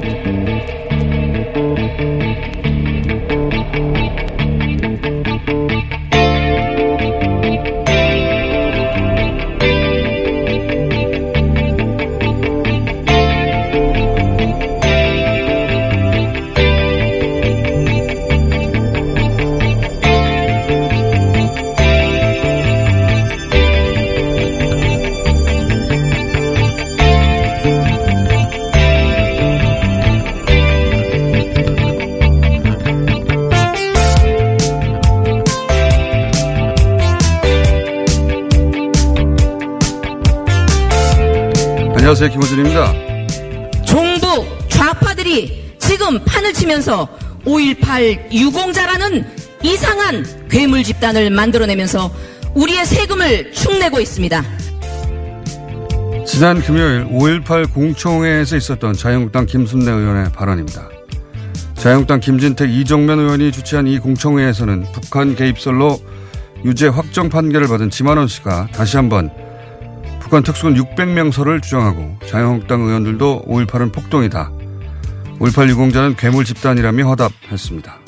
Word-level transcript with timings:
Thank 0.00 0.26
you. 2.00 2.33
안녕하세요. 42.14 42.30
김호준입니다. 42.30 43.84
종북 43.84 44.46
좌파들이 44.68 45.74
지금 45.80 46.22
판을 46.24 46.52
치면서 46.52 47.08
5.18 47.44 48.32
유공자라는 48.32 49.26
이상한 49.64 50.24
괴물 50.48 50.84
집단을 50.84 51.30
만들어내면서 51.30 52.14
우리의 52.54 52.86
세금을 52.86 53.50
축내고 53.50 53.98
있습니다. 53.98 54.44
지난 56.24 56.62
금요일 56.62 57.04
5.18 57.06 57.74
공청회에서 57.74 58.58
있었던 58.58 58.92
자유한국당 58.92 59.46
김순례 59.46 59.90
의원의 59.90 60.30
발언입니다. 60.30 60.88
자유한국당 61.74 62.20
김진택 62.20 62.70
이정면 62.70 63.18
의원이 63.18 63.50
주최한 63.50 63.88
이 63.88 63.98
공청회에서는 63.98 64.86
북한 64.92 65.34
개입설로 65.34 65.98
유죄 66.64 66.86
확정 66.86 67.28
판결을 67.28 67.66
받은 67.66 67.90
지만원 67.90 68.28
씨가 68.28 68.68
다시 68.72 68.98
한번 68.98 69.32
북한 70.34 70.42
특수군 70.42 70.74
600명설을 70.74 71.62
주장하고 71.62 72.18
자유한국당 72.26 72.80
의원들도 72.80 73.44
5.18은 73.46 73.92
폭동이다. 73.92 74.50
5.18 75.38 75.68
유공자는 75.68 76.16
괴물 76.16 76.44
집단이라며 76.44 77.04
허답했습니다. 77.04 78.00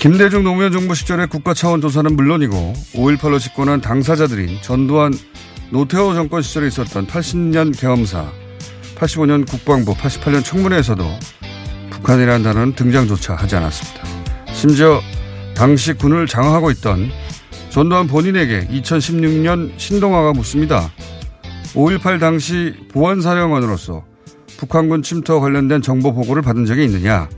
김대중 0.00 0.44
노무현 0.44 0.70
정부 0.70 0.94
시절의 0.94 1.28
국가 1.28 1.54
차원 1.54 1.80
조사는 1.80 2.14
물론이고 2.14 2.74
5.18로 2.92 3.40
집권한 3.40 3.80
당사자들인 3.80 4.58
전두환 4.60 5.14
노태우 5.70 6.12
정권 6.12 6.42
시절에 6.42 6.66
있었던 6.66 7.06
80년 7.06 7.74
경험사, 7.80 8.30
85년 8.96 9.48
국방부, 9.48 9.94
88년 9.94 10.44
청문회에서도 10.44 11.06
북한이라는 11.88 12.42
단어는 12.42 12.74
등장조차 12.74 13.34
하지 13.34 13.56
않았습니다. 13.56 14.04
심지어 14.52 15.00
당시 15.56 15.94
군을 15.94 16.26
장악하고 16.26 16.70
있던 16.72 17.10
전두환 17.74 18.06
본인에게 18.06 18.68
2016년 18.68 19.72
신동아가 19.78 20.32
묻습니다. 20.32 20.92
5.18 21.74 22.20
당시 22.20 22.72
보안사령관으로서 22.92 24.04
북한군 24.58 25.02
침투와 25.02 25.40
관련된 25.40 25.82
정보 25.82 26.14
보고를 26.14 26.40
받은 26.40 26.66
적이 26.66 26.84
있느냐? 26.84 27.28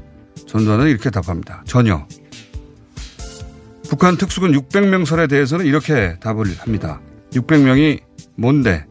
전두환은 0.46 0.88
이렇게 0.88 1.08
답합니다. 1.08 1.62
전혀. 1.64 2.06
북한 3.88 4.18
특수군 4.18 4.52
600명설에 4.52 5.26
대해서는 5.26 5.64
이렇게 5.64 6.18
답을 6.20 6.54
합니다. 6.58 7.00
600명이 7.32 8.00
뭔데? 8.34 8.84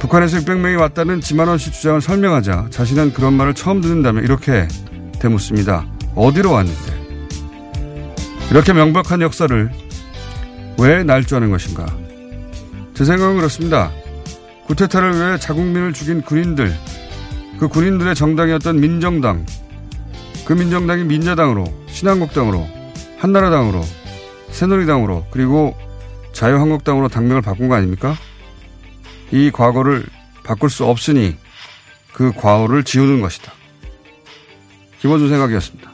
북한에서 0.00 0.38
600명이 0.38 0.80
왔다는 0.80 1.20
지만원 1.20 1.58
씨 1.58 1.70
주장을 1.70 2.00
설명하자 2.00 2.68
자신은 2.70 3.12
그런 3.12 3.34
말을 3.34 3.52
처음 3.52 3.82
듣는다며 3.82 4.22
이렇게 4.22 4.66
되묻습니다. 5.20 5.86
어디로 6.14 6.50
왔는데? 6.50 7.02
이렇게 8.52 8.74
명백한 8.74 9.22
역사를 9.22 9.70
왜 10.78 11.02
날조하는 11.02 11.50
것인가? 11.50 11.86
제 12.94 13.04
생각은 13.04 13.36
그렇습니다. 13.36 13.90
구테타를 14.66 15.14
위해 15.14 15.38
자국민을 15.38 15.92
죽인 15.92 16.22
군인들, 16.22 16.74
그 17.58 17.68
군인들의 17.68 18.14
정당이었던 18.14 18.80
민정당, 18.80 19.44
그 20.44 20.52
민정당이 20.52 21.04
민자당으로, 21.04 21.64
신한국당으로, 21.86 22.66
한나라당으로, 23.18 23.82
새누리당으로, 24.50 25.26
그리고 25.30 25.76
자유한국당으로 26.32 27.08
당명을 27.08 27.42
바꾼 27.42 27.68
거 27.68 27.74
아닙니까? 27.74 28.16
이 29.30 29.50
과거를 29.50 30.06
바꿀 30.44 30.70
수 30.70 30.84
없으니 30.84 31.36
그 32.12 32.32
과오를 32.32 32.84
지우는 32.84 33.20
것이다. 33.20 33.52
김원준 35.00 35.28
생각이었습니다. 35.28 35.91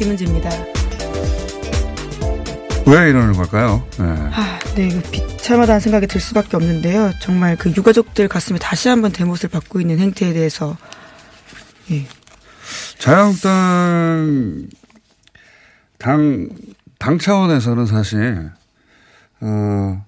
김은지입니다. 0.00 0.48
왜 2.86 3.10
이러는 3.10 3.34
걸까요? 3.34 3.86
네. 3.98 4.04
아, 4.06 4.58
네, 4.74 4.88
이거 4.88 5.00
비참하다는 5.10 5.78
생각이 5.78 6.06
들 6.06 6.22
수밖에 6.22 6.56
없는데요. 6.56 7.12
정말 7.20 7.54
그 7.56 7.68
유가족들 7.68 8.26
가슴에 8.26 8.58
다시 8.58 8.88
한번 8.88 9.12
대못을 9.12 9.50
받고 9.50 9.78
있는 9.78 9.98
행태에 9.98 10.32
대해서 10.32 10.78
예. 11.90 12.06
자유한국당 12.98 14.68
당, 15.98 16.48
당 16.98 17.18
차원에서는 17.18 17.84
사실, 17.84 18.50
어, 19.42 20.02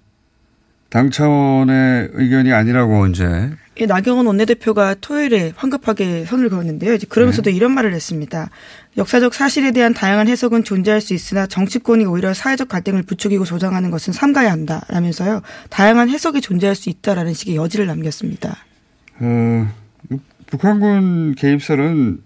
당 0.89 1.11
차원의 1.11 2.11
의견이 2.15 2.53
아니라고 2.53 3.09
이제. 3.09 3.51
예, 3.81 3.87
나경원 3.87 4.27
원내대표가 4.27 4.97
토요일에 5.01 5.53
황급하게 5.57 6.27
선을 6.27 6.51
그었는데요. 6.51 6.93
이제 6.93 7.07
그러면서도 7.09 7.51
네. 7.51 7.57
이런 7.57 7.73
말을 7.73 7.95
했습니다. 7.95 8.51
역사적 8.97 9.33
사실에 9.33 9.71
대한 9.71 9.95
다양한 9.95 10.29
해석은 10.29 10.65
존재할 10.65 11.01
수 11.01 11.15
있으나 11.15 11.47
정치권이 11.47 12.05
오히려 12.05 12.35
사회적 12.35 12.69
갈등을 12.69 13.03
부추기고 13.05 13.45
조장하는 13.45 13.91
것은 13.91 14.13
삼가야 14.13 14.53
한다. 14.53 14.85
라면서요. 14.89 15.41
다양한 15.71 16.11
해석이 16.11 16.43
존재할 16.43 16.77
수 16.77 16.91
있다라는 16.91 17.33
식의 17.33 17.57
여지를 17.57 17.87
남겼습니다. 17.87 18.59
어, 19.21 19.69
북한군 20.47 21.35
개입설은 21.37 22.21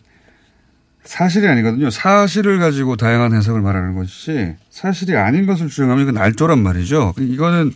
사실이 1.04 1.46
아니거든요. 1.46 1.90
사실을 1.90 2.58
가지고 2.58 2.96
다양한 2.96 3.32
해석을 3.32 3.60
말하는 3.60 3.94
것이지 3.94 4.56
사실이 4.70 5.16
아닌 5.16 5.46
것을 5.46 5.68
주장하면 5.68 6.02
이건 6.02 6.14
날조란 6.14 6.58
말이죠. 6.58 7.14
이거는 7.16 7.72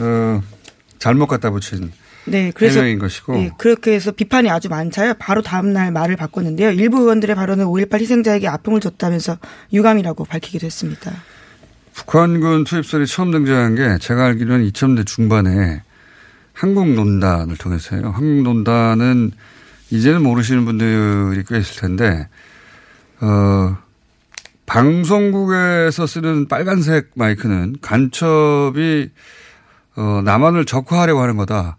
어, 0.00 0.42
잘못 0.98 1.26
갖다 1.26 1.50
붙인 1.50 1.90
네, 2.26 2.52
그래서 2.54 2.80
해명인 2.80 2.98
것이고. 2.98 3.36
예, 3.38 3.50
그렇게 3.58 3.92
해서 3.92 4.10
비판이 4.10 4.50
아주 4.50 4.68
많자요. 4.68 5.14
바로 5.18 5.42
다음 5.42 5.72
날 5.72 5.92
말을 5.92 6.16
바꿨는데요. 6.16 6.70
일부 6.70 7.00
의원들의 7.00 7.36
발언은 7.36 7.66
5.18 7.66 8.00
희생자에게 8.00 8.48
아픔을 8.48 8.80
줬다면서 8.80 9.38
유감이라고 9.72 10.24
밝히기도 10.24 10.66
했습니다. 10.66 11.12
북한군 11.92 12.64
투입설이 12.64 13.06
처음 13.06 13.30
등장한 13.30 13.74
게 13.76 13.98
제가 13.98 14.26
알기로는 14.26 14.68
2000대 14.70 15.06
중반에 15.06 15.82
한국논단을 16.52 17.56
통해서요. 17.56 18.10
한국논단은 18.10 19.32
이제는 19.90 20.22
모르시는 20.22 20.64
분들이 20.64 21.44
꽤 21.46 21.58
있을 21.58 21.80
텐데, 21.82 22.28
어, 23.20 23.76
방송국에서 24.66 26.06
쓰는 26.06 26.48
빨간색 26.48 27.10
마이크는 27.14 27.76
간첩이 27.80 29.10
어, 29.96 30.22
남한을 30.24 30.64
적화하려고 30.64 31.20
하는 31.20 31.36
거다. 31.36 31.78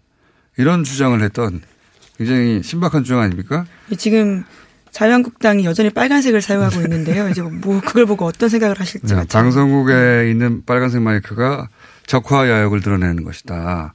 이런 0.56 0.84
주장을 0.84 1.20
했던 1.22 1.60
굉장히 2.18 2.62
신박한 2.62 3.04
주장 3.04 3.20
아닙니까? 3.20 3.66
지금 3.98 4.44
자유한국당이 4.90 5.64
여전히 5.66 5.90
빨간색을 5.90 6.40
사용하고 6.40 6.80
있는데요. 6.80 7.28
이제 7.28 7.42
뭐 7.42 7.80
그걸 7.82 8.06
보고 8.06 8.24
어떤 8.24 8.48
생각을 8.48 8.80
하실지. 8.80 9.14
네, 9.14 9.24
방송국에 9.30 10.30
있는 10.30 10.64
빨간색 10.64 11.02
마이크가 11.02 11.68
적화 12.06 12.48
야욕을 12.48 12.80
드러내는 12.80 13.24
것이다. 13.24 13.94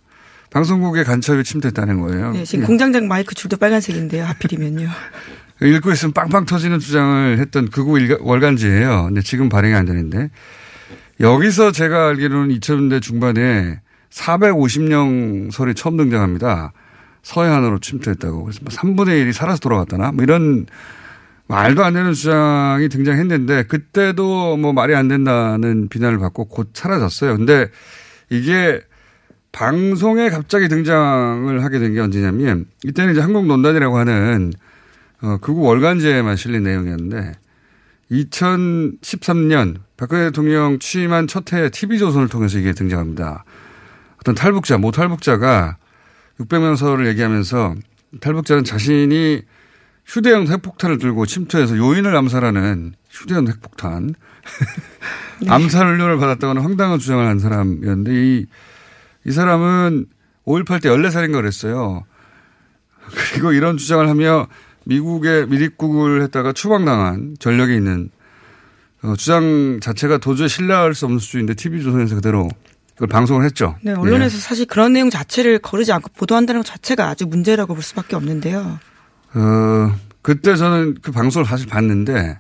방송국의 0.51 1.05
간첩이 1.05 1.43
침투했다는 1.43 2.01
거예요. 2.01 2.31
네, 2.33 2.43
지금 2.43 2.65
공장장 2.65 3.07
마이크 3.07 3.33
줄도 3.33 3.57
빨간색인데요. 3.57 4.25
하필이면요. 4.25 4.89
읽고 5.63 5.91
있으면 5.91 6.13
빵빵 6.13 6.45
터지는 6.45 6.79
주장을 6.79 7.39
했던 7.39 7.69
극우 7.69 7.97
월간지예요. 8.19 9.05
근데 9.05 9.21
지금 9.21 9.49
발행이 9.49 9.73
안 9.73 9.85
되는데 9.85 10.29
여기서 11.19 11.71
제가 11.71 12.09
알기로는 12.09 12.55
2000년대 12.59 13.01
중반에 13.01 13.79
450명 14.11 15.51
설이 15.51 15.73
처음 15.75 15.97
등장합니다. 15.97 16.73
서해안으로 17.23 17.79
침투했다고. 17.79 18.43
그래서 18.43 18.59
3분의 18.61 18.95
뭐 18.95 19.05
1이 19.05 19.33
살아서 19.33 19.59
돌아갔다나? 19.59 20.11
뭐 20.11 20.23
이런 20.23 20.65
말도 21.47 21.83
안 21.83 21.93
되는 21.93 22.13
주장이 22.13 22.87
등장했는데 22.89 23.63
그때도 23.63 24.57
뭐 24.57 24.73
말이 24.73 24.95
안 24.95 25.07
된다는 25.07 25.89
비난을 25.89 26.17
받고 26.19 26.45
곧 26.45 26.71
사라졌어요. 26.73 27.35
근데 27.37 27.67
이게 28.29 28.81
방송에 29.51 30.29
갑자기 30.29 30.69
등장을 30.69 31.63
하게 31.63 31.79
된 31.79 31.93
게 31.93 31.99
언제냐면 31.99 32.65
이때는 32.85 33.11
이제 33.11 33.21
한국논단이라고 33.21 33.97
하는 33.97 34.53
어, 35.21 35.37
극우 35.41 35.59
월간지에만 35.61 36.37
실린 36.37 36.63
내용이었는데 36.63 37.33
2013년 38.11 39.75
박근혜 39.97 40.25
대통령 40.25 40.79
취임한 40.79 41.27
첫 41.27 41.53
해 41.53 41.69
TV조선을 41.69 42.29
통해서 42.29 42.57
이게 42.57 42.71
등장합니다. 42.71 43.43
어떤 44.21 44.35
탈북자, 44.35 44.77
모 44.77 44.91
탈북자가 44.91 45.77
600명 46.39 46.77
서를 46.77 47.07
얘기하면서 47.07 47.75
탈북자는 48.19 48.63
자신이 48.63 49.41
휴대용 50.05 50.47
핵폭탄을 50.47 50.99
들고 50.99 51.25
침투해서 51.25 51.75
요인을 51.75 52.15
암살하는 52.15 52.93
휴대용 53.09 53.47
핵폭탄 53.47 54.13
네. 55.41 55.49
암살 55.49 55.87
훈련을 55.87 56.17
받았다고는 56.17 56.61
황당한 56.61 56.99
주장을 56.99 57.25
한 57.25 57.39
사람이었는데 57.39 58.11
이, 58.13 58.45
이 59.25 59.31
사람은 59.31 60.05
5.18 60.45 60.83
때 60.83 60.89
14살인가 60.89 61.33
그랬어요. 61.33 62.03
그리고 63.33 63.53
이런 63.53 63.77
주장을 63.77 64.07
하며 64.07 64.47
미국의 64.85 65.47
미립국을 65.47 66.21
했다가 66.23 66.53
추방당한 66.53 67.35
전력이 67.39 67.75
있는 67.75 68.09
어, 69.01 69.15
주장 69.15 69.79
자체가 69.81 70.19
도저히 70.19 70.47
신뢰할 70.47 70.93
수 70.93 71.05
없는 71.05 71.19
수준인데 71.19 71.55
TV조선에서 71.55 72.15
그대로 72.15 72.49
그걸 73.01 73.07
방송을 73.07 73.43
했죠. 73.45 73.75
네, 73.81 73.93
언론에서 73.93 74.37
네. 74.37 74.41
사실 74.41 74.67
그런 74.67 74.93
내용 74.93 75.09
자체를 75.09 75.57
거르지 75.57 75.91
않고 75.91 76.09
보도한다는 76.15 76.61
것 76.61 76.67
자체가 76.67 77.09
아주 77.09 77.25
문제라고 77.25 77.73
볼 77.73 77.81
수밖에 77.81 78.15
없는데요. 78.15 78.79
어, 79.33 79.95
그때 80.21 80.55
저는 80.55 80.97
그 81.01 81.11
방송을 81.11 81.47
사실 81.47 81.65
봤는데, 81.65 82.39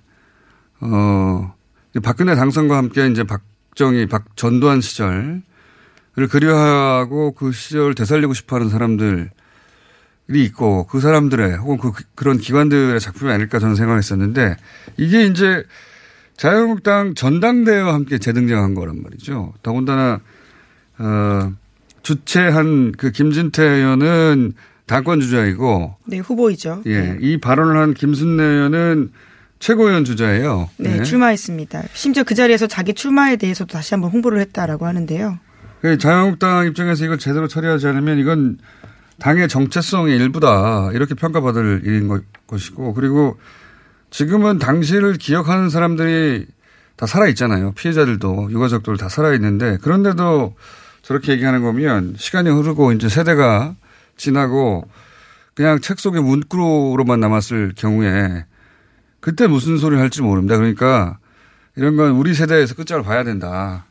어, 0.81 1.55
박근혜 2.03 2.35
당선과 2.35 2.77
함께 2.77 3.07
이제 3.07 3.23
박정희, 3.23 4.05
박 4.05 4.35
전두환 4.35 4.81
시절을 4.81 5.41
그리워하고 6.29 7.31
그 7.31 7.51
시절 7.53 7.95
되살리고 7.95 8.35
싶어 8.35 8.57
하는 8.57 8.69
사람들이 8.69 9.29
있고 10.31 10.85
그 10.85 10.99
사람들의 10.99 11.57
혹은 11.57 11.79
그, 11.79 12.03
그런 12.13 12.37
기관들의 12.37 12.99
작품이 12.99 13.31
아닐까 13.31 13.57
저는 13.57 13.73
생각했었는데 13.73 14.57
이게 14.97 15.25
이제 15.25 15.63
자유한국당 16.37 17.15
전당대회와 17.15 17.95
함께 17.95 18.19
재등장한 18.19 18.75
거란 18.75 19.01
말이죠. 19.01 19.53
더군다나 19.63 20.21
어, 21.01 21.51
주최한 22.03 22.93
그 22.93 23.11
김진태 23.11 23.63
의원은 23.63 24.53
당권 24.85 25.21
주자이고. 25.21 25.95
네, 26.05 26.19
후보이죠. 26.19 26.83
예. 26.85 27.01
네. 27.01 27.17
이 27.21 27.39
발언을 27.39 27.77
한 27.77 27.93
김순례 27.93 28.43
의원은 28.43 29.11
최고위원 29.59 30.03
주자예요. 30.03 30.69
네, 30.77 30.97
네, 30.97 31.03
출마했습니다. 31.03 31.83
심지어 31.93 32.23
그 32.23 32.35
자리에서 32.35 32.67
자기 32.67 32.93
출마에 32.93 33.35
대해서도 33.35 33.71
다시 33.71 33.93
한번 33.93 34.11
홍보를 34.11 34.39
했다라고 34.41 34.85
하는데요. 34.85 35.37
그 35.81 35.97
자유한국당 35.97 36.67
입장에서 36.67 37.05
이걸 37.05 37.17
제대로 37.19 37.47
처리하지 37.47 37.87
않으면 37.87 38.17
이건 38.17 38.57
당의 39.19 39.47
정체성의 39.47 40.17
일부다. 40.17 40.91
이렇게 40.93 41.13
평가받을 41.13 41.83
일인 41.85 42.09
것이고. 42.47 42.93
그리고 42.93 43.39
지금은 44.09 44.57
당시를 44.59 45.13
기억하는 45.13 45.69
사람들이 45.69 46.47
다 46.97 47.05
살아 47.05 47.27
있잖아요. 47.29 47.71
피해자들도 47.73 48.49
유가족들 48.51 48.97
다 48.97 49.09
살아 49.09 49.33
있는데 49.35 49.77
그런데도 49.81 50.55
저렇게 51.01 51.31
얘기하는 51.33 51.61
거면 51.61 52.15
시간이 52.17 52.49
흐르고 52.49 52.91
이제 52.93 53.09
세대가 53.09 53.75
지나고 54.17 54.89
그냥 55.53 55.79
책 55.81 55.99
속에 55.99 56.19
문구로만 56.19 57.19
남았을 57.19 57.73
경우에 57.75 58.45
그때 59.19 59.47
무슨 59.47 59.77
소리 59.77 59.97
할지 59.97 60.21
모릅니다. 60.21 60.57
그러니까 60.57 61.17
이런 61.75 61.95
건 61.95 62.11
우리 62.11 62.33
세대에서 62.33 62.75
끝장을 62.75 63.03
봐야 63.03 63.23
된다. 63.23 63.85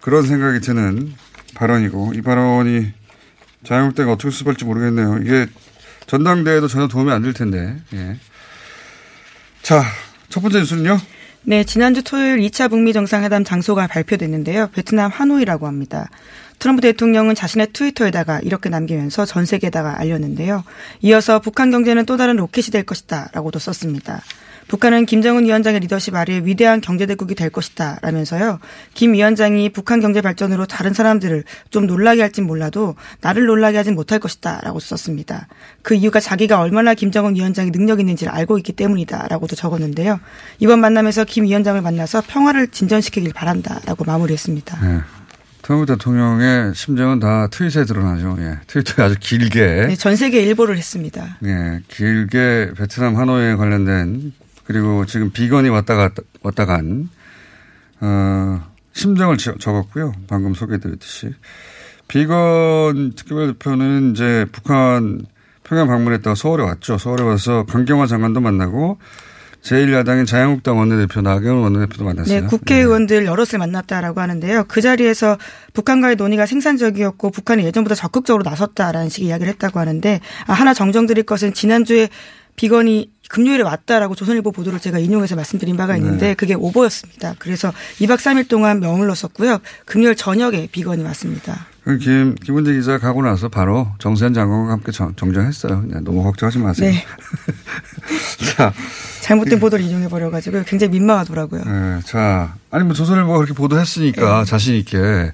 그런 0.00 0.26
생각이 0.26 0.60
드는 0.60 1.14
발언이고 1.54 2.12
이 2.14 2.22
발언이 2.22 2.92
자유한국당이 3.64 4.10
어떻게 4.10 4.30
수습할지 4.30 4.64
모르겠네요. 4.64 5.18
이게 5.18 5.46
전당대회도 6.06 6.68
전혀 6.68 6.88
도움이 6.88 7.10
안 7.12 7.22
될 7.22 7.32
텐데. 7.34 7.76
예. 7.92 8.16
자, 9.62 9.84
첫 10.30 10.40
번째 10.40 10.60
뉴스는요? 10.60 10.98
네, 11.42 11.64
지난주 11.64 12.02
토요일 12.04 12.38
2차 12.40 12.68
북미 12.68 12.92
정상회담 12.92 13.44
장소가 13.44 13.86
발표됐는데요. 13.86 14.68
베트남 14.74 15.10
하노이라고 15.10 15.66
합니다. 15.66 16.10
트럼프 16.58 16.82
대통령은 16.82 17.34
자신의 17.34 17.68
트위터에다가 17.72 18.40
이렇게 18.40 18.68
남기면서 18.68 19.24
전 19.24 19.46
세계에다가 19.46 19.98
알렸는데요. 19.98 20.64
이어서 21.00 21.40
북한 21.40 21.70
경제는 21.70 22.04
또 22.04 22.18
다른 22.18 22.36
로켓이 22.36 22.66
될 22.66 22.84
것이다 22.84 23.30
라고도 23.32 23.58
썼습니다. 23.58 24.20
북한은 24.70 25.04
김정은 25.04 25.46
위원장의 25.46 25.80
리더십 25.80 26.14
아래 26.14 26.40
위대한 26.44 26.80
경제대국이 26.80 27.34
될 27.34 27.50
것이다 27.50 27.98
라면서요. 28.02 28.60
김 28.94 29.14
위원장이 29.14 29.70
북한 29.70 29.98
경제 29.98 30.20
발전으로 30.20 30.66
다른 30.66 30.94
사람들을 30.94 31.42
좀 31.70 31.88
놀라게 31.88 32.20
할진 32.20 32.46
몰라도 32.46 32.94
나를 33.20 33.46
놀라게 33.46 33.76
하진 33.76 33.96
못할 33.96 34.20
것이다 34.20 34.60
라고 34.62 34.78
썼습니다. 34.78 35.48
그 35.82 35.94
이유가 35.94 36.20
자기가 36.20 36.60
얼마나 36.60 36.94
김정은 36.94 37.34
위원장이 37.34 37.72
능력 37.72 37.98
있는지를 37.98 38.32
알고 38.32 38.58
있기 38.58 38.72
때문이다 38.74 39.26
라고도 39.28 39.56
적었는데요. 39.56 40.20
이번 40.60 40.80
만남에서 40.80 41.24
김 41.24 41.44
위원장을 41.46 41.82
만나서 41.82 42.22
평화를 42.28 42.68
진전시키길 42.68 43.32
바란다 43.32 43.80
라고 43.86 44.04
마무리했습니다. 44.04 44.86
네. 44.86 45.00
트럼프 45.62 45.86
대통령의 45.86 46.76
심정은 46.76 47.18
다 47.18 47.48
트윗에 47.50 47.86
드러나죠. 47.86 48.36
예. 48.38 48.58
트위터에 48.68 49.04
아주 49.04 49.16
길게. 49.18 49.86
네, 49.88 49.96
전 49.96 50.14
세계 50.14 50.42
일보를 50.42 50.78
했습니다. 50.78 51.38
예, 51.44 51.80
길게 51.88 52.70
베트남 52.76 53.16
하노이에 53.16 53.56
관련된 53.56 54.32
그리고 54.70 55.04
지금 55.04 55.32
비건이 55.32 55.68
왔다 55.68 55.96
갔다, 55.96 56.22
왔다 56.42 56.64
간, 56.64 57.08
어, 58.00 58.62
심정을 58.92 59.36
적었고요. 59.36 60.12
방금 60.28 60.54
소개해드렸듯이. 60.54 61.34
비건 62.06 63.14
특별대표는 63.16 64.12
이제 64.12 64.46
북한 64.52 65.26
평양 65.64 65.88
방문했다가 65.88 66.36
서울에 66.36 66.62
왔죠. 66.62 66.98
서울에 66.98 67.24
와서 67.24 67.64
강경화 67.68 68.06
장관도 68.06 68.40
만나고 68.40 68.98
제1야당인 69.62 70.24
자유한국당 70.24 70.78
원내대표 70.78 71.20
나경원 71.20 71.64
원내대표도 71.64 72.04
만났어요. 72.04 72.42
네, 72.42 72.46
국회의원들 72.46 73.26
여럿을 73.26 73.58
만났다라고 73.58 74.20
하는데요. 74.20 74.66
그 74.68 74.80
자리에서 74.80 75.36
북한과의 75.72 76.14
논의가 76.14 76.46
생산적이었고 76.46 77.30
북한이 77.32 77.64
예전보다 77.64 77.96
적극적으로 77.96 78.48
나섰다라는 78.48 79.08
식의 79.08 79.30
이야기를 79.30 79.52
했다고 79.54 79.80
하는데 79.80 80.20
아, 80.46 80.52
하나 80.52 80.74
정정드릴 80.74 81.24
것은 81.24 81.54
지난주에 81.54 82.08
비건이 82.54 83.10
금요일에 83.30 83.62
왔다라고 83.62 84.16
조선일보 84.16 84.50
보도를 84.50 84.80
제가 84.80 84.98
인용해서 84.98 85.36
말씀드린 85.36 85.76
바가 85.76 85.96
있는데 85.96 86.28
네. 86.28 86.34
그게 86.34 86.54
오보였습니다. 86.54 87.36
그래서 87.38 87.72
2박 88.00 88.16
3일 88.16 88.48
동안 88.48 88.80
머물렀었고요. 88.80 89.58
금요일 89.86 90.16
저녁에 90.16 90.66
비건이 90.70 91.04
왔습니다. 91.04 91.66
김, 92.00 92.34
김은재 92.34 92.74
기자 92.74 92.98
가고 92.98 93.22
나서 93.22 93.48
바로 93.48 93.88
정세현 94.00 94.34
장관과 94.34 94.72
함께 94.72 94.90
정, 94.90 95.14
정정했어요. 95.14 95.84
너무 96.02 96.24
걱정하지 96.24 96.58
마세요. 96.58 96.90
네. 96.90 97.04
자. 98.56 98.72
잘못된 99.20 99.60
보도를 99.60 99.84
인용해버려가지고 99.84 100.64
굉장히 100.64 100.90
민망하더라고요. 100.92 101.62
네. 101.64 102.00
자. 102.04 102.56
아니, 102.70 102.84
뭐 102.84 102.94
조선일보가 102.94 103.38
그렇게 103.38 103.54
보도했으니까 103.54 104.40
네. 104.40 104.44
자신있게 104.44 105.32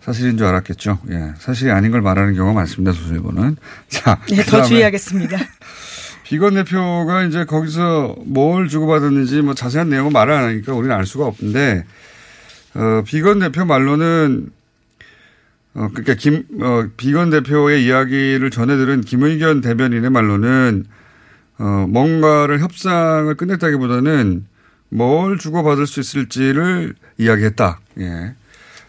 사실인 0.00 0.38
줄 0.38 0.46
알았겠죠. 0.46 1.00
예. 1.10 1.34
사실이 1.38 1.70
아닌 1.70 1.90
걸 1.90 2.00
말하는 2.00 2.34
경우가 2.34 2.54
많습니다. 2.54 2.92
조선일보는. 2.92 3.56
자. 3.90 4.18
네, 4.30 4.42
더 4.44 4.62
주의하겠습니다. 4.62 5.36
비건 6.28 6.56
대표가 6.56 7.24
이제 7.24 7.46
거기서 7.46 8.16
뭘 8.26 8.68
주고받았는지 8.68 9.40
뭐 9.40 9.54
자세한 9.54 9.88
내용은 9.88 10.12
말안 10.12 10.44
하니까 10.44 10.74
우리는 10.74 10.94
알 10.94 11.06
수가 11.06 11.24
없는데, 11.24 11.86
어, 12.74 13.02
비건 13.06 13.38
대표 13.38 13.64
말로는, 13.64 14.50
어, 15.72 15.88
그러니까 15.90 16.14
김, 16.14 16.44
어, 16.60 16.86
비건 16.98 17.30
대표의 17.30 17.82
이야기를 17.86 18.50
전해들은 18.50 19.00
김의견 19.02 19.62
대변인의 19.62 20.10
말로는, 20.10 20.84
어, 21.60 21.86
뭔가를 21.88 22.60
협상을 22.60 23.34
끝냈다기 23.34 23.76
보다는 23.76 24.44
뭘 24.90 25.38
주고받을 25.38 25.86
수 25.86 26.00
있을지를 26.00 26.94
이야기했다. 27.16 27.80
예. 28.00 28.34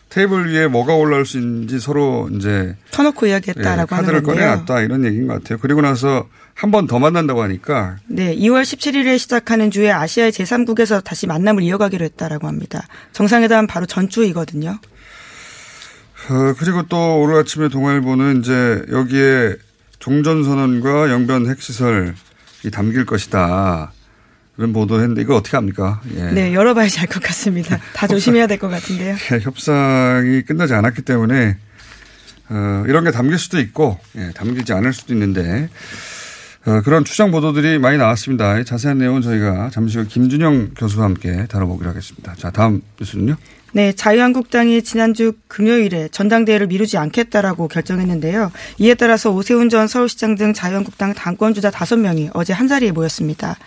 테이블 0.10 0.52
위에 0.52 0.68
뭐가 0.68 0.94
올라올 0.96 1.26
수 1.26 1.38
있는지 1.38 1.80
서로 1.80 2.30
이제 2.34 2.76
터놓고 2.92 3.28
이야기했다라고 3.28 3.88
예, 3.92 3.96
하는 3.96 4.14
카드를 4.14 4.24
꺼내놨다 4.24 4.82
이런 4.82 5.06
얘기인 5.06 5.28
것 5.28 5.36
같아요. 5.36 5.60
그리고 5.62 5.82
나서 5.82 6.28
한 6.60 6.72
번 6.72 6.88
더 6.88 7.00
만난다고 7.00 7.42
하니까 7.44 7.96
네, 8.08 8.36
2월 8.36 8.64
17일에 8.64 9.18
시작하는 9.18 9.72
주에 9.72 9.92
아시아의 9.92 10.34
제3국에서 10.34 11.02
다시 11.04 11.26
만남을 11.26 11.64
이어가기로 11.64 12.04
했다라고 12.04 12.48
합니다. 12.48 12.86
정상회담 13.14 13.66
바로 13.66 13.86
전주이거든요. 13.86 14.72
어, 16.30 16.54
그리고 16.60 16.84
또 16.84 17.22
오늘 17.22 17.38
아침에 17.40 17.70
동아일보는 17.70 18.42
이제 18.42 18.84
여기에 18.92 19.56
종전선언과 20.00 21.10
영변 21.12 21.50
핵시설 21.50 22.14
담길 22.74 23.06
것이다. 23.06 23.94
그런 24.58 24.74
보도했는데 24.74 25.22
이거 25.22 25.38
어떻게 25.38 25.56
합니까? 25.56 26.02
예. 26.18 26.24
네, 26.32 26.54
열어봐야지 26.54 27.00
알 27.00 27.08
것 27.08 27.24
같습니다. 27.24 27.80
다 27.96 28.06
조심해야 28.06 28.48
될 28.48 28.58
것 28.60 28.68
같은데요. 28.68 29.16
예, 29.32 29.40
협상이 29.40 30.42
끝나지 30.42 30.74
않았기 30.74 31.04
때문에 31.04 31.56
어, 32.50 32.84
이런 32.86 33.06
게 33.06 33.12
담길 33.12 33.38
수도 33.40 33.60
있고 33.62 33.98
예, 34.18 34.32
담기지 34.36 34.74
않을 34.74 34.92
수도 34.92 35.14
있는데 35.14 35.70
어, 35.72 36.19
그런 36.84 37.06
추정 37.06 37.32
보도들이 37.32 37.80
많이 37.80 37.98
나왔습니다. 37.98 38.64
자세한 38.64 38.98
내용은 38.98 39.22
저희가 39.22 39.70
잠시 39.72 39.98
후 39.98 40.06
김준영 40.08 40.72
교수와 40.78 41.06
함께 41.06 41.46
다뤄보기로 41.48 41.90
하겠습니다. 41.90 42.36
자, 42.38 42.52
다음 42.52 42.82
뉴스는요. 43.00 43.36
네, 43.72 43.94
자유한국당이 43.94 44.82
지난주 44.82 45.34
금요일에 45.48 46.10
전당대회를 46.10 46.68
미루지 46.68 46.98
않겠다라고 46.98 47.68
결정했는데요. 47.68 48.52
이에 48.80 48.96
따라서 48.96 49.32
오세훈 49.32 49.70
전 49.70 49.88
서울시장 49.88 50.36
등 50.36 50.54
자유한국당 50.54 51.14
당권주자 51.14 51.70
5명이 51.70 52.32
어제 52.34 52.52
한자리에 52.52 52.92
모였습니다. 52.92 53.58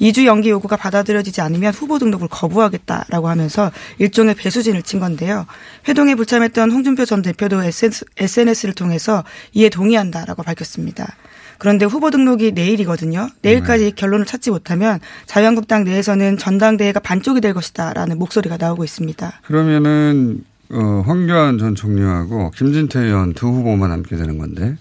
2주 0.00 0.26
연기 0.26 0.50
요구가 0.50 0.76
받아들여지지 0.76 1.40
않으면 1.42 1.72
후보 1.72 2.00
등록을 2.00 2.26
거부하겠다라고 2.28 3.28
하면서 3.28 3.70
일종의 3.98 4.34
배수진을 4.34 4.82
친 4.82 4.98
건데요. 4.98 5.46
회동에 5.88 6.16
불참했던 6.16 6.72
홍준표 6.72 7.04
전 7.04 7.22
대표도 7.22 7.62
SNS를 8.18 8.74
통해서 8.74 9.22
이에 9.52 9.68
동의한다라고 9.68 10.42
밝혔습니다. 10.42 11.14
그런데 11.62 11.86
후보 11.86 12.10
등록이 12.10 12.50
내일이거든요. 12.50 13.28
내일까지 13.40 13.84
네. 13.84 13.90
결론을 13.92 14.26
찾지 14.26 14.50
못하면 14.50 14.98
자유한국당 15.26 15.84
내에서는 15.84 16.36
전당대회가 16.36 16.98
반쪽이 16.98 17.40
될 17.40 17.54
것이다라는 17.54 18.18
목소리가 18.18 18.56
나오고 18.56 18.82
있습니다. 18.82 19.40
그러면은 19.44 20.42
어, 20.70 21.04
황교안 21.06 21.58
전 21.58 21.76
총리하고 21.76 22.50
김진태 22.50 22.98
의원 22.98 23.32
두 23.32 23.46
후보만 23.46 23.90
남게 23.90 24.16
되는 24.16 24.38
건데 24.38 24.76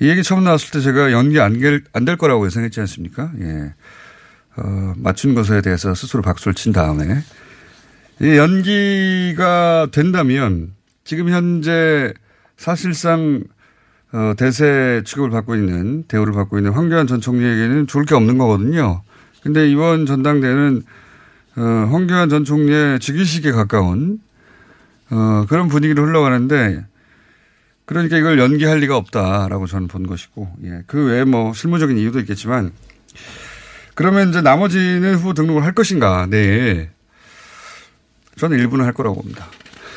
이 0.00 0.08
얘기 0.08 0.24
처음 0.24 0.42
나왔을 0.42 0.72
때 0.72 0.80
제가 0.80 1.12
연기 1.12 1.38
안 1.38 1.60
될 1.60 2.16
거라고 2.16 2.44
예상했지 2.44 2.80
않습니까? 2.80 3.30
예. 3.42 3.72
어, 4.56 4.94
맞춘 4.96 5.36
것에 5.36 5.60
대해서 5.60 5.94
스스로 5.94 6.22
박수를 6.22 6.54
친 6.54 6.72
다음에 6.72 7.22
이 8.20 8.36
연기가 8.36 9.86
된다면 9.92 10.72
지금 11.04 11.28
현재 11.28 12.12
사실상 12.56 13.44
어, 14.14 14.32
대세 14.36 15.02
취급을 15.04 15.30
받고 15.30 15.56
있는 15.56 16.04
대우를 16.04 16.32
받고 16.32 16.56
있는 16.58 16.70
황교안 16.70 17.08
전 17.08 17.20
총리에게는 17.20 17.88
좋을 17.88 18.04
게 18.04 18.14
없는 18.14 18.38
거거든요. 18.38 19.02
근데 19.42 19.68
이번 19.68 20.06
전당대회는 20.06 20.82
어, 21.56 21.60
황교안 21.60 22.28
전 22.28 22.44
총리의 22.44 23.00
즉위식에 23.00 23.50
가까운 23.50 24.20
어, 25.10 25.46
그런 25.48 25.66
분위기로 25.66 26.06
흘러가는데 26.06 26.86
그러니까 27.86 28.16
이걸 28.16 28.38
연기할 28.38 28.78
리가 28.78 28.96
없다라고 28.96 29.66
저는 29.66 29.88
본 29.88 30.06
것이고 30.06 30.48
예. 30.62 30.82
그 30.86 31.06
외에 31.06 31.24
뭐 31.24 31.52
실무적인 31.52 31.98
이유도 31.98 32.20
있겠지만 32.20 32.70
그러면 33.96 34.28
이제 34.28 34.40
나머지는 34.40 35.16
후보 35.16 35.34
등록을 35.34 35.64
할 35.64 35.72
것인가 35.72 36.28
네. 36.30 36.88
저는 38.36 38.60
일부는 38.60 38.84
할 38.84 38.92
거라고 38.92 39.16
봅니다. 39.16 39.46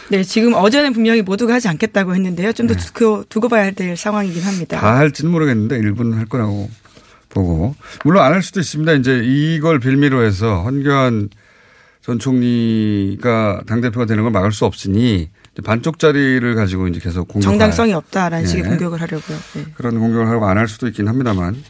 네, 0.10 0.24
지금 0.24 0.54
어제는 0.54 0.94
분명히 0.94 1.22
모두가 1.22 1.54
하지 1.56 1.68
않겠다고 1.68 2.16
했는데요. 2.16 2.54
좀더 2.54 2.76
네. 2.76 3.24
두고 3.30 3.50
봐야 3.50 3.72
될 3.72 3.98
상황이긴 3.98 4.42
합니다. 4.44 4.80
다 4.80 4.96
할지는 4.98 5.32
모르겠는데 5.32 5.78
일부는 5.78 6.18
할 6.18 6.26
거라고 6.26 6.70
보고 7.30 7.76
물론 8.06 8.24
안 8.24 8.34
할 8.34 8.42
수도 8.42 8.60
있습니다. 8.60 8.94
이제 8.94 9.22
이걸 9.24 9.80
빌미로 9.80 10.24
해서 10.24 10.64
헌교안 10.64 11.30
전 12.02 12.20
총리가 12.20 13.62
당 13.68 13.82
대표가 13.82 14.06
되는 14.06 14.24
걸 14.24 14.32
막을 14.32 14.52
수 14.54 14.64
없으니 14.66 15.30
반쪽짜리를 15.64 16.56
가지고 16.56 16.88
이제 16.88 17.00
계속 17.02 17.28
공격 17.28 17.50
정당성이 17.50 17.94
없다라는 17.94 18.46
네. 18.46 18.50
식의 18.50 18.64
공격을 18.64 19.02
하려고요. 19.02 19.38
네. 19.56 19.66
그런 19.76 20.00
공격을 20.00 20.28
하고 20.30 20.46
안 20.48 20.58
할 20.58 20.68
수도 20.68 20.88
있긴 20.88 21.08
합니다만 21.08 21.62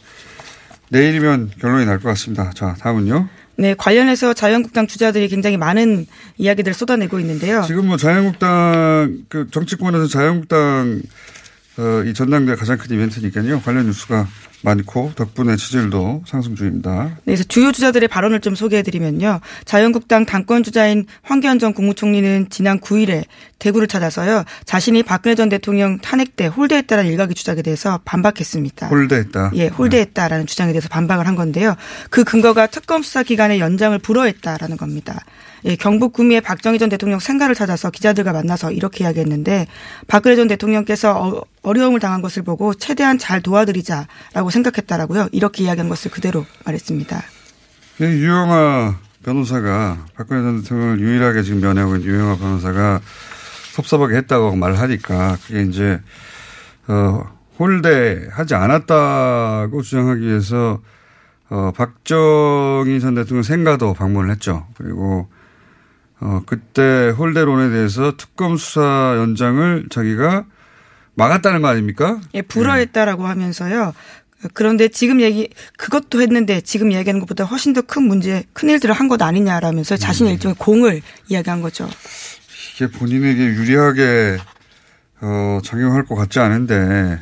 내일이면 0.90 1.50
결론이 1.60 1.86
날 1.86 1.98
것 1.98 2.08
같습니다. 2.10 2.50
자, 2.54 2.74
다음은요. 2.80 3.28
네, 3.58 3.74
관련해서 3.74 4.34
자유한국당 4.34 4.86
주자들이 4.86 5.26
굉장히 5.28 5.56
많은 5.56 6.06
이야기들을 6.36 6.74
쏟아내고 6.74 7.18
있는데요. 7.18 7.64
지금 7.66 7.88
뭐 7.88 7.96
자유한국당 7.96 9.24
그 9.28 9.50
정치권에서 9.50 10.06
자유한국당 10.06 11.02
어, 11.02 11.08
이 12.06 12.12
전당대 12.12 12.56
가장 12.56 12.76
큰 12.76 12.94
이벤트니까요. 12.96 13.60
관련 13.60 13.86
뉴스가 13.86 14.26
많고 14.62 15.12
덕분에 15.14 15.56
지지율도 15.56 16.24
상승 16.26 16.56
중입니다. 16.56 17.04
네, 17.04 17.14
그래서 17.24 17.44
주요 17.44 17.70
주자들의 17.70 18.08
발언을 18.08 18.40
좀 18.40 18.56
소개해드리면요. 18.56 19.40
자유한국당 19.64 20.26
당권 20.26 20.64
주자인 20.64 21.06
황교안 21.22 21.60
전 21.60 21.72
국무총리는 21.72 22.48
지난 22.50 22.80
9일에 22.80 23.24
대구를 23.60 23.86
찾아서요. 23.86 24.44
자신이 24.64 25.04
박근혜 25.04 25.36
전 25.36 25.48
대통령 25.48 25.98
탄핵 25.98 26.34
때 26.34 26.46
홀대했다라는 26.46 27.10
일각의 27.10 27.36
주장에 27.36 27.62
대해서 27.62 28.00
반박했습니다. 28.04 28.88
홀대했다. 28.88 29.52
예, 29.54 29.68
홀대했다라는 29.68 30.46
네. 30.46 30.50
주장에 30.50 30.72
대해서 30.72 30.88
반박을 30.88 31.28
한 31.28 31.36
건데요. 31.36 31.76
그 32.10 32.24
근거가 32.24 32.66
특검 32.66 33.02
수사 33.02 33.22
기간의 33.22 33.60
연장을 33.60 33.96
불허했다라는 33.98 34.76
겁니다. 34.76 35.24
예, 35.64 35.76
경북 35.76 36.12
구미의 36.12 36.40
박정희 36.40 36.78
전 36.78 36.88
대통령 36.88 37.18
생가를 37.18 37.54
찾아서 37.54 37.90
기자들과 37.90 38.32
만나서 38.32 38.72
이렇게 38.72 39.04
이야기했는데 39.04 39.66
박근혜 40.06 40.36
전 40.36 40.48
대통령께서 40.48 41.44
어, 41.62 41.72
려움을 41.72 42.00
당한 42.00 42.22
것을 42.22 42.42
보고 42.42 42.74
최대한 42.74 43.18
잘 43.18 43.42
도와드리자라고 43.42 44.50
생각했다라고요. 44.50 45.28
이렇게 45.32 45.64
이야기한 45.64 45.88
것을 45.88 46.10
그대로 46.10 46.46
말했습니다. 46.64 47.22
네, 47.98 48.06
유영아 48.06 48.98
변호사가 49.24 50.06
박근혜 50.14 50.42
전 50.42 50.62
대통령을 50.62 51.00
유일하게 51.00 51.42
지금 51.42 51.60
면회하고 51.60 51.96
있는 51.96 52.08
유영아 52.08 52.36
변호사가 52.36 53.00
섭섭하게 53.72 54.16
했다고 54.16 54.56
말하니까 54.56 55.36
그게 55.46 55.62
이제 55.62 56.00
어 56.86 57.24
홀대하지 57.58 58.54
않았다고 58.54 59.82
주장하기 59.82 60.22
위해서 60.22 60.80
어 61.50 61.72
박정희 61.76 63.00
전 63.00 63.14
대통령 63.14 63.42
생가도 63.42 63.94
방문을 63.94 64.30
했죠. 64.30 64.66
그리고 64.76 65.28
어, 66.20 66.42
그때 66.46 67.10
홀대론에 67.10 67.70
대해서 67.70 68.16
특검 68.16 68.56
수사 68.56 69.14
연장을 69.18 69.86
자기가 69.90 70.44
막았다는 71.14 71.62
거 71.62 71.68
아닙니까? 71.68 72.20
예, 72.34 72.42
불허했다라고 72.42 73.22
네. 73.22 73.28
하면서요. 73.28 73.92
그런데 74.54 74.86
지금 74.88 75.20
얘기 75.20 75.48
그것도 75.76 76.20
했는데 76.22 76.60
지금 76.60 76.92
이야기하는 76.92 77.18
것보다 77.20 77.42
훨씬 77.44 77.72
더 77.72 77.82
큰 77.82 78.04
문제 78.04 78.44
큰 78.52 78.68
일들을 78.70 78.94
한 78.94 79.08
것 79.08 79.20
아니냐라면서 79.20 79.96
자신의 79.96 80.32
음. 80.32 80.34
일종의 80.34 80.54
공을 80.58 81.02
이야기한 81.28 81.60
거죠. 81.60 81.88
이게 82.76 82.88
본인에게 82.88 83.42
유리하게 83.44 84.38
어, 85.20 85.58
작용할 85.64 86.04
것 86.04 86.14
같지 86.14 86.38
않은데 86.38 87.18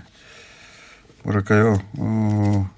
뭐랄까요? 1.22 1.78
어, 1.98 2.70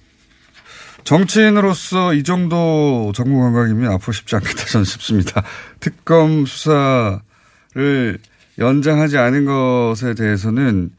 정치인으로서 1.05 2.15
이 2.15 2.23
정도 2.23 3.13
정부 3.15 3.41
감각이면 3.41 3.93
앞으로 3.93 4.13
쉽지 4.13 4.37
않겠다 4.37 4.65
저는 4.67 4.85
싶습니다. 4.85 5.43
특검 5.81 6.45
수사를 6.45 8.19
연장하지 8.59 9.19
않은 9.19 9.45
것에 9.47 10.15
대해서는 10.15 10.91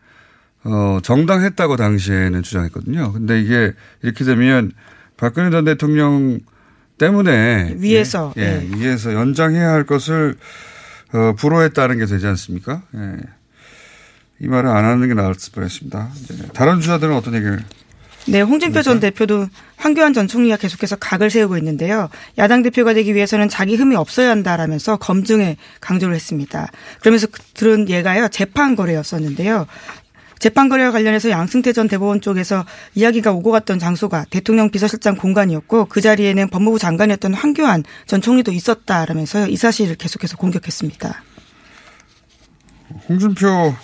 어, 0.63 0.99
정당했다고 1.03 1.77
당시에는 1.77 2.43
주장했거든요. 2.43 3.13
근데 3.13 3.39
이게 3.41 3.73
이렇게 4.01 4.23
되면 4.25 4.71
박근혜 5.17 5.49
전 5.51 5.65
대통령 5.65 6.39
때문에 6.97 7.75
위에서 7.77 8.33
예, 8.37 8.41
예, 8.41 8.69
예. 8.69 8.77
위에서 8.77 9.13
연장해야 9.13 9.69
할 9.69 9.85
것을 9.85 10.35
어, 11.13 11.33
불허했다는 11.37 11.97
게 11.97 12.05
되지 12.05 12.27
않습니까? 12.27 12.83
예. 12.95 13.17
이 14.41 14.47
말을 14.47 14.69
안 14.69 14.85
하는 14.85 15.07
게 15.07 15.13
나을 15.13 15.33
뻔했습니다. 15.53 16.09
다른 16.53 16.79
주자들은 16.79 17.13
어떤 17.15 17.35
얘기를 17.35 17.59
네, 18.27 18.41
홍준표 18.41 18.81
전 18.81 18.99
들까전 18.99 18.99
대표도 18.99 19.47
황교안 19.77 20.13
전 20.13 20.27
총리가 20.27 20.57
계속해서 20.57 20.97
각을 20.97 21.29
세우고 21.29 21.57
있는데요. 21.57 22.09
야당 22.37 22.61
대표가 22.61 22.93
되기 22.93 23.15
위해서는 23.15 23.49
자기 23.49 23.75
흠이 23.75 23.95
없어야 23.95 24.29
한다라면서 24.29 24.97
검증에 24.97 25.57
강조를 25.79 26.15
했습니다. 26.15 26.67
그러면서 26.99 27.27
그 27.27 27.41
들은 27.53 27.89
예가요 27.89 28.27
재판 28.27 28.75
거래였었는데요. 28.75 29.67
재판 30.37 30.69
거래와 30.69 30.91
관련해서 30.91 31.29
양승태 31.29 31.73
전 31.73 31.87
대법원 31.87 32.21
쪽에서 32.21 32.65
이야기가 32.95 33.33
오고 33.33 33.51
갔던 33.51 33.77
장소가 33.77 34.25
대통령 34.29 34.69
비서실장 34.69 35.17
공간이었고 35.17 35.85
그 35.85 35.99
자리에는 35.99 36.49
법무부 36.49 36.79
장관이었던 36.79 37.33
황교안 37.33 37.83
전 38.07 38.21
총리도 38.21 38.51
있었다라면서요. 38.51 39.47
이 39.47 39.57
사실을 39.57 39.95
계속해서 39.95 40.37
공격했습니다. 40.37 41.23
홍준표 43.09 43.75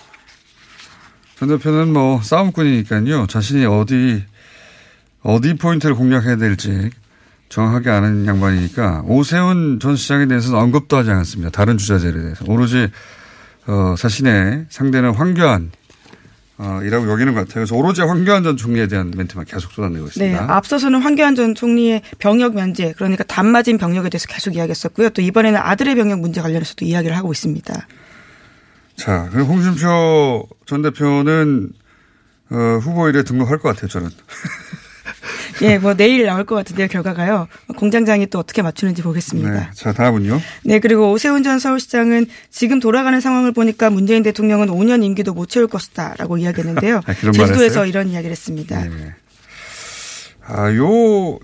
전 1.38 1.50
대표는 1.50 1.92
뭐 1.92 2.22
싸움꾼이니까요. 2.22 3.28
자신이 3.28 3.66
어디 3.66 4.24
어디 5.22 5.56
포인트를 5.56 5.96
공략해야 5.96 6.38
될지 6.38 6.90
정확하게 7.50 7.90
아는 7.90 8.26
양반이니까 8.26 9.04
오세훈 9.06 9.80
전 9.82 9.96
시장에 9.96 10.28
대해서는 10.28 10.58
언급도 10.60 10.98
하지 10.98 11.12
않았습니다. 11.12 11.52
다른 11.52 11.78
주자들에 11.78 12.22
대해서 12.22 12.46
오로지 12.48 12.90
어, 13.68 13.96
자신의 13.98 14.68
상대는 14.70 15.14
황교안 15.14 15.72
어, 16.58 16.80
이라고 16.84 17.10
여기는 17.12 17.34
것 17.34 17.42
같아요. 17.42 17.56
그래서 17.56 17.76
오로지 17.76 18.02
황교안 18.02 18.44
전 18.44 18.56
총리에 18.56 18.88
대한 18.88 19.12
멘트만 19.16 19.46
계속 19.46 19.74
쏟아내고 19.74 20.08
있습니다. 20.08 20.40
네, 20.40 20.48
앞서서는 20.48 21.02
황교안 21.02 21.36
전 21.36 21.54
총리의 21.54 22.02
병역 22.18 22.56
면제 22.56 22.94
그러니까 22.94 23.26
단맞은 23.26 23.78
병역에 23.78 24.10
대해서 24.10 24.28
계속 24.28 24.56
이야기했었고요. 24.56 25.10
또 25.10 25.22
이번에는 25.22 25.60
아들의 25.60 25.96
병역 25.96 26.22
문제 26.22 26.42
관련해서도 26.42 26.86
이야기를 26.86 27.18
하고 27.18 27.34
있습니다. 27.34 27.88
자, 28.98 29.30
그리고 29.32 29.54
홍준표 29.54 30.48
전 30.66 30.82
대표는 30.82 31.70
어, 32.52 32.56
후보일에 32.82 33.24
등록할 33.24 33.58
것 33.60 33.70
같아요, 33.70 33.88
저는. 33.90 34.10
예, 35.62 35.78
뭐 35.78 35.94
내일 35.94 36.26
나올 36.26 36.44
것 36.46 36.56
같은데요, 36.56 36.88
결과가요. 36.88 37.48
공장장이 37.78 38.28
또 38.28 38.40
어떻게 38.40 38.62
맞추는지 38.62 39.02
보겠습니다. 39.02 39.50
네. 39.52 39.70
자, 39.74 39.94
다음은요. 39.94 40.40
네, 40.64 40.80
그리고 40.80 41.12
오세훈 41.12 41.44
전 41.44 41.60
서울시장은 41.60 42.28
지금 42.52 42.80
돌아가는 42.80 43.20
상황을 43.20 43.52
보니까 43.54 43.90
문재인 43.90 44.22
대통령은 44.24 44.68
5년 44.68 45.04
임기도 45.04 45.34
못 45.34 45.48
채울 45.50 45.68
것이다 45.68 46.16
라고 46.18 46.38
이야기했는데요. 46.38 47.02
아, 47.08 47.14
제주도에서? 47.14 47.86
이런 47.86 48.10
이야기를 48.10 48.32
했습니다. 48.32 48.84
네. 48.84 49.14
아, 50.46 50.74
요 50.76 51.40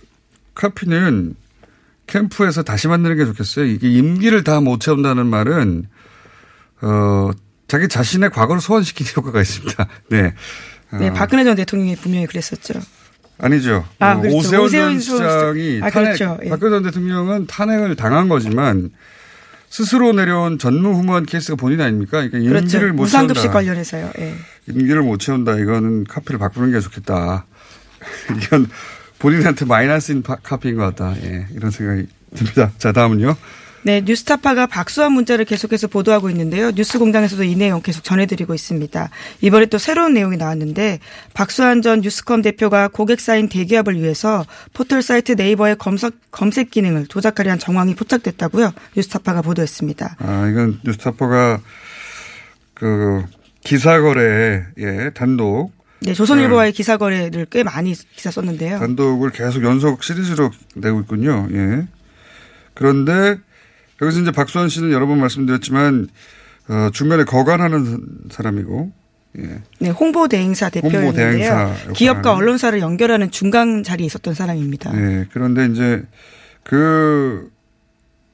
카피는 0.55 1.35
캠프에서 2.07 2.63
다시 2.63 2.87
만드는 2.89 3.17
게 3.17 3.25
좋겠어요. 3.25 3.65
이게 3.65 3.89
임기를 3.89 4.43
다 4.43 4.59
못 4.59 4.79
채운다는 4.81 5.25
말은 5.27 5.87
어 6.81 7.31
자기 7.67 7.87
자신의 7.87 8.29
과거를 8.31 8.61
소환시키는 8.61 9.11
효과가 9.17 9.41
있습니다. 9.41 9.87
네. 10.09 10.33
네, 10.99 11.09
어, 11.09 11.13
박근혜 11.13 11.43
전 11.43 11.55
대통령이 11.55 11.95
분명히 11.95 12.25
그랬었죠. 12.27 12.73
아니죠. 13.37 13.85
아, 13.99 14.11
어, 14.13 14.19
그렇죠. 14.19 14.37
오세훈, 14.37 14.65
오세훈 14.65 14.99
전전 14.99 15.01
시장이 15.55 15.79
아, 15.83 15.89
탄핵, 15.89 16.17
그렇죠. 16.17 16.37
예. 16.43 16.49
박근혜 16.49 16.69
전 16.71 16.83
대통령은 16.83 17.47
탄핵을 17.47 17.95
당한 17.95 18.27
거지만 18.29 18.91
스스로 19.69 20.11
내려온 20.11 20.59
전무후무한 20.59 21.25
케이스가 21.25 21.55
본인 21.55 21.79
아닙니까? 21.81 22.17
그러니까 22.27 22.37
임기를 22.39 22.61
그렇죠. 22.67 22.87
못 22.93 23.03
무상급식 23.03 23.41
채운다. 23.43 23.53
관련해서요. 23.53 24.11
예. 24.19 24.35
임기를 24.67 25.01
못 25.01 25.17
채운다. 25.19 25.57
이거는 25.59 26.03
카피를 26.03 26.39
바꾸는 26.39 26.71
게 26.73 26.81
좋겠다. 26.81 27.45
이건 28.37 28.67
본인한테 29.19 29.65
마이너스인 29.65 30.23
파- 30.23 30.35
카피인 30.35 30.75
것 30.75 30.93
같다. 30.93 31.15
예, 31.23 31.47
이런 31.55 31.71
생각이 31.71 32.05
듭니다. 32.35 32.71
자, 32.77 32.91
다음은요. 32.91 33.35
네, 33.83 34.01
뉴스타파가 34.01 34.67
박수한 34.67 35.11
문자를 35.13 35.45
계속해서 35.45 35.87
보도하고 35.87 36.29
있는데요. 36.29 36.71
뉴스공장에서도 36.71 37.43
이 37.43 37.55
내용 37.55 37.81
계속 37.81 38.03
전해드리고 38.03 38.53
있습니다. 38.53 39.09
이번에 39.41 39.65
또 39.65 39.77
새로운 39.77 40.13
내용이 40.13 40.37
나왔는데 40.37 40.99
박수한 41.33 41.81
전 41.81 42.01
뉴스컴 42.01 42.43
대표가 42.43 42.87
고객 42.87 43.19
사인 43.19 43.49
대기업을 43.49 43.95
위해서 43.95 44.45
포털 44.73 45.01
사이트 45.01 45.31
네이버의 45.31 45.77
검색, 45.77 46.13
검색 46.31 46.69
기능을 46.69 47.07
조작하려 47.07 47.51
한 47.51 47.59
정황이 47.59 47.95
포착됐다고요. 47.95 48.71
뉴스타파가 48.95 49.41
보도했습니다. 49.41 50.17
아, 50.19 50.47
이건 50.47 50.79
뉴스타퍼가 50.85 51.61
그 52.75 53.23
기사 53.63 53.99
거래에 53.99 54.63
예, 54.77 55.11
단독 55.13 55.71
네, 56.01 56.13
조선일보와의 56.13 56.71
기사 56.73 56.97
거래를 56.97 57.45
꽤 57.51 57.63
많이 57.63 57.93
기사 57.93 58.31
썼는데요. 58.31 58.79
단독을 58.79 59.29
계속 59.31 59.63
연속 59.63 60.03
시리즈로 60.03 60.49
내고 60.75 60.99
있군요. 61.01 61.47
예. 61.51 61.87
그런데 62.73 63.37
여기서 64.01 64.21
이제 64.21 64.31
박수환 64.31 64.69
씨는 64.69 64.91
여러 64.91 65.05
번 65.07 65.19
말씀드렸지만 65.19 66.07
어, 66.69 66.89
중간에 66.93 67.23
거간하는 67.23 67.99
사람이고 68.31 68.91
예. 69.39 69.61
네, 69.79 69.89
홍보 71.05 71.13
대행사. 71.13 71.61
역할을 71.69 71.93
기업과. 71.93 72.33
언론사를 72.35 72.79
연결하는 72.79 73.31
중간 73.31 73.83
자리에 73.83 74.05
있었던 74.05 74.33
사람입니다. 74.33 74.91
네. 74.91 75.25
그런데 75.31 75.67
이제 75.67 76.03
그, 76.63 77.49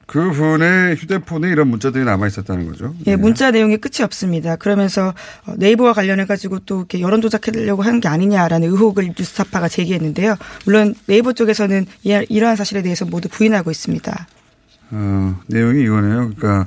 그 0.06 0.30
분의 0.32 0.96
휴대폰에 0.96 1.48
이런 1.50 1.68
문자들이 1.68 2.04
남아 2.04 2.26
있었다는 2.26 2.66
거죠. 2.66 2.94
예, 3.06 3.10
네. 3.12 3.16
문자 3.16 3.50
내용이 3.52 3.76
끝이 3.76 4.02
없습니다. 4.02 4.56
그러면서 4.56 5.14
어, 5.46 5.54
네이버와 5.56 5.92
관련해 5.92 6.24
가지고 6.26 6.58
또 6.60 6.78
이렇게 6.78 7.00
여론 7.00 7.20
조작하려고 7.20 7.82
하는 7.82 8.00
게 8.00 8.08
아니냐라는 8.08 8.68
의혹을 8.68 9.12
뉴스타파가 9.16 9.68
제기했는데요. 9.68 10.34
물론 10.64 10.94
네이버 11.06 11.32
쪽에서는 11.32 11.86
이- 12.02 12.26
이러한 12.28 12.56
사실에 12.56 12.82
대해서 12.82 13.04
모두 13.04 13.28
부인하고 13.28 13.70
있습니다. 13.70 14.26
어, 14.90 15.40
내용이 15.46 15.82
이거네요. 15.82 16.32
그러니까 16.36 16.66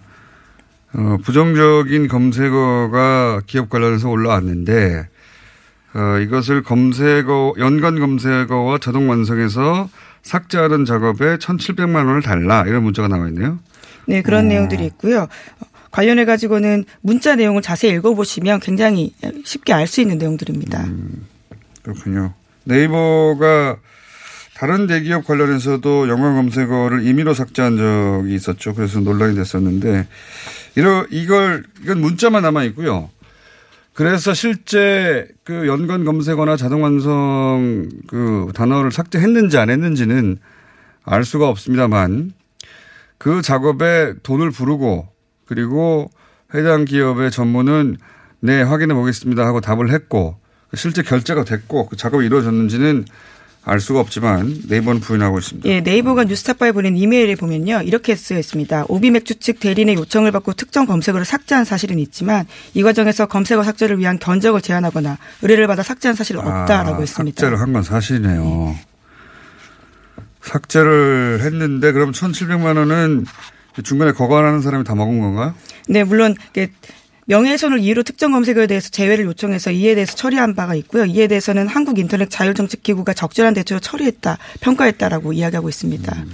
어, 0.94 1.18
부정적인 1.24 2.08
검색어가 2.08 3.42
기업 3.48 3.70
관련해서 3.70 4.10
올라왔는데 4.10 5.08
어, 5.94 6.20
이것을 6.20 6.64
검색어 6.64 7.56
연관 7.60 8.00
검색어와 8.00 8.78
자동 8.80 9.10
완성해서 9.10 9.90
삭제하는 10.22 10.86
작업에 10.86 11.38
1,700만 11.38 11.96
원을 11.96 12.22
달라 12.22 12.64
이런 12.68 12.84
문자가 12.84 13.08
나와 13.08 13.28
있네요. 13.30 13.60
네, 14.06 14.22
그런 14.22 14.48
내용들이 14.48 14.86
있고요. 14.86 15.22
어, 15.24 15.66
관련해 15.92 16.26
가지고는 16.26 16.86
문자 17.02 17.36
내용을 17.36 17.62
자세히 17.62 17.94
읽어보시면 17.96 18.60
굉장히 18.62 19.14
쉽게 19.44 19.74
알 19.74 19.88
수 19.88 20.00
있는 20.02 20.18
내용들입니다. 20.18 20.86
그렇군요. 21.84 22.34
네이버가 22.64 23.78
다른 24.62 24.86
대기업 24.86 25.26
관련해서도 25.26 26.08
연관 26.08 26.36
검색어를 26.36 27.04
임의로 27.04 27.34
삭제한 27.34 27.78
적이 27.78 28.36
있었죠. 28.36 28.76
그래서 28.76 29.00
논란이 29.00 29.34
됐었는데 29.34 30.08
이러 30.76 31.04
이걸 31.10 31.64
이건 31.82 32.00
문자만 32.00 32.44
남아 32.44 32.66
있고요. 32.66 33.10
그래서 33.96 34.36
실제 34.36 35.28
그 35.44 35.66
연관 35.66 36.06
검색어나 36.06 36.58
자동 36.58 36.84
완성 36.84 37.90
그 38.06 38.52
단어를 38.54 38.92
삭제했는지 38.92 39.58
안 39.58 39.72
했는지는 39.72 40.38
알 41.06 41.26
수가 41.26 41.50
없습니다만 41.50 42.32
그 43.18 43.42
작업에 43.42 44.14
돈을 44.22 44.52
부르고 44.52 45.08
그리고 45.48 46.08
해당 46.54 46.86
기업의 46.86 47.32
전문은 47.32 47.98
네 48.42 48.62
확인해 48.62 48.94
보겠습니다 48.94 49.44
하고 49.44 49.60
답을 49.60 49.92
했고 49.92 50.38
실제 50.76 51.02
결제가 51.02 51.46
됐고 51.46 51.88
그 51.88 51.98
작업이 51.98 52.28
이루어졌는지는 52.28 53.06
알 53.64 53.80
수가 53.80 54.00
없지만 54.00 54.58
네이버는 54.68 55.02
부인하고 55.02 55.38
있습니다. 55.38 55.70
예, 55.70 55.82
네이버가 55.82 56.24
뉴스타파에 56.24 56.72
보낸 56.72 56.98
이메일에 56.98 57.36
보면요. 57.36 57.82
이렇게 57.86 58.16
쓰여 58.16 58.40
있습니다. 58.40 58.86
오비맥주 58.88 59.36
측 59.40 59.60
대리인의 59.60 59.96
요청을 59.96 60.32
받고 60.32 60.54
특정 60.54 60.88
검색어를 60.88 61.26
삭제한 61.26 61.64
사실은 61.64 62.00
있지만 62.00 62.48
이 62.74 62.82
과정에서 62.82 63.28
검색어 63.28 63.62
삭제를 63.64 64.00
위한 64.00 64.18
견적을 64.18 64.62
제안하거나 64.62 65.18
의뢰를 65.44 65.68
받아 65.68 65.84
삭제한 65.84 66.16
사실은 66.16 66.42
없다라고 66.42 66.96
아, 66.96 67.00
했습니다. 67.02 67.40
삭제를 67.40 67.60
한 67.62 67.72
건 67.72 67.84
사실이네요. 67.84 68.76
삭제를 70.42 71.40
했는데 71.44 71.92
그럼 71.92 72.12
1,700만 72.14 72.78
원은 72.78 73.26
중간에 73.84 74.12
거관하는 74.12 74.62
사람이 74.62 74.84
다 74.84 74.96
먹은 74.96 75.20
건가요? 75.20 75.54
네, 75.88 76.04
물론 76.04 76.36
명예훼손을 77.32 77.80
이유로 77.80 78.04
특정 78.04 78.34
검색어에 78.34 78.68
대해서 78.68 78.90
제외를 78.90 79.24
요청해서 79.24 79.72
이에 79.72 79.96
대해서 79.96 80.16
처리한 80.16 80.54
바가 80.54 80.76
있고요. 80.76 81.06
이에 81.06 81.28
대해서는 81.28 81.70
한국인터넷 81.70 82.30
자율정책기구가 82.30 83.14
적절한 83.14 83.54
대처로 83.54 83.80
처리했다, 83.80 84.38
평가했다라고 84.60 85.32
이야기하고 85.32 85.70
있습니다. 85.70 86.26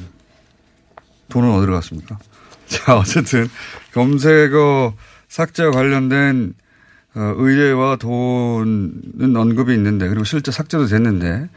돈은 1.29 1.51
어디로 1.51 1.73
갔습니까? 1.73 2.17
자, 2.65 2.97
어쨌든 2.97 3.47
검색어 3.93 4.95
삭제와 5.29 5.71
관련된 5.71 6.55
어, 7.13 7.33
의뢰와 7.37 7.97
돈은 7.97 9.35
언급이 9.35 9.73
있는데 9.73 10.07
그리고 10.07 10.23
실제 10.23 10.51
삭제도 10.51 10.87
됐는데 10.87 11.47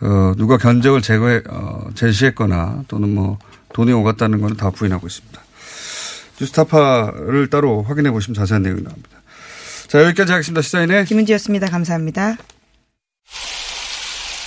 어, 0.00 0.32
누가 0.36 0.56
견적을 0.56 1.02
제거해 1.02 1.42
어, 1.48 1.88
제시했거나 1.94 2.84
또는 2.88 3.14
뭐 3.14 3.38
돈이 3.74 3.92
오갔다는 3.92 4.40
거는 4.40 4.56
다 4.56 4.70
부인하고 4.70 5.06
있습니다. 5.06 5.45
뉴스타파를 6.40 7.48
따로 7.50 7.82
확인해 7.82 8.10
보시면 8.10 8.34
자세한 8.34 8.62
내용이 8.62 8.82
나옵니다. 8.82 9.10
자, 9.88 10.02
여기까지 10.04 10.32
하겠습니다. 10.32 10.62
시사인의 10.62 11.04
김은지였습니다. 11.06 11.68
감사합니다. 11.68 12.36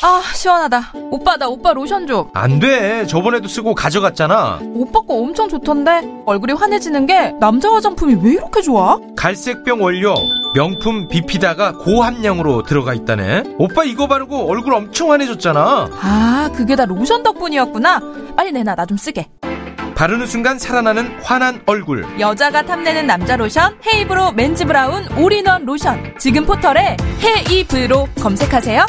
아 0.02 0.22
시원하다 0.34 0.94
오빠 1.12 1.36
나 1.36 1.50
오빠 1.50 1.74
로션 1.74 2.08
좀안 2.08 2.60
돼. 2.60 3.06
저번에도 3.06 3.50
쓰고 3.50 3.76
가져갔잖아. 3.76 4.60
오빠 4.64 5.02
거 5.02 5.16
엄청 5.16 5.50
좋던데 5.50 6.04
얼굴이 6.26 6.54
환해지는 6.54 7.06
게 7.06 7.34
남자 7.42 7.70
화장품이 7.70 8.16
왜 8.24 8.32
이렇게 8.32 8.62
좋아? 8.62 8.98
갈색병 9.18 9.82
원료, 9.84 10.14
명품 10.56 11.10
비피다가 11.10 11.74
고함량으로 11.74 12.64
들어가 12.64 12.94
있다네. 12.94 13.56
오빠 13.58 13.84
이거 13.84 14.08
바르고 14.08 14.50
얼굴 14.50 14.74
엄청 14.74 15.12
환해졌잖아. 15.12 15.90
아 16.02 16.50
그게 16.56 16.78
다 16.78 16.86
로션 16.86 17.22
덕분이었구나 17.24 18.00
빨리 18.38 18.54
내놔 18.54 18.76
나 18.76 18.86
좀 18.86 18.96
쓰게 18.96 19.28
바르는 20.00 20.28
순간 20.28 20.58
살아나는 20.58 21.20
환한 21.24 21.62
얼굴. 21.66 22.06
여자가 22.22 22.62
탐내는 22.62 23.06
남자 23.06 23.36
로션 23.36 23.78
헤이브로 23.86 24.32
맨즈 24.32 24.64
브라운 24.64 25.06
올인원 25.18 25.66
로션 25.66 26.16
지금 26.18 26.46
포털에 26.46 26.96
헤이브로 27.22 28.08
검색하세요 28.22 28.86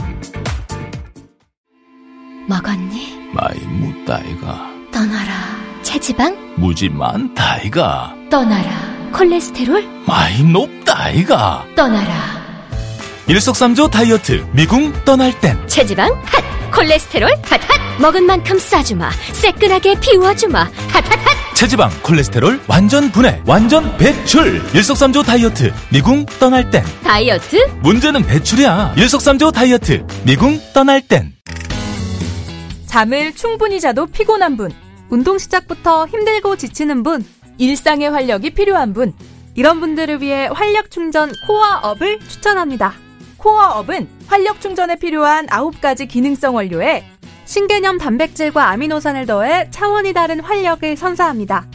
먹었니? 2.47 3.33
많이 3.33 3.59
묵다이가 3.61 4.71
떠나라. 4.93 5.33
체지방? 5.83 6.55
무지 6.55 6.89
많다이가 6.89 8.15
떠나라. 8.31 8.71
콜레스테롤? 9.13 9.85
많이 10.07 10.45
높다이가 10.45 11.65
떠나라. 11.75 12.15
일석삼조 13.27 13.89
다이어트 13.89 14.47
미궁 14.53 14.93
떠날 15.05 15.37
땐 15.41 15.59
체지방? 15.67 16.13
핫! 16.25 16.45
콜레스테롤? 16.73 17.29
핫! 17.43 17.61
핫! 17.69 17.90
먹은 18.01 18.25
만큼 18.25 18.59
싸주마. 18.59 19.11
새끈하게 19.33 20.01
비워주마. 20.01 20.59
핫! 20.61 20.71
핫! 20.93 21.05
핫! 21.05 21.55
체지방 21.55 21.91
콜레스테롤 22.03 22.59
완전 22.67 23.13
분해 23.13 23.43
완전 23.47 23.95
배출 23.99 24.63
일석삼조 24.75 25.23
다이어트 25.23 25.71
미궁 25.93 26.25
떠날 26.39 26.71
땐 26.71 26.83
다이어트? 27.05 27.57
문제는 27.83 28.23
배출이야 28.23 28.95
일석삼조 28.97 29.51
다이어트 29.51 30.07
미궁 30.25 30.59
떠날 30.73 31.03
땐 31.07 31.35
잠을 32.87 33.35
충분히 33.35 33.79
자도 33.79 34.07
피곤한 34.07 34.57
분, 34.57 34.73
운동 35.11 35.37
시작부터 35.37 36.07
힘들고 36.07 36.57
지치는 36.57 37.03
분, 37.03 37.25
일상의 37.59 38.11
활력이 38.11 38.51
필요한 38.51 38.95
분, 38.95 39.13
이런 39.55 39.81
분들을 39.81 40.23
위해 40.23 40.49
활력 40.51 40.91
충전 40.91 41.31
코어업을 41.47 42.21
추천합니다. 42.21 42.95
코어업은 43.37 44.09
활력 44.27 44.61
충전에 44.61 44.97
필요한 44.97 45.47
9가지 45.47 46.09
기능성 46.09 46.55
원료에 46.57 47.05
신개념 47.51 47.99
단백질과 47.99 48.69
아미노산을 48.71 49.27
더해 49.27 49.71
차원이 49.73 50.13
다른 50.13 50.39
활력을 50.39 50.97
선사합니다. 50.97 51.67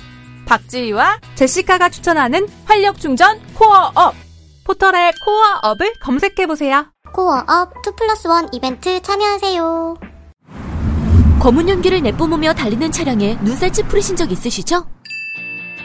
박지희와 0.46 1.20
제시카가 1.36 1.90
추천하는 1.90 2.48
활력 2.64 2.98
충전 2.98 3.42
코어업. 3.56 4.16
포털에 4.64 5.12
코어업을 5.26 5.96
검색해보세요. 6.00 6.86
코어업 7.12 7.74
2 7.86 7.92
플러스 7.98 8.30
1 8.30 8.48
이벤트 8.54 9.02
참여하세요. 9.02 9.96
검은 11.42 11.68
연기를 11.68 12.02
내뿜으며 12.02 12.54
달리는 12.54 12.90
차량에 12.90 13.38
눈살 13.42 13.74
찌푸리신 13.74 14.16
적 14.16 14.32
있으시죠? 14.32 14.88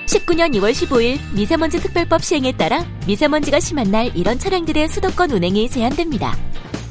19년 0.07 0.55
2월 0.55 0.71
15일 0.71 1.19
미세먼지 1.35 1.81
특별법 1.81 2.23
시행에 2.23 2.53
따라 2.53 2.85
미세먼지가 3.09 3.59
심한 3.59 3.91
날 3.91 4.17
이런 4.17 4.39
차량들의 4.39 4.89
수도권 4.89 5.33
운행이 5.33 5.69
제한됩니다. 5.69 6.37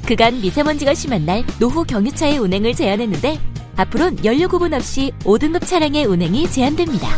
그간 0.09 0.41
미세먼지가 0.41 0.93
심한 0.95 1.23
날 1.23 1.45
노후 1.59 1.83
경유차의 1.83 2.39
운행을 2.39 2.73
제한했는데 2.73 3.39
앞으로는 3.75 4.25
연료 4.25 4.47
구분 4.47 4.73
없이 4.73 5.11
5등급 5.19 5.67
차량의 5.67 6.05
운행이 6.05 6.49
제한됩니다. 6.49 7.09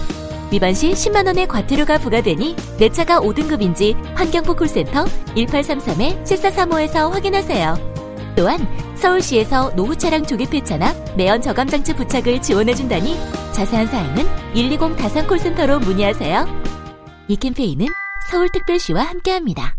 위반 0.51 0.73
시 0.73 0.91
10만 0.91 1.25
원의 1.25 1.47
과태료가 1.47 1.99
부과되니 1.99 2.53
내 2.77 2.89
차가 2.89 3.21
5등급인지 3.21 3.95
환경부 4.17 4.57
콜센터 4.57 5.05
1833-7435에서 5.05 7.09
확인하세요. 7.11 8.33
또한 8.35 8.59
서울시에서 8.97 9.73
노후 9.73 9.95
차량 9.95 10.25
조기 10.25 10.47
폐차나 10.47 10.93
매연 11.15 11.41
저감 11.41 11.69
장치 11.69 11.95
부착을 11.95 12.41
지원해 12.41 12.75
준다니 12.75 13.15
자세한 13.53 13.87
사항은 13.87 14.25
120 14.53 14.97
다산 14.97 15.25
콜센터로 15.27 15.79
문의하세요. 15.79 16.45
이 17.29 17.37
캠페인은 17.37 17.87
서울특별시와 18.29 19.03
함께합니다. 19.03 19.77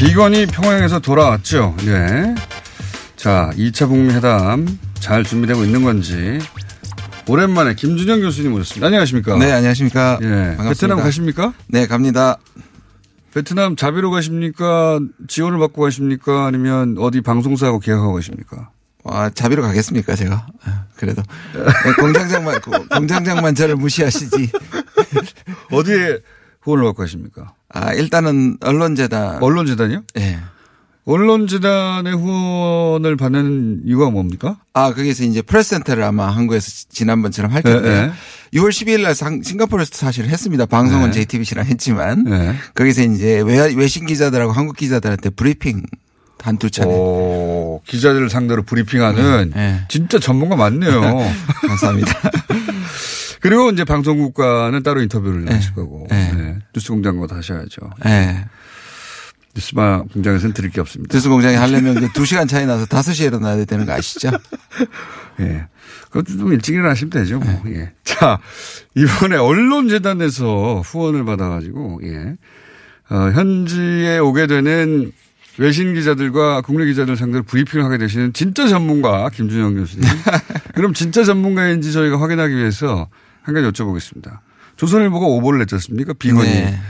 비건이 0.00 0.46
평양에서 0.46 0.98
돌아왔죠. 1.00 1.76
예. 1.82 2.34
자, 3.16 3.50
2차 3.54 3.86
북미 3.86 4.14
회담 4.14 4.66
잘 4.98 5.24
준비되고 5.24 5.62
있는 5.62 5.82
건지 5.82 6.38
오랜만에 7.28 7.74
김준영 7.74 8.22
교수님 8.22 8.54
오셨습니다. 8.54 8.86
안녕하십니까? 8.86 9.36
네, 9.36 9.52
안녕하십니까? 9.52 10.18
예. 10.22 10.26
반갑습니다. 10.26 10.68
베트남 10.70 10.98
가십니까? 11.00 11.52
네, 11.66 11.86
갑니다. 11.86 12.38
베트남 13.34 13.76
자비로 13.76 14.10
가십니까? 14.10 15.00
지원을 15.28 15.58
받고 15.58 15.82
가십니까? 15.82 16.46
아니면 16.46 16.96
어디 16.98 17.20
방송사하고 17.20 17.78
계약하고 17.78 18.14
가십니까? 18.14 18.70
와, 19.04 19.28
자비로 19.30 19.62
가겠습니까, 19.62 20.14
제가? 20.16 20.46
아, 20.64 20.84
그래도. 20.96 21.22
네, 21.54 21.92
공장장만, 22.00 22.60
고- 22.62 22.86
공장장만 22.88 23.54
저를 23.54 23.76
무시하시지. 23.76 24.50
어디에 25.72 26.18
후원을 26.62 26.84
받고 26.86 27.02
가십니까? 27.02 27.52
아, 27.72 27.92
일단은 27.94 28.56
언론재단. 28.60 29.42
언론재단이요? 29.42 30.02
예. 30.18 30.38
언론재단의 31.06 32.14
후원을 32.14 33.16
받는 33.16 33.82
이유가 33.86 34.10
뭡니까? 34.10 34.58
아, 34.74 34.92
거기서 34.92 35.24
이제 35.24 35.42
프레스센터를 35.42 36.02
아마 36.04 36.28
한국에서 36.28 36.68
지- 36.70 36.88
지난번처럼 36.90 37.52
할 37.52 37.62
텐데. 37.62 37.88
예, 37.88 37.94
예. 38.56 38.58
6월 38.58 38.68
12일 38.70 39.02
날 39.02 39.14
상- 39.14 39.42
싱가포르에서 39.42 39.90
사실 39.94 40.26
했습니다. 40.26 40.66
방송은 40.66 41.10
네. 41.10 41.20
JTBC랑 41.20 41.66
했지만. 41.66 42.24
네. 42.24 42.54
거기서 42.74 43.02
이제 43.02 43.40
외, 43.40 43.72
외신 43.74 44.06
기자들하고 44.06 44.52
한국 44.52 44.76
기자들한테 44.76 45.30
브리핑 45.30 45.82
한두 46.42 46.70
차례. 46.70 46.88
오, 46.90 47.80
기자들을 47.86 48.28
상대로 48.30 48.62
브리핑하는 48.62 49.50
네. 49.54 49.80
진짜 49.88 50.18
전문가 50.18 50.56
많네요. 50.56 51.00
감사합니다. 51.68 52.12
그리고 53.40 53.70
이제 53.70 53.84
방송국과는 53.84 54.82
따로 54.82 55.02
인터뷰를 55.02 55.52
하실 55.52 55.74
거고. 55.74 56.06
네. 56.10 56.32
네. 56.32 56.58
뉴스 56.74 56.88
공장과 56.88 57.34
하셔야죠. 57.34 57.90
예. 58.06 58.44
뉴스바 59.56 60.04
공장에서는 60.12 60.54
드릴 60.54 60.70
게 60.70 60.80
없습니다. 60.80 61.12
뉴스 61.16 61.28
공장에 61.28 61.56
하려면 61.56 61.94
그 61.94 62.08
2시간 62.12 62.48
차이 62.48 62.66
나서 62.66 62.86
5시에 62.86 63.26
일어나야 63.26 63.64
되는 63.64 63.84
거 63.84 63.92
아시죠? 63.92 64.30
예. 65.40 65.66
그것도 66.10 66.38
좀 66.38 66.52
일찍 66.52 66.74
일어나시면 66.74 67.10
되죠. 67.10 67.38
뭐. 67.40 67.62
네. 67.64 67.80
예. 67.80 67.92
자, 68.04 68.38
이번에 68.94 69.36
언론재단에서 69.36 70.82
후원을 70.84 71.24
받아가지고, 71.24 72.00
예. 72.04 72.36
어, 73.10 73.30
현지에 73.32 74.18
오게 74.18 74.46
되는 74.46 75.12
외신 75.58 75.94
기자들과 75.94 76.60
국내 76.60 76.86
기자들 76.86 77.16
상대로 77.16 77.42
브리핑을 77.42 77.84
하게 77.84 77.98
되시는 77.98 78.32
진짜 78.32 78.68
전문가 78.68 79.28
김준영 79.30 79.74
교수님. 79.74 80.08
그럼 80.74 80.94
진짜 80.94 81.24
전문가인지 81.24 81.92
저희가 81.92 82.20
확인하기 82.20 82.54
위해서 82.56 83.08
한 83.42 83.54
가지 83.54 83.66
여쭤보겠습니다. 83.68 84.38
조선일보가 84.76 85.26
오보를 85.26 85.58
냈지 85.58 85.74
않습니까? 85.74 86.12
비건이 86.14 86.48
네. 86.48 86.80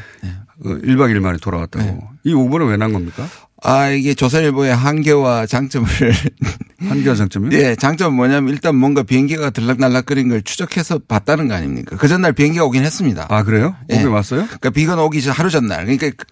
어, 0.64 0.68
1박 0.68 1.10
2일 1.10 1.20
만에 1.20 1.38
돌아왔다고. 1.38 2.08
이 2.24 2.34
오보는 2.34 2.66
왜난 2.68 2.92
겁니까? 2.92 3.26
아, 3.62 3.88
이게 3.88 4.14
조선일보의 4.14 4.74
한계와 4.74 5.46
장점을. 5.46 5.88
한계와 6.80 7.14
장점이요? 7.14 7.58
예, 7.58 7.74
장점은 7.76 8.14
뭐냐면 8.16 8.52
일단 8.52 8.76
뭔가 8.76 9.02
비행기가 9.02 9.50
들락날락거린 9.50 10.28
걸 10.28 10.42
추적해서 10.42 10.98
봤다는 11.08 11.48
거 11.48 11.54
아닙니까? 11.54 11.96
그 11.96 12.08
전날 12.08 12.32
비행기가 12.32 12.64
오긴 12.64 12.84
했습니다. 12.84 13.26
아, 13.28 13.42
그래요? 13.42 13.74
예. 13.90 13.96
오게 13.96 14.04
왔어요? 14.06 14.44
그러니까 14.44 14.70
비건 14.70 14.98
오기 14.98 15.20
전 15.22 15.32
하루 15.32 15.50
전날. 15.50 15.84
그러니까 15.84 16.24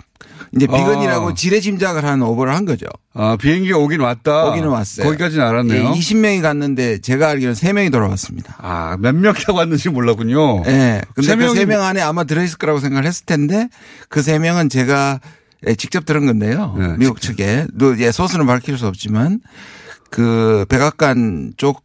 이제 0.56 0.66
비건이라고 0.66 1.28
아. 1.30 1.34
지뢰 1.34 1.61
짐작을 1.61 2.04
하는 2.04 2.22
오버를 2.26 2.54
한 2.54 2.64
거죠. 2.64 2.87
아, 3.14 3.37
비행기가 3.40 3.78
오긴 3.78 4.00
왔다. 4.00 4.46
오기는 4.50 4.68
왔어요. 4.68 5.06
거기까지는 5.06 5.44
알았네요. 5.44 5.80
예, 5.94 5.98
20명이 5.98 6.40
갔는데 6.42 6.98
제가 7.00 7.28
알기로는 7.28 7.54
3명이 7.54 7.92
돌아왔습니다. 7.92 8.56
아, 8.58 8.96
몇 8.98 9.14
명 9.14 9.34
타고 9.34 9.58
왔는지 9.58 9.88
몰랐군요. 9.90 10.62
예. 10.66 11.02
근데 11.14 11.28
세그 11.28 11.42
명이 11.42 11.58
3명 11.61 11.80
안에 11.82 12.00
아마 12.00 12.24
들어있을 12.24 12.58
거라고 12.58 12.80
생각을 12.80 13.04
했을 13.06 13.26
텐데 13.26 13.68
그 14.08 14.20
3명은 14.20 14.70
제가 14.70 15.20
예, 15.66 15.74
직접 15.74 16.04
들은 16.06 16.26
건데요. 16.26 16.74
네, 16.78 16.94
미국 16.98 17.20
측에. 17.20 17.66
또 17.78 17.98
예, 18.00 18.12
소수는 18.12 18.46
밝힐 18.46 18.78
수 18.78 18.87
없지만 18.87 19.40
그 20.11 20.64
백악관 20.68 21.54
쪽 21.56 21.82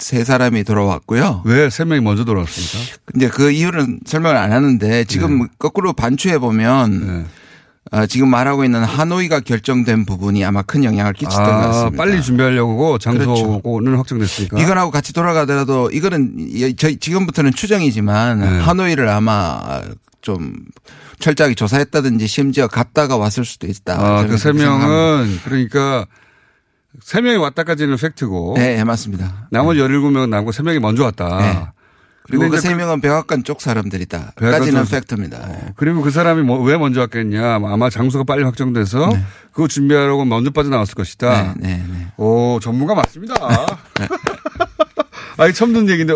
세 0.00 0.24
사람이 0.24 0.64
돌아왔고요. 0.64 1.42
왜 1.46 1.70
세 1.70 1.84
명이 1.84 2.00
먼저 2.00 2.24
돌아왔습니까? 2.24 2.96
근데 3.04 3.28
그 3.28 3.52
이유는 3.52 4.00
설명을 4.04 4.36
안 4.36 4.50
하는데 4.50 5.04
지금 5.04 5.38
네. 5.42 5.46
거꾸로 5.56 5.92
반추해 5.92 6.38
보면 6.38 7.26
아, 7.90 8.06
지금 8.06 8.28
말하고 8.30 8.64
있는 8.64 8.82
하노이가 8.82 9.40
결정된 9.40 10.06
부분이 10.06 10.44
아마 10.44 10.62
큰 10.62 10.84
영향을 10.84 11.12
끼쳤던 11.12 11.44
것 11.44 11.52
아, 11.52 11.66
같습니다. 11.68 11.96
빨리 12.02 12.22
준비하려고 12.22 12.76
그렇죠. 12.76 12.98
장소는 12.98 13.96
확정됐으니까. 13.96 14.58
이건하고 14.60 14.90
같이 14.90 15.12
돌아가더라도 15.12 15.90
이거는 15.90 16.34
이- 16.38 16.74
저희 16.76 16.96
지금부터는 16.96 17.52
추정이지만 17.52 18.40
네. 18.40 18.46
하노이를 18.60 19.08
아마 19.08 19.82
좀 20.22 20.54
철저하게 21.20 21.54
조사했다든지 21.54 22.26
심지어 22.26 22.66
갔다가 22.68 23.16
왔을 23.16 23.44
수도 23.44 23.66
있다. 23.66 23.94
아, 24.00 24.26
그 24.26 24.38
세. 24.38 24.52
명은 24.52 25.40
그러니까 25.44 26.06
세 27.02 27.20
명이 27.20 27.36
왔다까지는 27.36 27.96
팩트고. 27.98 28.54
네, 28.56 28.76
네, 28.76 28.84
맞습니다. 28.84 29.46
나머지 29.50 29.80
17명은 29.80 30.30
남고 30.30 30.52
세 30.52 30.62
명이 30.62 30.78
먼저 30.78 31.04
왔다. 31.04 31.38
네. 31.38 31.66
그리고 32.26 32.44
근데 32.44 32.56
그세 32.56 32.74
명은 32.74 33.02
백악관 33.02 33.44
쪽 33.44 33.60
사람들이다. 33.60 34.32
까지는 34.36 34.84
쪽- 34.84 34.92
팩트입니다. 34.92 35.46
네. 35.46 35.60
그리고 35.76 36.00
그 36.00 36.10
사람이 36.10 36.40
뭐 36.42 36.62
왜 36.62 36.78
먼저 36.78 37.00
왔겠냐. 37.00 37.56
아마 37.56 37.90
장소가 37.90 38.24
빨리 38.24 38.44
확정돼서 38.44 39.10
그거 39.52 39.68
준비하려고 39.68 40.24
먼저 40.24 40.50
빠져나왔을 40.50 40.94
것이다. 40.94 41.54
네, 41.58 41.68
네, 41.68 41.84
네. 41.86 42.06
오, 42.16 42.58
전문가 42.62 42.94
맞습니다. 42.94 43.34
아니, 45.36 45.52
처음 45.52 45.74
듣는 45.74 45.90
얘기인데 45.90 46.14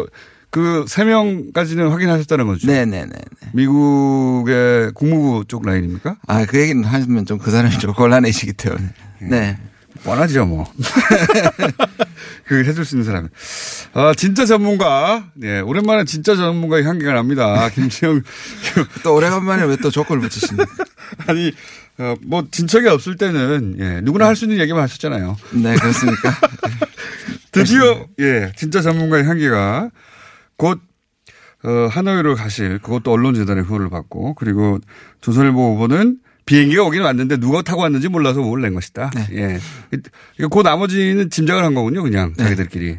그 0.51 0.87
세 0.88 1.05
명까지는 1.05 1.90
확인하셨다는 1.90 2.47
거죠. 2.47 2.66
네, 2.68 2.87
네, 2.87 3.05
네. 3.05 3.12
네. 3.12 3.49
미국의 3.53 4.92
국무부 4.94 5.44
쪽 5.47 5.66
라인입니까? 5.66 6.16
아, 6.27 6.47
그 6.47 6.59
얘기는 6.59 6.83
하시면 6.85 7.27
좀 7.27 7.38
그 7.38 7.51
사람이 7.51 7.79
좀 7.79 7.92
곤란해지기 7.92 8.55
때문에. 8.55 8.88
네. 9.29 9.59
뻔하죠, 10.05 10.47
뭐. 10.47 10.64
그 12.48 12.64
해줄 12.64 12.84
수 12.84 12.94
있는 12.96 13.04
사람이. 13.04 13.28
아, 13.92 14.12
진짜 14.16 14.46
전문가. 14.46 15.30
예, 15.42 15.61
오랜만에 15.61 16.04
진짜 16.04 16.34
전문가의 16.34 16.84
향기가 16.84 17.12
납니다. 17.12 17.68
김지영. 17.74 18.22
또 19.04 19.14
오래간만에 19.14 19.64
왜 19.64 19.76
또 19.76 19.90
조건을 19.90 20.22
붙이십니까? 20.22 20.84
아니, 21.28 21.52
어, 21.98 22.14
뭐, 22.26 22.44
진척이 22.50 22.88
없을 22.88 23.16
때는, 23.16 23.76
예, 23.78 24.00
누구나 24.00 24.26
할 24.26 24.34
수 24.34 24.44
있는 24.46 24.58
얘기만 24.61 24.82
하셨잖아요. 24.84 25.37
네, 25.52 25.74
그렇습니까? 25.76 26.34
드디어, 27.52 28.06
예, 28.20 28.52
진짜 28.56 28.80
전문가의 28.80 29.24
향기가 29.24 29.90
곧, 30.56 30.80
어, 31.64 31.88
하노이로 31.90 32.34
가실, 32.37 32.78
그것도 32.78 33.12
언론재단의 33.12 33.64
후원을 33.64 33.90
받고, 33.90 34.34
그리고 34.34 34.78
조선일보 35.20 35.74
후보는 35.74 36.18
비행기가 36.48 36.82
오긴 36.84 37.02
왔는데 37.02 37.37
누가 37.37 37.61
타고 37.61 37.82
왔는지 37.82 38.08
몰라서 38.08 38.40
오를 38.40 38.62
낸 38.62 38.74
것이다. 38.74 39.11
네. 39.14 39.26
예. 39.32 39.61
그 40.48 40.61
나머지는 40.61 41.28
짐작을 41.28 41.62
한 41.62 41.74
거군요, 41.74 42.02
그냥 42.02 42.32
자기들끼리. 42.34 42.96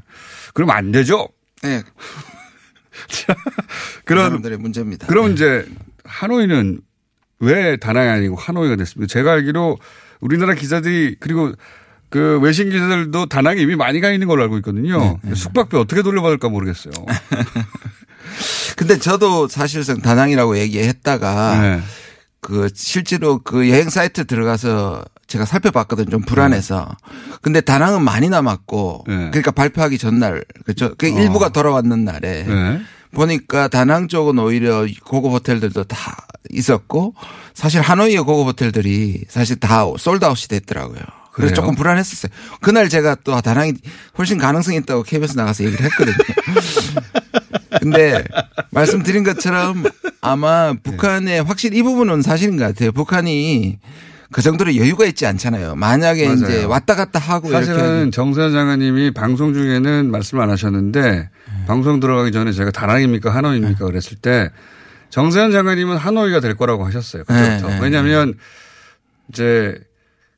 그럼 0.54 0.70
안 0.70 0.92
되죠? 0.92 1.28
네. 1.64 1.82
그런, 4.06 4.26
사람들의 4.26 4.60
문제입니다. 4.60 5.08
그럼 5.08 5.30
네. 5.30 5.34
이제 5.34 5.66
하노이는 6.04 6.82
왜 7.40 7.78
다낭이 7.78 8.08
아니고 8.08 8.36
하노이가 8.36 8.76
됐습니까? 8.76 9.12
제가 9.12 9.32
알기로 9.32 9.80
우리나라 10.20 10.54
기자들이 10.54 11.16
그리고 11.20 11.52
그 12.10 12.40
외신 12.42 12.70
기자들도 12.70 13.26
다낭에 13.30 13.62
이미 13.62 13.76
많이 13.76 14.00
가 14.00 14.12
있는 14.12 14.28
걸로 14.28 14.44
알고 14.44 14.58
있거든요. 14.58 15.20
네, 15.24 15.34
숙박비 15.34 15.76
어떻게 15.76 16.04
돌려받을까 16.04 16.50
모르겠어요. 16.50 16.94
근데 18.78 19.00
저도 19.00 19.48
사실상 19.48 20.02
다낭이라고 20.02 20.60
얘기했다가 20.60 21.62
네. 21.62 21.82
그 22.42 22.70
실제로 22.74 23.40
그 23.40 23.70
여행 23.70 23.90
사이트 23.90 24.26
들어가서 24.26 25.04
제가 25.28 25.46
살펴봤거든요. 25.46 26.10
좀 26.10 26.22
불안해서. 26.22 26.96
근데 27.42 27.62
다낭은 27.62 28.04
많이 28.04 28.30
남았고 28.30 29.06
네. 29.08 29.16
그러니까 29.30 29.52
발표하기 29.52 29.98
전날 29.98 30.44
그죠. 30.66 30.94
그 30.98 31.08
어. 31.08 31.10
일부가 31.10 31.50
돌아왔는 31.50 32.04
날에 32.04 32.44
네. 32.44 32.82
보니까 33.12 33.68
다낭 33.68 34.08
쪽은 34.08 34.40
오히려 34.40 34.86
고급 35.06 35.32
호텔들도 35.34 35.84
다 35.86 36.28
있었고 36.52 37.14
사실 37.54 37.82
하노이의 37.82 38.20
고급 38.24 38.48
호텔들이 38.48 39.26
사실 39.30 39.58
다 39.58 39.86
솔드아웃이 39.98 40.48
됐더라고요. 40.50 40.96
그래요? 40.96 41.10
그래서 41.32 41.54
조금 41.54 41.76
불안했었어요. 41.76 42.32
그날 42.62 42.90
제가 42.90 43.16
또 43.24 43.40
다낭이 43.40 43.74
훨씬 44.18 44.38
가능성이 44.38 44.78
있다고 44.78 45.04
KBS 45.04 45.38
나가서 45.38 45.64
얘기를 45.64 45.86
했거든요. 45.86 46.16
근데 47.82 48.24
말씀드린 48.72 49.24
것처럼 49.24 49.84
아마 50.22 50.74
북한의 50.74 51.44
확실히 51.44 51.80
이 51.80 51.84
부분은 51.84 52.22
사실인 52.22 52.58
것 52.58 52.64
같아요. 52.66 52.92
북한이 52.92 53.80
그 54.32 54.42
정도로 54.42 54.76
여유가 54.76 55.06
있지 55.06 55.26
않잖아요. 55.26 55.76
만약에 55.76 56.26
맞아요. 56.28 56.38
이제 56.38 56.64
왔다 56.64 56.96
갔다 56.96 57.20
하고 57.20 57.52
사실은 57.52 58.12
정세현 58.12 58.52
장관님이 58.52 59.12
방송 59.12 59.54
중에는 59.54 60.12
말씀 60.12 60.40
안 60.40 60.50
하셨는데 60.50 61.30
방송 61.68 62.00
들어가기 62.00 62.32
전에 62.32 62.52
제가 62.52 62.72
다낭입니까 62.72 63.34
하노이입니까 63.34 63.86
그랬을 63.86 64.18
때 64.22 64.50
정세현 65.10 65.52
장관님은 65.52 65.98
하노이가 65.98 66.40
될 66.40 66.56
거라고 66.56 66.86
하셨어요. 66.86 67.24
그때부터. 67.24 67.68
네, 67.68 67.74
네. 67.76 67.80
왜냐하면 67.82 68.36
이제 69.30 69.80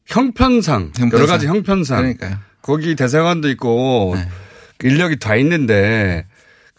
형편상, 0.06 0.92
형편상. 0.98 1.20
여러 1.20 1.28
가지 1.28 1.48
형편상 1.48 1.98
그러니까요. 1.98 2.38
거기 2.62 2.96
대사관도 2.96 3.50
있고 3.50 4.14
네. 4.16 4.28
인력이 4.84 5.20
다 5.20 5.36
있는데 5.36 6.26
그 6.30 6.31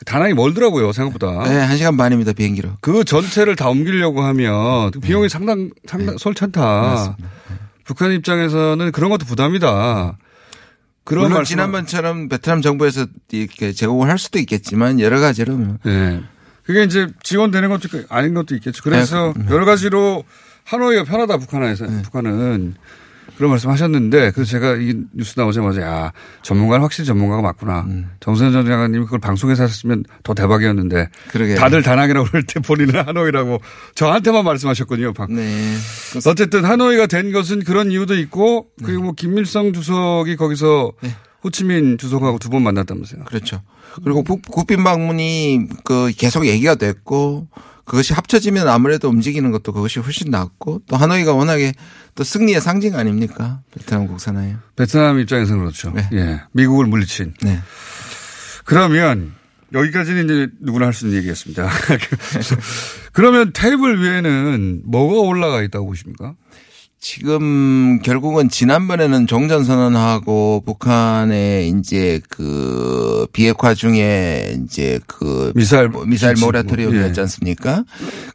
다낭이 0.04 0.34
멀더라고요 0.34 0.92
생각보다. 0.92 1.44
네, 1.44 1.58
한 1.58 1.76
시간 1.76 1.96
반입니다 1.96 2.32
비행기로. 2.32 2.70
그 2.80 3.04
전체를 3.04 3.56
다 3.56 3.68
옮기려고 3.68 4.22
하면 4.22 4.90
그 4.90 5.00
비용이 5.00 5.28
상당 5.28 5.70
상당 5.86 6.18
솔찬다. 6.18 7.16
네. 7.18 7.26
북한 7.84 8.12
입장에서는 8.12 8.92
그런 8.92 9.10
것도 9.10 9.26
부담이다. 9.26 10.16
그런 11.04 11.24
물론 11.24 11.38
말씀 11.38 11.50
지난번처럼 11.50 12.28
베트남 12.28 12.62
정부에서 12.62 13.06
이렇게 13.32 13.72
제공을 13.72 14.08
할 14.08 14.18
수도 14.18 14.38
있겠지만 14.38 15.00
여러 15.00 15.20
가지로 15.20 15.56
뭐 15.56 15.78
네. 15.84 16.22
그게 16.64 16.84
이제 16.84 17.08
지원되는 17.22 17.68
것도 17.68 17.88
아닌 18.08 18.34
것도 18.34 18.54
있겠죠. 18.54 18.82
그래서 18.84 19.34
네. 19.36 19.46
여러 19.50 19.64
가지로 19.64 20.24
하노이가 20.64 21.04
편하다 21.04 21.38
북한에서 21.38 21.86
북한은 22.02 22.74
그런 23.36 23.50
말씀 23.50 23.70
하셨는데 23.70 24.30
그래서 24.32 24.50
제가 24.50 24.76
이 24.76 24.94
뉴스 25.14 25.38
나오자마자 25.38 25.80
야 25.82 26.12
전문가는 26.42 26.82
확실히 26.82 27.06
전문가가 27.06 27.42
맞구나. 27.42 27.80
음. 27.88 28.10
정선 28.20 28.52
전 28.52 28.66
장관님이 28.66 29.04
그걸 29.04 29.18
방송에서 29.20 29.64
하셨으면 29.64 30.04
더 30.22 30.34
대박이었는데 30.34 31.08
그러게요. 31.28 31.56
다들 31.56 31.82
다낭이라고 31.82 32.28
그럴 32.28 32.42
때 32.44 32.60
본인은 32.60 33.06
하노이라고 33.06 33.60
저한테만 33.94 34.44
말씀하셨거든요. 34.44 35.12
방- 35.14 35.34
네. 35.34 35.74
어쨌든 36.26 36.64
하노이가 36.64 37.06
된 37.06 37.32
것은 37.32 37.64
그런 37.64 37.90
이유도 37.90 38.14
있고 38.18 38.66
네. 38.78 38.86
그리고 38.86 39.02
뭐 39.04 39.12
김일성 39.12 39.72
주석이 39.72 40.36
거기서 40.36 40.92
호치민 41.42 41.98
주석하고 41.98 42.38
두 42.38 42.48
번 42.50 42.62
만났다면서요. 42.62 43.24
그렇죠. 43.24 43.62
그리고 44.04 44.22
국- 44.22 44.42
국빈 44.42 44.84
방문이 44.84 45.66
그 45.84 46.12
계속 46.16 46.46
얘기가 46.46 46.74
됐고 46.76 47.48
그것이 47.84 48.12
합쳐지면 48.14 48.68
아무래도 48.68 49.08
움직이는 49.08 49.50
것도 49.50 49.72
그것이 49.72 49.98
훨씬 50.00 50.30
낫고 50.30 50.82
또 50.86 50.96
하노이가 50.96 51.32
워낙에 51.34 51.72
또 52.14 52.24
승리의 52.24 52.60
상징 52.60 52.96
아닙니까? 52.96 53.60
베트남 53.74 54.06
국산화예요. 54.06 54.58
베트남 54.76 55.18
입장에서는 55.18 55.60
그렇죠. 55.60 55.90
네. 55.90 56.08
예. 56.12 56.40
미국을 56.52 56.86
물리친. 56.86 57.34
네. 57.42 57.60
그러면 58.64 59.32
여기까지는 59.72 60.24
이제 60.24 60.48
누구나 60.60 60.86
할 60.86 60.92
수 60.92 61.06
있는 61.06 61.18
얘기였습니다. 61.18 61.68
그러면 63.12 63.52
테이블 63.52 64.00
위에는 64.02 64.82
뭐가 64.84 65.20
올라가 65.28 65.62
있다고 65.62 65.86
보십니까? 65.86 66.34
지금 67.02 67.98
결국은 68.02 68.48
지난번에는 68.48 69.26
종전선언하고 69.26 70.62
북한의 70.64 71.68
이제 71.70 72.20
그 72.28 73.26
비핵화 73.32 73.74
중에 73.74 74.56
이제 74.64 75.00
그 75.08 75.50
미사일 75.56 75.88
뭐 75.88 76.04
미사일 76.04 76.36
지침, 76.36 76.46
모라토리움이었지 76.46 77.18
예. 77.18 77.22
않습니까? 77.22 77.82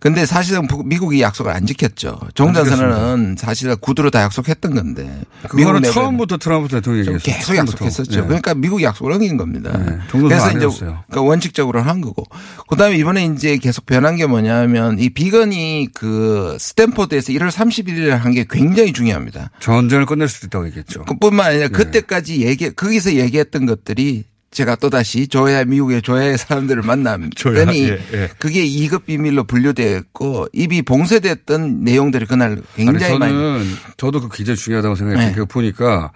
근데 0.01 0.25
사실은 0.25 0.67
북- 0.67 0.85
미국이 0.85 1.21
약속을 1.21 1.49
안 1.53 1.65
지켰죠. 1.65 2.19
종전선언은 2.33 3.37
사실 3.39 3.73
구두로 3.77 4.09
다 4.09 4.21
약속했던 4.23 4.75
건데. 4.75 5.03
그거는 5.43 5.65
내부에는 5.79 5.91
처음부터 5.93 6.35
트럼프 6.35 6.67
대통령이. 6.67 7.19
계속 7.19 7.55
약속했었죠. 7.55 8.19
예. 8.19 8.23
그러니까 8.25 8.53
미국이 8.53 8.83
약속을 8.83 9.13
어긴 9.13 9.37
겁니다. 9.37 9.71
네. 9.77 9.97
종전선언 10.09 10.27
그래서 10.27 10.45
안 10.45 10.57
이제. 10.57 10.85
그러니까 11.07 11.21
원칙적으로 11.21 11.81
한 11.81 12.01
거고. 12.01 12.25
그다음에 12.67 12.97
이번에 12.97 13.23
이제 13.27 13.55
계속 13.59 13.85
변한 13.85 14.17
게 14.17 14.25
뭐냐면 14.25 14.99
이 14.99 15.09
비건이 15.09 15.87
그 15.93 16.57
스탠포드에서 16.59 17.31
1월 17.31 17.49
31일에 17.49 18.09
한게 18.09 18.43
굉장히 18.57 18.93
중요합니다. 18.93 19.51
전쟁을 19.59 20.05
끝낼 20.05 20.27
수도 20.27 20.47
있다고 20.47 20.67
얘기했죠. 20.67 21.03
그뿐만 21.05 21.45
네. 21.45 21.51
아니라 21.51 21.67
그때까지 21.69 22.45
얘기 22.45 22.69
거기서 22.71 23.13
얘기했던 23.13 23.65
것들이 23.65 24.25
제가 24.51 24.75
또 24.77 24.89
다시 24.89 25.27
조야 25.27 25.65
미국의 25.65 26.01
조야의 26.01 26.37
사람들을 26.37 26.81
만났더니 26.81 27.29
조야, 27.35 27.65
예, 27.73 27.99
예. 28.13 28.29
그게 28.39 28.65
2급 28.65 29.05
비밀로 29.05 29.43
분류됐고 29.43 30.47
입이 30.53 30.83
봉쇄됐던 30.83 31.83
내용들이 31.83 32.25
그날 32.25 32.61
굉장히 32.75 33.05
아니, 33.05 33.19
많이 33.19 33.33
저는 33.33 33.65
저도 33.97 34.21
그 34.21 34.29
기자 34.35 34.55
중요하다고 34.55 34.95
생각했어요. 34.95 35.27
네. 35.27 35.33
그거 35.33 35.45
보니까 35.45 36.11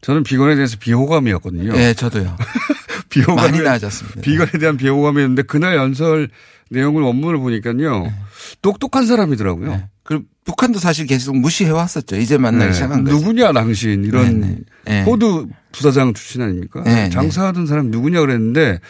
저는 0.00 0.22
비건에 0.22 0.54
대해서 0.54 0.76
비호감이었거든요. 0.80 1.76
예, 1.76 1.94
저도요. 1.94 2.36
비호감 3.10 3.36
많이 3.36 3.60
나아졌습니다. 3.60 4.20
비건에 4.22 4.50
대한 4.58 4.76
비호감이었는데 4.76 5.42
그날 5.42 5.76
연설 5.76 6.28
내용을 6.74 7.02
원문을 7.02 7.38
보니까요. 7.38 8.02
네. 8.02 8.14
똑똑한 8.62 9.06
사람이더라고요. 9.06 9.88
그리고 10.02 10.24
북한도 10.44 10.78
사실 10.78 11.06
계속 11.06 11.36
무시해 11.36 11.70
왔었죠. 11.70 12.16
이제 12.16 12.36
만나기 12.36 12.66
네. 12.66 12.72
시작한 12.74 13.04
거죠. 13.04 13.16
누구냐 13.16 13.52
당신 13.52 14.04
이런 14.04 14.40
네, 14.40 14.48
네. 14.48 14.58
네. 14.84 15.02
호두 15.04 15.48
부사장 15.72 16.12
출신 16.12 16.42
아닙니까? 16.42 16.82
네, 16.84 17.04
네. 17.04 17.10
장사하던 17.10 17.66
사람 17.66 17.90
누구냐 17.90 18.20
그랬는데 18.20 18.80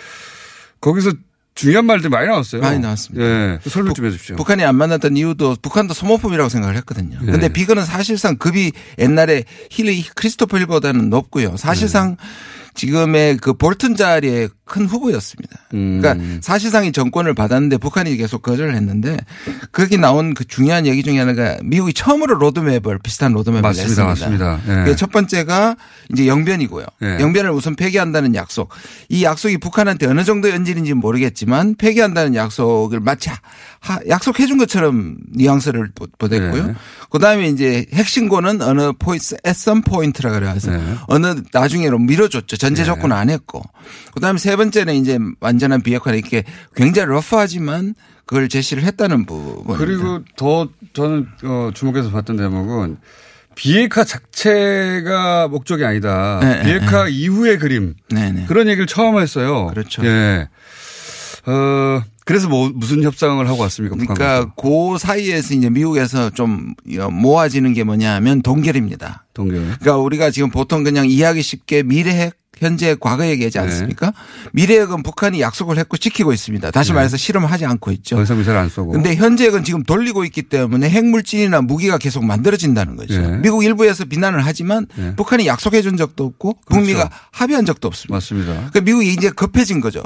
거기서 0.80 1.12
중요한 1.54 1.86
말들 1.86 2.10
많이 2.10 2.26
나왔어요. 2.26 2.60
많이 2.60 2.80
나왔습니다. 2.80 3.24
예. 3.24 3.58
설명 3.68 3.94
좀 3.94 4.06
해주십시오. 4.06 4.34
북한이 4.34 4.64
안 4.64 4.74
만났던 4.74 5.16
이유도 5.16 5.56
북한도 5.62 5.94
소모품이라고 5.94 6.48
생각을 6.48 6.76
했거든요. 6.78 7.16
네. 7.22 7.30
근데 7.30 7.48
비건은 7.48 7.84
사실상 7.84 8.36
급이 8.36 8.72
옛날에 8.98 9.44
힐리 9.70 10.02
크리스토퍼 10.02 10.58
힐보다는 10.58 11.10
높고요. 11.10 11.56
사실상 11.56 12.16
네. 12.16 12.24
지금의 12.74 13.36
그 13.38 13.52
볼튼 13.54 13.94
자리에 13.96 14.48
큰 14.64 14.86
후보였습니다. 14.86 15.58
음. 15.74 16.00
그러니까 16.00 16.38
사실상 16.40 16.84
이 16.86 16.92
정권을 16.92 17.34
받았는데 17.34 17.76
북한이 17.76 18.16
계속 18.16 18.42
거절을 18.42 18.74
했는데 18.74 19.16
거기 19.72 19.98
나온 19.98 20.34
그 20.34 20.44
중요한 20.44 20.86
얘기 20.86 21.02
중에 21.02 21.18
하나가 21.18 21.56
미국이 21.62 21.92
처음으로 21.92 22.34
로드맵을 22.36 22.98
비슷한 23.02 23.32
로드맵을 23.32 23.62
맞습니다. 23.62 24.04
냈습니다. 24.06 24.48
맞습니다. 24.48 24.80
예. 24.82 24.84
그첫 24.90 25.12
번째가 25.12 25.76
이제 26.12 26.26
영변이고요. 26.26 26.86
예. 27.02 27.18
영변을 27.20 27.50
우선 27.50 27.76
폐기한다는 27.76 28.34
약속. 28.34 28.70
이 29.08 29.22
약속이 29.22 29.58
북한한테 29.58 30.06
어느 30.06 30.24
정도 30.24 30.48
연질인지는 30.50 30.98
모르겠지만 30.98 31.74
폐기한다는 31.76 32.34
약속을 32.34 33.00
마치 33.00 33.30
하- 33.80 34.00
약속해 34.08 34.46
준 34.46 34.56
것처럼 34.58 35.16
뉘앙스를 35.32 35.90
보- 35.94 36.06
보냈고요. 36.18 36.68
예. 36.70 36.74
그다음에 37.14 37.46
이제 37.46 37.86
핵심고는 37.92 38.60
어느 38.60 38.92
포인트, 38.98 39.36
some 39.44 39.82
point라 39.82 40.32
그래서 40.32 40.74
예. 40.74 40.80
어느 41.06 41.42
나중에로 41.52 41.96
밀어줬죠. 42.00 42.56
전제 42.56 42.82
조건은 42.82 43.14
안 43.14 43.30
했고. 43.30 43.62
그다음에 44.14 44.36
세 44.40 44.56
번째는 44.56 44.94
이제 44.96 45.20
완전한 45.38 45.82
비핵화 45.82 46.12
이렇게 46.12 46.42
굉장히 46.74 47.10
러프하지만 47.10 47.94
그걸 48.26 48.48
제시를 48.48 48.82
했다는 48.82 49.26
부분. 49.26 49.76
그리고 49.76 50.24
더 50.36 50.68
저는 50.92 51.28
어, 51.44 51.70
주목해서 51.72 52.10
봤던 52.10 52.36
대목은 52.36 52.96
비핵화 53.54 54.02
자체가 54.02 55.46
목적이 55.46 55.84
아니다. 55.84 56.40
네, 56.42 56.64
비핵화 56.64 57.06
이후의 57.06 57.60
그림 57.60 57.94
네네. 58.08 58.46
그런 58.46 58.66
얘기를 58.66 58.88
처음 58.88 59.20
했어요. 59.20 59.68
그렇죠. 59.68 60.04
예. 60.04 60.48
어 61.46 62.02
그래서 62.24 62.48
뭐 62.48 62.70
무슨 62.74 63.02
협상을 63.02 63.46
하고 63.46 63.60
왔습니까? 63.62 63.96
그러니까 63.96 64.52
그 64.56 64.98
사이에서 64.98 65.54
이제 65.54 65.68
미국에서 65.68 66.30
좀 66.30 66.74
모아지는 67.10 67.74
게 67.74 67.84
뭐냐면 67.84 68.40
동결입니다. 68.42 69.26
동결. 69.34 69.60
그러니까 69.60 69.96
우리가 69.98 70.30
지금 70.30 70.50
보통 70.50 70.84
그냥 70.84 71.06
이해하기 71.06 71.42
쉽게 71.42 71.82
미래핵 71.82 72.34
현재 72.58 72.96
과거 72.98 73.26
얘기하지 73.26 73.58
네. 73.58 73.64
않습니까? 73.64 74.12
미래핵은 74.52 75.02
북한이 75.02 75.40
약속을 75.40 75.76
했고 75.76 75.96
지키고 75.96 76.32
있습니다. 76.32 76.70
다시 76.70 76.90
네. 76.90 76.94
말해서 76.94 77.16
실험하지 77.16 77.66
않고 77.66 77.90
있죠. 77.92 78.16
더 78.16 78.22
이상 78.22 78.38
미사일 78.38 78.58
안 78.58 78.68
쏘고. 78.68 78.92
근데 78.92 79.16
현재핵은 79.16 79.64
지금 79.64 79.82
돌리고 79.82 80.24
있기 80.24 80.42
때문에 80.42 80.88
핵물질이나 80.88 81.62
무기가 81.62 81.98
계속 81.98 82.24
만들어진다는 82.24 82.96
거죠. 82.96 83.14
예. 83.14 83.38
미국 83.42 83.64
일부에서 83.64 84.04
비난을 84.04 84.46
하지만 84.46 84.86
예. 84.98 85.14
북한이 85.16 85.46
약속해 85.46 85.82
준 85.82 85.96
적도 85.96 86.24
없고 86.24 86.58
북미가 86.70 87.08
그렇죠. 87.08 87.16
합의한 87.32 87.66
적도 87.66 87.88
없습니다. 87.88 88.14
맞습니다. 88.14 88.52
그러니까 88.52 88.80
미국이 88.82 89.12
이제 89.12 89.30
급해진 89.30 89.80
거죠. 89.80 90.02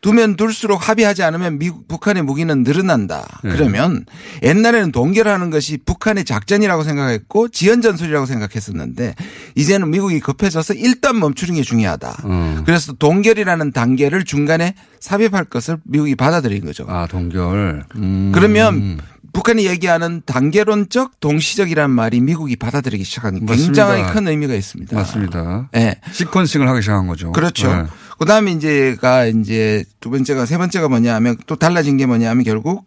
두면 0.00 0.36
둘수록 0.36 0.88
합의하지 0.88 1.22
않으면 1.22 1.58
미국, 1.58 1.88
북한의 1.88 2.22
무기는 2.22 2.62
늘어난다. 2.62 3.26
네. 3.44 3.52
그러면 3.52 4.04
옛날에는 4.42 4.92
동결하는 4.92 5.50
것이 5.50 5.78
북한의 5.84 6.24
작전이라고 6.24 6.82
생각했고 6.82 7.48
지연전술이라고 7.48 8.26
생각했었는데 8.26 9.14
이제는 9.54 9.90
미국이 9.90 10.20
급해져서 10.20 10.74
일단 10.74 11.18
멈추는 11.18 11.54
게 11.54 11.62
중요하다. 11.62 12.22
음. 12.24 12.62
그래서 12.64 12.92
동결이라는 12.92 13.72
단계를 13.72 14.24
중간에 14.24 14.74
삽입할 15.00 15.44
것을 15.44 15.78
미국이 15.84 16.14
받아들인 16.14 16.64
거죠. 16.64 16.84
아, 16.88 17.06
동결. 17.06 17.84
그러면 18.32 18.98
북한이 19.32 19.66
얘기하는 19.66 20.22
단계론적 20.26 21.20
동시적이라는 21.20 21.90
말이 21.94 22.20
미국이 22.20 22.56
받아들이기 22.56 23.04
맞습니다. 23.46 23.86
굉장히 23.86 24.12
큰 24.12 24.28
의미가 24.28 24.54
있습니다. 24.54 24.94
맞습니다. 24.96 25.68
예. 25.76 25.96
시퀀싱을 26.12 26.66
하기 26.66 26.82
시작한 26.82 27.06
거죠. 27.06 27.32
그렇죠. 27.32 27.72
네. 27.74 27.84
그 28.18 28.24
다음에 28.26 28.52
이제가 28.52 29.26
이제 29.26 29.84
두 30.00 30.10
번째가 30.10 30.46
세 30.46 30.58
번째가 30.58 30.88
뭐냐 30.88 31.14
하면 31.16 31.36
또 31.46 31.56
달라진 31.56 31.96
게 31.96 32.06
뭐냐 32.06 32.28
하면 32.30 32.44
결국 32.44 32.84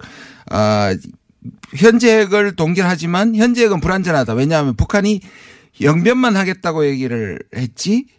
아 0.50 0.96
현재 1.76 2.20
핵을 2.20 2.56
동결하지만 2.56 3.36
현재 3.36 3.64
핵은 3.64 3.80
불안전하다. 3.82 4.34
왜냐하면 4.34 4.76
북한이 4.76 5.22
영변만 5.82 6.36
하겠다고 6.36 6.86
얘기를 6.86 7.40
했지 7.56 8.06
북- 8.08 8.16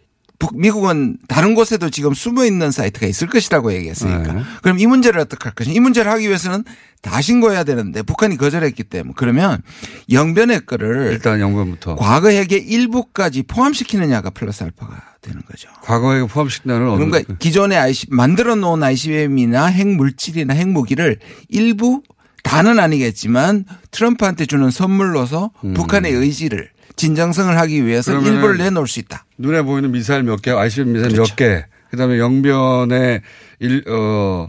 미국은 0.55 1.16
다른 1.29 1.55
곳에도 1.55 1.90
지금 1.90 2.14
숨어 2.14 2.44
있는 2.44 2.70
사이트가 2.70 3.07
있을 3.07 3.29
것이라고 3.29 3.72
얘기했으니까. 3.72 4.33
네. 4.33 4.42
그럼 4.62 4.79
이 4.79 4.87
문제를 4.87 5.20
어떻게 5.20 5.44
할 5.44 5.55
것이냐. 5.55 5.75
이 5.75 5.81
문제를 5.81 6.11
하기 6.12 6.27
위해서는 6.27 6.64
다 7.03 7.20
신고해야 7.20 7.64
되는데 7.64 8.03
북한이 8.03 8.37
거절했기 8.37 8.85
때문에 8.85 9.14
그러면 9.16 9.62
영변의 10.11 10.66
거를 10.66 11.11
일단 11.12 11.40
영변부터. 11.40 11.96
과거 11.96 12.29
핵의 12.29 12.61
일부까지 12.66 13.44
포함시키느냐가 13.44 14.31
플러스 14.31 14.64
알파가 14.64 15.03
되는 15.20 15.40
거죠. 15.51 15.68
과거에 15.83 16.27
포함시킨다는 16.27 16.88
어느 16.88 17.05
그러니까 17.05 17.35
기존의 17.38 17.79
IC 17.79 18.09
만들어 18.11 18.55
놓은 18.57 18.83
ICBM이나 18.83 19.66
핵 19.66 19.87
물질이나 19.87 20.55
핵 20.55 20.68
무기를 20.68 21.18
일부 21.49 22.03
다는 22.42 22.79
아니겠지만 22.79 23.64
트럼프한테 23.90 24.46
주는 24.46 24.70
선물로서 24.70 25.51
북한의 25.75 26.12
의지를 26.12 26.70
진정성을 26.96 27.56
하기 27.59 27.85
위해서 27.87 28.12
음. 28.18 28.24
일부를 28.24 28.56
내놓을 28.59 28.87
수 28.88 28.98
있다. 29.00 29.24
눈에 29.38 29.62
보이는 29.62 29.90
미사일 29.92 30.22
몇 30.22 30.40
개, 30.42 30.50
ICBM 30.50 30.92
미사일 30.94 31.12
그렇죠. 31.12 31.30
몇 31.32 31.37
개, 31.37 31.64
그다음에 31.90 32.18
영변의 32.18 33.20
일, 33.61 33.85
어, 33.88 34.48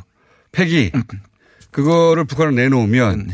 폐기, 0.52 0.92
음. 0.96 1.04
그거를 1.72 2.26
북한은 2.26 2.56
내놓으면 2.56 3.26
네. 3.28 3.34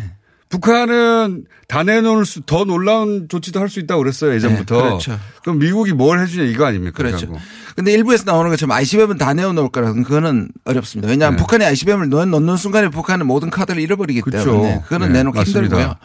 북한은 0.50 1.46
다 1.68 1.82
내놓을 1.84 2.26
수, 2.26 2.42
더 2.42 2.64
놀라운 2.64 3.28
조치도 3.28 3.60
할 3.60 3.70
수 3.70 3.80
있다고 3.80 4.02
그랬어요, 4.04 4.34
예전부터. 4.36 4.76
네, 4.76 4.84
그렇죠. 4.84 5.20
럼 5.46 5.58
미국이 5.58 5.94
뭘 5.94 6.20
해주냐 6.20 6.44
이거 6.44 6.66
아닙니까? 6.66 6.96
그렇죠. 6.96 7.34
근데 7.76 7.92
일부에서 7.92 8.24
나오는 8.26 8.52
것처럼 8.52 8.72
ICBM은 8.74 9.18
다 9.18 9.34
내어놓을 9.34 9.70
거라는 9.70 10.04
그거는 10.04 10.50
어렵습니다. 10.66 11.10
왜냐하면 11.10 11.38
네. 11.38 11.42
북한이 11.42 11.66
ICBM을 11.66 12.10
넣는 12.10 12.58
순간에 12.58 12.90
북한은 12.90 13.26
모든 13.26 13.50
카드를 13.50 13.82
잃어버리기 13.82 14.22
그렇죠. 14.22 14.52
때문에 14.52 14.82
그거는 14.84 15.08
네, 15.08 15.20
내놓기 15.20 15.38
맞습니다. 15.40 15.62
힘들고요. 15.62 15.96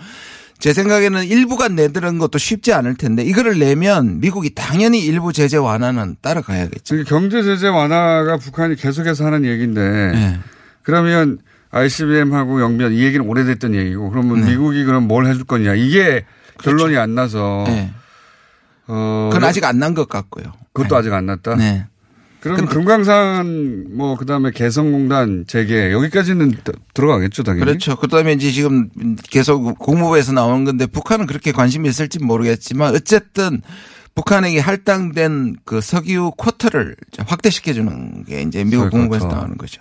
제 0.59 0.73
생각에는 0.73 1.25
일부가 1.25 1.69
내드는 1.69 2.19
것도 2.19 2.39
쉽지 2.39 2.73
않을 2.73 2.97
텐데 2.97 3.23
이거를 3.23 3.59
내면 3.59 4.19
미국이 4.21 4.55
당연히 4.55 5.01
일부 5.05 5.33
제재 5.33 5.57
완화는 5.57 6.17
따라가야겠죠. 6.21 7.05
경제 7.05 7.43
제재 7.45 7.69
완화가 7.69 8.39
북한이 8.39 8.75
계속해서 8.77 9.25
하는 9.27 9.45
얘기인데 9.45 9.81
네. 10.13 10.39
그러면 10.83 11.39
ICBM하고 11.71 12.61
영변 12.61 12.93
이 12.95 13.03
얘기는 13.05 13.25
오래됐던 13.25 13.75
얘기고 13.75 14.11
그러면 14.11 14.41
네. 14.41 14.51
미국이 14.51 14.83
그럼 14.85 15.07
뭘 15.07 15.27
해줄 15.27 15.45
거냐 15.45 15.75
이게 15.75 16.25
결론이 16.63 16.97
안 16.97 17.15
나서 17.15 17.65
네. 17.69 17.93
어, 18.89 19.31
그건 19.33 19.49
아직 19.49 19.65
안 19.65 19.79
난 19.79 19.95
것 19.95 20.09
같고요. 20.09 20.53
그것도 20.73 20.97
아직 20.97 21.13
안 21.13 21.27
났다. 21.27 21.55
네. 21.57 21.87
그러면 22.41 22.67
근데- 22.67 22.75
금강산 22.75 23.97
뭐 23.97 24.17
그다음에 24.17 24.51
개성공단 24.53 25.45
재개 25.49 25.91
여기까지는 25.93 26.53
드- 26.65 26.73
들어가겠죠 26.95 27.43
당연히. 27.43 27.65
그렇죠. 27.65 27.97
그다음에 27.97 28.33
이제 28.33 28.51
지금 28.53 28.89
계속 29.31 29.79
국무부에서 29.79 30.33
나오는 30.33 30.65
건데 30.65 30.87
북한은 30.87 31.27
그렇게 31.27 31.53
관심이 31.53 31.89
있을지 31.89 32.19
모르겠지만 32.23 32.95
어쨌든 32.95 33.61
북한에게 34.15 34.59
할당된 34.61 35.57
그 35.65 35.81
석유 35.81 36.33
쿼터를 36.37 36.97
확대시켜 37.27 37.73
주는 37.73 38.25
게 38.25 38.43
이제 38.43 38.65
미국 38.65 38.91
쿼터. 38.91 39.29
나오는 39.29 39.57
거죠. 39.57 39.81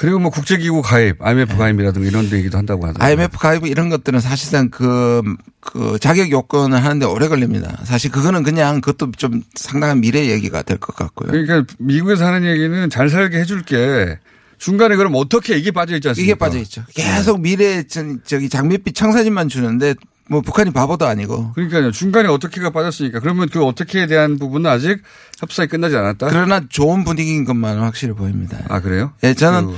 그리고 0.00 0.18
뭐 0.18 0.30
국제기구 0.30 0.80
가입, 0.80 1.20
IMF 1.20 1.58
가입이라든가 1.58 2.08
이런 2.08 2.30
데 2.30 2.38
얘기도 2.38 2.56
한다고 2.56 2.86
하더라고요. 2.86 3.06
IMF 3.06 3.36
가입 3.36 3.66
이런 3.66 3.90
것들은 3.90 4.18
사실상 4.20 4.70
그, 4.70 5.20
그 5.60 5.98
자격 6.00 6.30
요건을 6.30 6.82
하는데 6.82 7.04
오래 7.04 7.28
걸립니다. 7.28 7.78
사실 7.84 8.10
그거는 8.10 8.42
그냥 8.42 8.80
그것도 8.80 9.12
좀 9.12 9.42
상당한 9.54 10.00
미래 10.00 10.30
얘기가 10.30 10.62
될 10.62 10.78
것 10.78 10.96
같고요. 10.96 11.30
그러니까 11.30 11.64
미국에서 11.78 12.24
하는 12.24 12.48
얘기는 12.50 12.88
잘 12.88 13.10
살게 13.10 13.40
해줄게. 13.40 14.18
중간에 14.56 14.96
그럼 14.96 15.12
어떻게 15.16 15.58
이게 15.58 15.70
빠져 15.70 15.96
있지 15.96 16.08
않습니까? 16.08 16.24
이게 16.32 16.34
빠져 16.38 16.58
있죠. 16.60 16.82
계속 16.94 17.42
미래 17.42 17.82
전- 17.82 18.20
저기 18.24 18.48
장밋빛 18.48 18.94
청사진만 18.94 19.50
주는데 19.50 19.94
뭐 20.30 20.40
북한이 20.42 20.70
바보도 20.70 21.06
아니고. 21.06 21.52
그러니까요. 21.54 21.90
중간에 21.90 22.28
어떻게가 22.28 22.70
빠졌으니까. 22.70 23.18
그러면 23.18 23.48
그 23.48 23.64
어떻게에 23.64 24.06
대한 24.06 24.38
부분은 24.38 24.70
아직 24.70 25.02
협상이 25.40 25.66
끝나지 25.68 25.96
않았다. 25.96 26.28
그러나 26.28 26.60
좋은 26.68 27.02
분위기인 27.04 27.44
것만은 27.44 27.82
확실히 27.82 28.12
보입니다. 28.14 28.56
아 28.68 28.80
그래요? 28.80 29.12
예, 29.24 29.34
저는 29.34 29.66
그- 29.66 29.76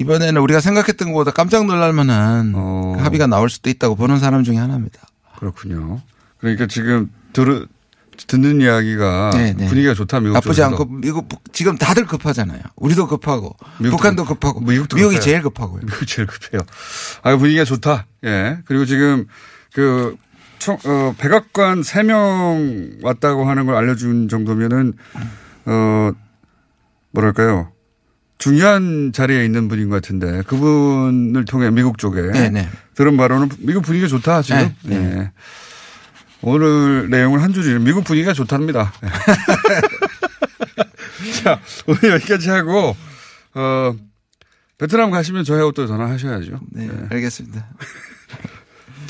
이번에는 0.00 0.40
우리가 0.42 0.60
생각했던 0.60 1.12
것보다 1.12 1.30
깜짝 1.30 1.66
놀랄 1.66 1.92
만한 1.92 2.52
어. 2.56 2.94
그 2.96 3.02
합의가 3.04 3.28
나올 3.28 3.48
수도 3.48 3.70
있다고 3.70 3.94
보는 3.94 4.18
사람 4.18 4.42
중에 4.42 4.56
하나입니다. 4.56 4.98
그렇군요. 5.38 6.02
그러니까 6.38 6.66
지금 6.66 7.10
들 7.32 7.68
듣는 8.26 8.60
이야기가 8.60 9.30
네, 9.34 9.54
네. 9.56 9.68
분위기가 9.68 9.94
좋다 9.94 10.18
미국 10.20 10.34
나쁘지 10.34 10.56
쪽에서도. 10.60 10.66
않고 10.82 10.84
미국 10.96 11.28
지금 11.52 11.78
다들 11.78 12.06
급하잖아요. 12.06 12.60
우리도 12.76 13.06
급하고 13.06 13.54
미국도 13.78 13.96
북한도 13.96 14.24
급- 14.24 14.40
급하고 14.40 14.60
미국도 14.60 14.96
미국이 14.96 15.14
급해요. 15.16 15.24
제일 15.24 15.42
급하고요. 15.42 15.80
미국이 15.84 16.06
제일 16.06 16.26
급해요. 16.26 16.60
아 17.22 17.36
분위기가 17.36 17.64
좋다. 17.64 18.06
예. 18.24 18.58
그리고 18.66 18.84
지금 18.84 19.26
그 19.72 20.16
총, 20.58 20.78
어, 20.84 21.14
백악관 21.18 21.80
3명 21.80 23.02
왔다고 23.02 23.48
하는 23.48 23.66
걸 23.66 23.74
알려준 23.74 24.28
정도면은 24.28 24.92
어 25.64 26.12
뭐랄까요. 27.10 27.72
중요한 28.38 29.12
자리에 29.12 29.44
있는 29.44 29.68
분인 29.68 29.88
것 29.88 30.02
같은데 30.02 30.42
그분을 30.42 31.44
통해 31.44 31.70
미국 31.70 31.98
쪽에 31.98 32.22
네, 32.22 32.50
네. 32.50 32.68
들은 32.94 33.16
바로는 33.16 33.50
미국 33.58 33.82
분위기가 33.82 34.08
좋다 34.08 34.42
지금. 34.42 34.74
네, 34.82 34.98
네. 34.98 35.18
예. 35.18 35.30
오늘 36.42 37.08
내용을 37.08 37.40
한 37.40 37.52
줄이 37.52 37.78
미국 37.78 38.02
분위기가 38.02 38.32
좋답니다. 38.32 38.92
자 41.44 41.60
오늘 41.86 42.14
여기까지 42.14 42.50
하고 42.50 42.96
어 43.54 43.94
베트남 44.76 45.12
가시면 45.12 45.44
저하고 45.44 45.70
또 45.70 45.86
전화하셔야죠. 45.86 46.58
네, 46.70 46.88
예. 46.88 47.06
알겠습니다. 47.10 47.64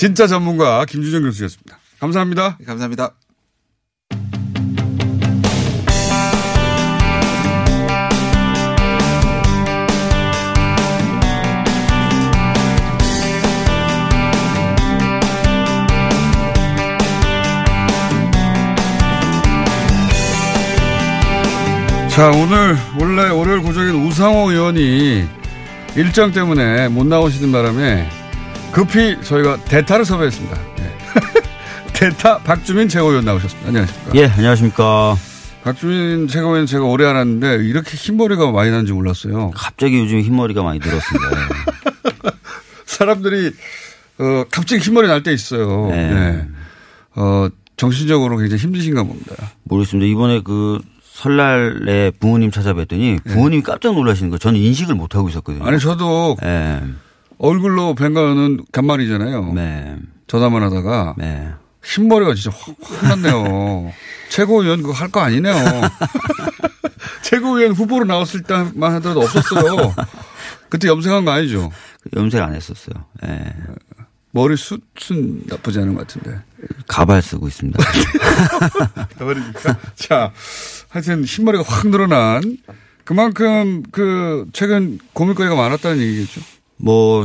진짜 0.02 0.26
전문가 0.26 0.84
김주정 0.84 1.22
교수였습니다. 1.22 1.78
감사합니다. 2.00 2.58
감사합니다. 2.66 3.14
자, 22.08 22.28
오늘 22.32 22.76
원래 22.98 23.28
월요일 23.28 23.62
고정인 23.62 24.04
우상호 24.04 24.50
의원이 24.50 25.28
일정 25.94 26.32
때문에 26.32 26.88
못 26.88 27.06
나오시는 27.06 27.52
바람에 27.52 28.21
급히 28.72 29.16
저희가 29.22 29.56
대타를 29.64 30.04
섭외했습니다. 30.04 30.56
네. 30.76 30.92
대타 31.92 32.38
박주민 32.38 32.88
최고위원 32.88 33.24
나오셨습니다. 33.24 33.68
안녕하십니까. 33.68 34.12
예, 34.14 34.26
안녕하십니까. 34.26 35.16
박주민 35.62 36.26
최고위원 36.26 36.66
제가 36.66 36.84
오래 36.84 37.04
알았는데 37.06 37.64
이렇게 37.66 37.96
흰머리가 37.96 38.50
많이 38.50 38.70
나는지 38.70 38.92
몰랐어요. 38.92 39.50
갑자기 39.54 39.98
요즘 39.98 40.20
흰머리가 40.20 40.62
많이 40.62 40.78
늘었습니다. 40.78 41.30
사람들이 42.86 43.52
어, 44.18 44.44
갑자기 44.50 44.80
흰머리 44.82 45.06
날 45.08 45.22
때 45.22 45.32
있어요. 45.32 45.88
네. 45.90 46.10
네. 46.14 46.48
어, 47.14 47.48
정신적으로 47.76 48.36
굉장히 48.38 48.62
힘드신가 48.62 49.02
봅니다. 49.02 49.34
모르겠습니다. 49.64 50.06
이번에 50.10 50.40
그 50.42 50.80
설날에 51.04 52.10
부모님 52.18 52.50
찾아뵀더니 52.50 53.22
부모님이 53.24 53.62
깜짝 53.62 53.94
놀라시는 53.94 54.30
거예요. 54.30 54.38
저는 54.38 54.58
인식을 54.58 54.94
못 54.94 55.14
하고 55.14 55.28
있었거든요. 55.28 55.64
아니 55.64 55.78
저도 55.78 56.36
예. 56.42 56.80
얼굴로 57.42 57.94
뵌 57.96 58.14
거는 58.14 58.64
간만이잖아요. 58.70 59.52
네. 59.52 59.96
전화만 60.28 60.62
하다가 60.62 61.16
네. 61.18 61.50
흰머리가 61.84 62.34
진짜 62.34 62.56
확, 62.56 62.76
확 62.80 63.08
났네요. 63.08 63.92
최고위원 64.30 64.82
그거 64.82 64.92
할 64.92 65.08
거 65.10 65.20
아니네요. 65.20 65.54
최고위원 67.22 67.72
후보로 67.72 68.04
나왔을 68.04 68.42
때만 68.42 68.94
하더라도 68.94 69.22
없었어요. 69.22 69.92
그때 70.68 70.86
염색한 70.88 71.24
거 71.24 71.32
아니죠? 71.32 71.70
염색 72.16 72.40
안 72.40 72.54
했었어요. 72.54 72.94
예. 73.26 73.52
머리 74.30 74.56
숱은 74.56 75.42
나쁘지 75.48 75.80
않은 75.80 75.94
것 75.94 76.06
같은데. 76.06 76.40
가발 76.86 77.20
쓰고 77.20 77.48
있습니다. 77.48 77.78
가버리니까. 79.18 79.78
자, 79.96 80.32
하여튼 80.88 81.24
흰머리가 81.24 81.64
확 81.66 81.88
늘어난 81.88 82.56
그만큼 83.04 83.82
그 83.90 84.46
최근 84.52 84.98
고민거리가 85.12 85.54
많았다는 85.56 85.98
얘기겠죠. 85.98 86.40
뭐 86.82 87.24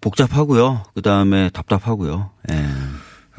복잡하고요. 0.00 0.84
그 0.94 1.02
다음에 1.02 1.50
답답하고요. 1.52 2.30
예. 2.50 2.66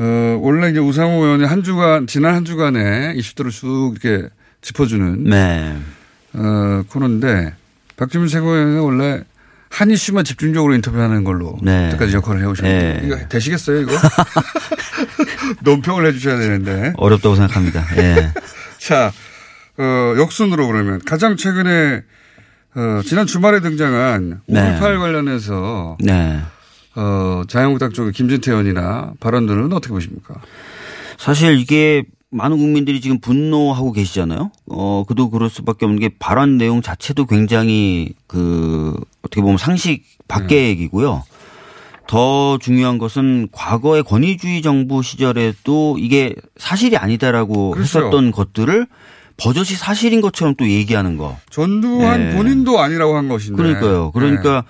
어, 0.04 0.40
원래 0.42 0.70
이제 0.70 0.80
우상호 0.80 1.24
의원이 1.24 1.46
한 1.46 1.64
주간 1.64 2.08
지난 2.08 2.36
한 2.36 2.46
주간의 2.46 3.18
이슈들을 3.18 3.52
쭉 3.52 3.96
이렇게 4.02 4.28
짚어주는 4.62 5.24
네. 5.26 5.78
어, 6.34 6.84
코너인데 6.90 7.54
박주민 7.98 8.28
최고위원은 8.28 8.80
원래 8.80 9.24
한 9.70 9.90
이슈만 9.90 10.24
집중적으로 10.24 10.74
인터뷰하는 10.76 11.24
걸로 11.24 11.58
네. 11.62 11.86
그때까지 11.86 12.16
역할을 12.16 12.42
해오셨는데 12.42 13.00
네. 13.02 13.08
이거 13.08 13.28
되시겠어요 13.28 13.82
이거? 13.82 13.92
논평을 15.62 16.06
해주셔야 16.08 16.38
되는데. 16.38 16.94
어렵다고 16.98 17.36
생각합니다. 17.36 17.86
예. 17.98 18.32
자, 18.78 19.12
어, 19.78 20.16
역순으로 20.18 20.68
그러면 20.68 21.02
가장 21.06 21.38
최근에 21.38 22.04
어, 22.76 23.02
지난 23.04 23.28
주말에 23.28 23.60
등장한 23.60 24.42
네. 24.48 24.80
5.18 24.80 25.00
관련해서 25.00 25.98
네. 26.00 26.40
어, 26.96 27.44
자유한국당 27.48 27.92
쪽의 27.92 28.14
김진태 28.14 28.52
의원이나 28.52 29.14
발언들은 29.20 29.72
어떻게 29.74 29.94
보십니까? 29.94 30.36
사실 31.18 31.60
이게 31.60 32.04
많은 32.32 32.58
국민들이 32.58 33.02
지금 33.02 33.20
분노하고 33.20 33.92
계시잖아요. 33.92 34.52
어, 34.68 35.04
그도 35.08 35.30
그럴 35.30 35.50
수밖에 35.50 35.86
없는 35.86 36.00
게 36.00 36.10
발언 36.18 36.58
내용 36.58 36.82
자체도 36.82 37.26
굉장히 37.26 38.14
그 38.26 38.98
어떻게 39.22 39.42
보면 39.42 39.58
상식 39.58 40.04
밖의 40.30 40.70
얘기고요. 40.70 41.24
더 42.08 42.58
중요한 42.58 42.98
것은 42.98 43.50
과거의 43.52 44.04
권위주의 44.04 44.62
정부 44.62 45.04
시절에도 45.04 45.98
이게 46.00 46.36
사실이 46.58 46.98
아니다라고 46.98 47.72
그렇죠. 47.72 48.00
했었던 48.00 48.32
것들을 48.32 48.88
버젓이 49.42 49.76
사실인 49.76 50.22
것처럼 50.22 50.56
또 50.56 50.68
얘기하는 50.68 51.18
거. 51.18 51.38
전두환 51.50 52.30
네. 52.30 52.36
본인도 52.36 52.80
아니라고 52.80 53.16
한 53.16 53.28
것인데. 53.28 53.62
그러니까요. 53.62 54.12
그러니까 54.12 54.64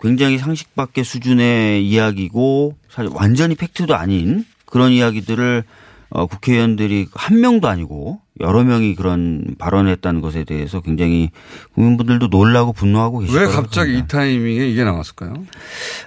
굉장히 0.00 0.38
상식 0.38 0.74
밖의 0.74 1.04
수준의 1.04 1.86
이야기고 1.86 2.76
사실 2.90 3.10
완전히 3.14 3.54
팩트도 3.54 3.94
아닌 3.94 4.44
그런 4.66 4.92
이야기들을 4.92 5.64
어, 6.10 6.26
국회의원들이 6.26 7.06
한 7.14 7.40
명도 7.40 7.68
아니고 7.68 8.20
여러 8.40 8.64
명이 8.64 8.96
그런 8.96 9.54
발언했다는 9.58 10.20
것에 10.20 10.44
대해서 10.44 10.80
굉장히 10.80 11.30
국민분들도 11.74 12.26
놀라고 12.26 12.72
분노하고 12.74 13.20
네. 13.20 13.26
계시죠. 13.26 13.40
왜 13.40 13.46
갑자기 13.46 13.96
이 13.98 14.06
타이밍에 14.06 14.68
이게 14.68 14.84
나왔을까요? 14.84 15.32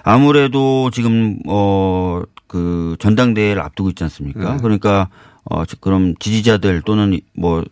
아무래도 0.04 0.90
지금 0.92 1.38
어 1.46 2.22
그 2.46 2.96
전당대회를 3.00 3.60
앞두고 3.62 3.90
있지 3.90 4.04
않습니까? 4.04 4.54
네. 4.54 4.58
그러니까 4.62 5.08
어 5.44 5.64
그럼 5.80 6.14
지지자들 6.18 6.82
또는 6.82 7.20
뭐 7.34 7.64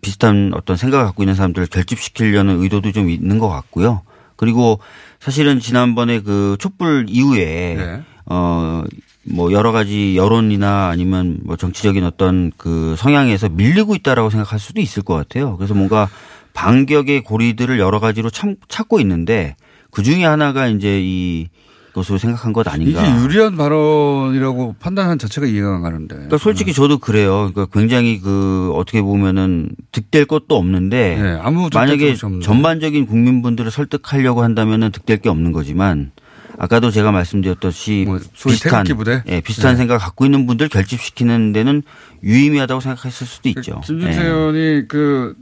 비슷한 0.00 0.52
어떤 0.54 0.76
생각을 0.76 1.04
갖고 1.06 1.22
있는 1.22 1.34
사람들을 1.34 1.68
결집시키려는 1.68 2.62
의도도 2.62 2.92
좀 2.92 3.10
있는 3.10 3.38
것 3.38 3.48
같고요. 3.48 4.02
그리고 4.36 4.80
사실은 5.20 5.60
지난번에 5.60 6.20
그 6.20 6.56
촛불 6.58 7.06
이후에 7.08 7.74
네. 7.76 8.02
어뭐 8.26 9.52
여러 9.52 9.72
가지 9.72 10.16
여론이나 10.16 10.88
아니면 10.88 11.40
뭐 11.44 11.56
정치적인 11.56 12.04
어떤 12.04 12.52
그 12.56 12.94
성향에서 12.98 13.48
밀리고 13.48 13.94
있다라고 13.94 14.30
생각할 14.30 14.58
수도 14.58 14.80
있을 14.80 15.02
것 15.02 15.14
같아요. 15.14 15.56
그래서 15.56 15.74
뭔가 15.74 16.08
반격의 16.52 17.22
고리들을 17.22 17.78
여러 17.78 18.00
가지로 18.00 18.30
참, 18.30 18.56
찾고 18.68 19.00
있는데 19.00 19.56
그 19.90 20.02
중에 20.02 20.24
하나가 20.24 20.68
이제 20.68 21.00
이 21.02 21.48
것으로 21.96 22.18
생각한 22.18 22.52
것 22.52 22.68
아닌가. 22.68 23.00
이게 23.02 23.22
유리한 23.22 23.56
발언이라고 23.56 24.76
판단한 24.78 25.18
자체가 25.18 25.46
이해가 25.46 25.76
안 25.76 25.82
가는데. 25.82 26.14
그러니까 26.14 26.36
솔직히 26.36 26.74
저도 26.74 26.98
그래요. 26.98 27.50
그러니까 27.52 27.66
굉장히 27.72 28.20
그 28.20 28.70
어떻게 28.74 29.00
보면은 29.00 29.70
득될 29.92 30.26
것도 30.26 30.56
없는데 30.56 31.16
네, 31.20 31.68
만약에. 31.72 32.14
전반적인 32.14 33.06
국민분들을 33.06 33.70
설득하려고 33.70 34.42
한다면은 34.42 34.92
득될 34.92 35.18
게 35.18 35.30
없는 35.30 35.52
거지만 35.52 36.12
아까도 36.58 36.90
제가 36.90 37.12
말씀드렸듯이 37.12 38.04
뭐 38.06 38.18
비슷한? 38.34 38.84
예, 39.28 39.40
비슷한 39.40 39.72
네. 39.72 39.76
생각 39.78 39.98
갖고 39.98 40.26
있는 40.26 40.46
분들 40.46 40.68
결집시키는 40.68 41.52
데는 41.52 41.82
유의미하다고 42.22 42.80
생각했을 42.80 43.26
수도 43.26 43.48
있죠. 43.48 43.80
김진태 43.84 44.18
예. 44.18 44.26
의원이 44.26 44.88
그, 44.88 45.34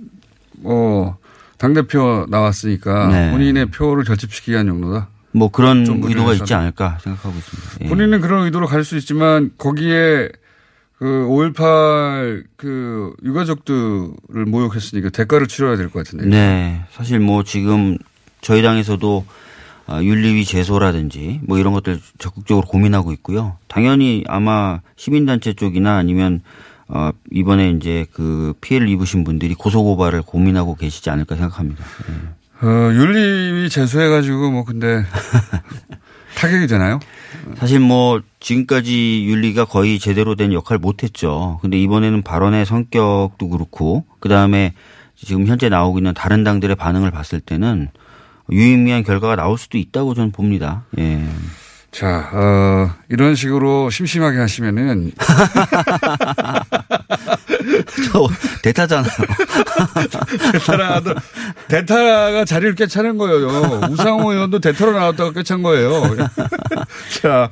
어, 0.62 1.16
당 1.58 1.72
대표 1.74 2.26
나왔으니까 2.28 3.08
네. 3.08 3.30
본인의 3.32 3.66
표를 3.66 4.04
결집시키기 4.04 4.52
위한 4.52 4.68
용도다. 4.68 5.08
뭐 5.34 5.48
그런 5.48 5.84
좀 5.84 5.96
의도가 5.96 6.10
무리해서. 6.22 6.44
있지 6.44 6.54
않을까 6.54 6.98
생각하고 7.02 7.36
있습니다. 7.36 7.84
예. 7.84 7.88
본인은 7.88 8.20
그런 8.20 8.44
의도로 8.44 8.66
갈 8.66 8.84
수 8.84 8.96
있지만 8.96 9.50
거기에 9.58 10.28
그 10.98 11.04
5.18 11.28 12.44
그 12.56 13.12
유가족들을 13.24 14.44
모욕했으니까 14.46 15.10
대가를 15.10 15.46
치러야 15.48 15.76
될 15.76 15.90
것 15.90 16.04
같은데. 16.04 16.26
네. 16.26 16.82
사실 16.92 17.18
뭐 17.18 17.42
지금 17.42 17.98
저희 18.40 18.62
당에서도 18.62 19.24
아, 19.86 20.02
윤리위 20.02 20.44
제소라든지 20.46 21.40
뭐 21.42 21.58
이런 21.58 21.74
것들 21.74 22.00
적극적으로 22.18 22.66
고민하고 22.66 23.12
있고요. 23.12 23.58
당연히 23.68 24.24
아마 24.28 24.80
시민단체 24.96 25.52
쪽이나 25.54 25.96
아니면 25.96 26.40
어, 26.88 27.10
이번에 27.32 27.70
이제 27.70 28.06
그 28.12 28.54
피해를 28.60 28.88
입으신 28.88 29.24
분들이 29.24 29.54
고소고발을 29.54 30.22
고민하고 30.22 30.74
계시지 30.76 31.10
않을까 31.10 31.34
생각합니다. 31.36 31.84
예. 32.08 32.14
어, 32.64 32.92
윤리위 32.94 33.68
제소해가지고 33.68 34.50
뭐 34.50 34.64
근데 34.64 35.04
타격이 36.36 36.66
되나요? 36.66 36.98
사실 37.58 37.78
뭐 37.78 38.22
지금까지 38.40 39.26
윤리가 39.26 39.66
거의 39.66 39.98
제대로 39.98 40.34
된 40.34 40.52
역할 40.54 40.78
못 40.78 41.02
했죠. 41.02 41.58
근데 41.60 41.78
이번에는 41.78 42.22
발언의 42.22 42.64
성격도 42.64 43.50
그렇고 43.50 44.06
그 44.18 44.30
다음에 44.30 44.72
지금 45.14 45.46
현재 45.46 45.68
나오고 45.68 45.98
있는 45.98 46.14
다른 46.14 46.42
당들의 46.42 46.74
반응을 46.76 47.10
봤을 47.10 47.40
때는 47.40 47.90
유의미한 48.50 49.04
결과가 49.04 49.36
나올 49.36 49.58
수도 49.58 49.76
있다고 49.76 50.14
저는 50.14 50.32
봅니다. 50.32 50.84
예. 50.98 51.22
자, 51.90 52.30
어, 52.32 52.90
이런 53.08 53.34
식으로 53.34 53.88
심심하게 53.90 54.38
하시면은 54.38 55.12
저 55.16 55.24
대타잖아요. 58.62 59.10
대타라도 60.52 61.14
대타가 61.68 62.44
자리를 62.44 62.74
꿰차는 62.74 63.18
거예요. 63.18 63.80
우상호 63.90 64.32
의원도 64.32 64.60
대타로 64.60 64.92
나왔다가 64.92 65.32
꿰찬 65.32 65.62
거예요. 65.62 66.02
자, 67.22 67.50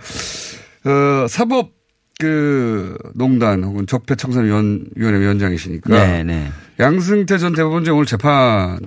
어, 0.85 1.27
사법 1.29 1.71
그 2.19 2.97
농단 3.15 3.65
혹은 3.65 3.87
적폐청산위원회 3.87 5.19
위원장이시니까 5.21 5.91
네, 5.91 6.23
네. 6.23 6.53
양승태 6.79 7.39
전 7.39 7.53
대법원장 7.55 7.95
오늘 7.97 8.07
재판 8.07 8.79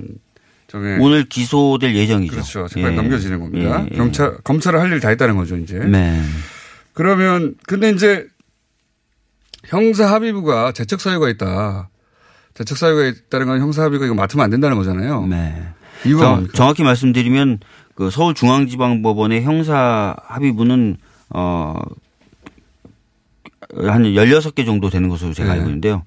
정에 0.68 0.98
오늘 1.00 1.26
기소될 1.26 1.96
예정이죠. 1.96 2.32
그렇죠. 2.34 2.68
재판이 2.68 2.94
예. 2.94 2.96
넘겨지는 2.96 3.40
겁니다. 3.40 3.82
예, 3.86 3.90
예. 3.92 3.96
경찰 3.98 4.38
검찰을 4.44 4.80
할 4.80 4.92
일 4.94 5.00
다 5.00 5.10
했다는 5.10 5.36
거죠, 5.36 5.58
이제. 5.58 5.80
네. 5.80 6.22
그러면 6.94 7.56
근데 7.68 7.90
이제 7.90 8.26
형사 9.68 10.12
합의부가 10.12 10.72
재척 10.72 11.02
사유가 11.02 11.30
있다. 11.30 11.90
재척 12.54 12.78
사유가 12.78 13.06
있다는 13.06 13.48
건 13.48 13.60
형사 13.60 13.84
합의가 13.84 14.06
이거 14.06 14.16
맡으면 14.16 14.44
안 14.44 14.50
된다는 14.50 14.78
거잖아요. 14.78 15.26
네. 15.28 15.68
정, 16.04 16.20
뭡니까? 16.20 16.54
정확히 16.56 16.84
말씀드리면 16.84 17.60
그 17.96 18.10
서울중앙지방법원의 18.10 19.44
형사 19.44 20.16
합의부는 20.24 20.98
어, 21.30 21.76
한 23.76 24.04
16개 24.04 24.66
정도 24.66 24.90
되는 24.90 25.10
것으로 25.10 25.34
제가 25.34 25.50
네. 25.50 25.56
알고 25.56 25.70
있는데요. 25.70 26.04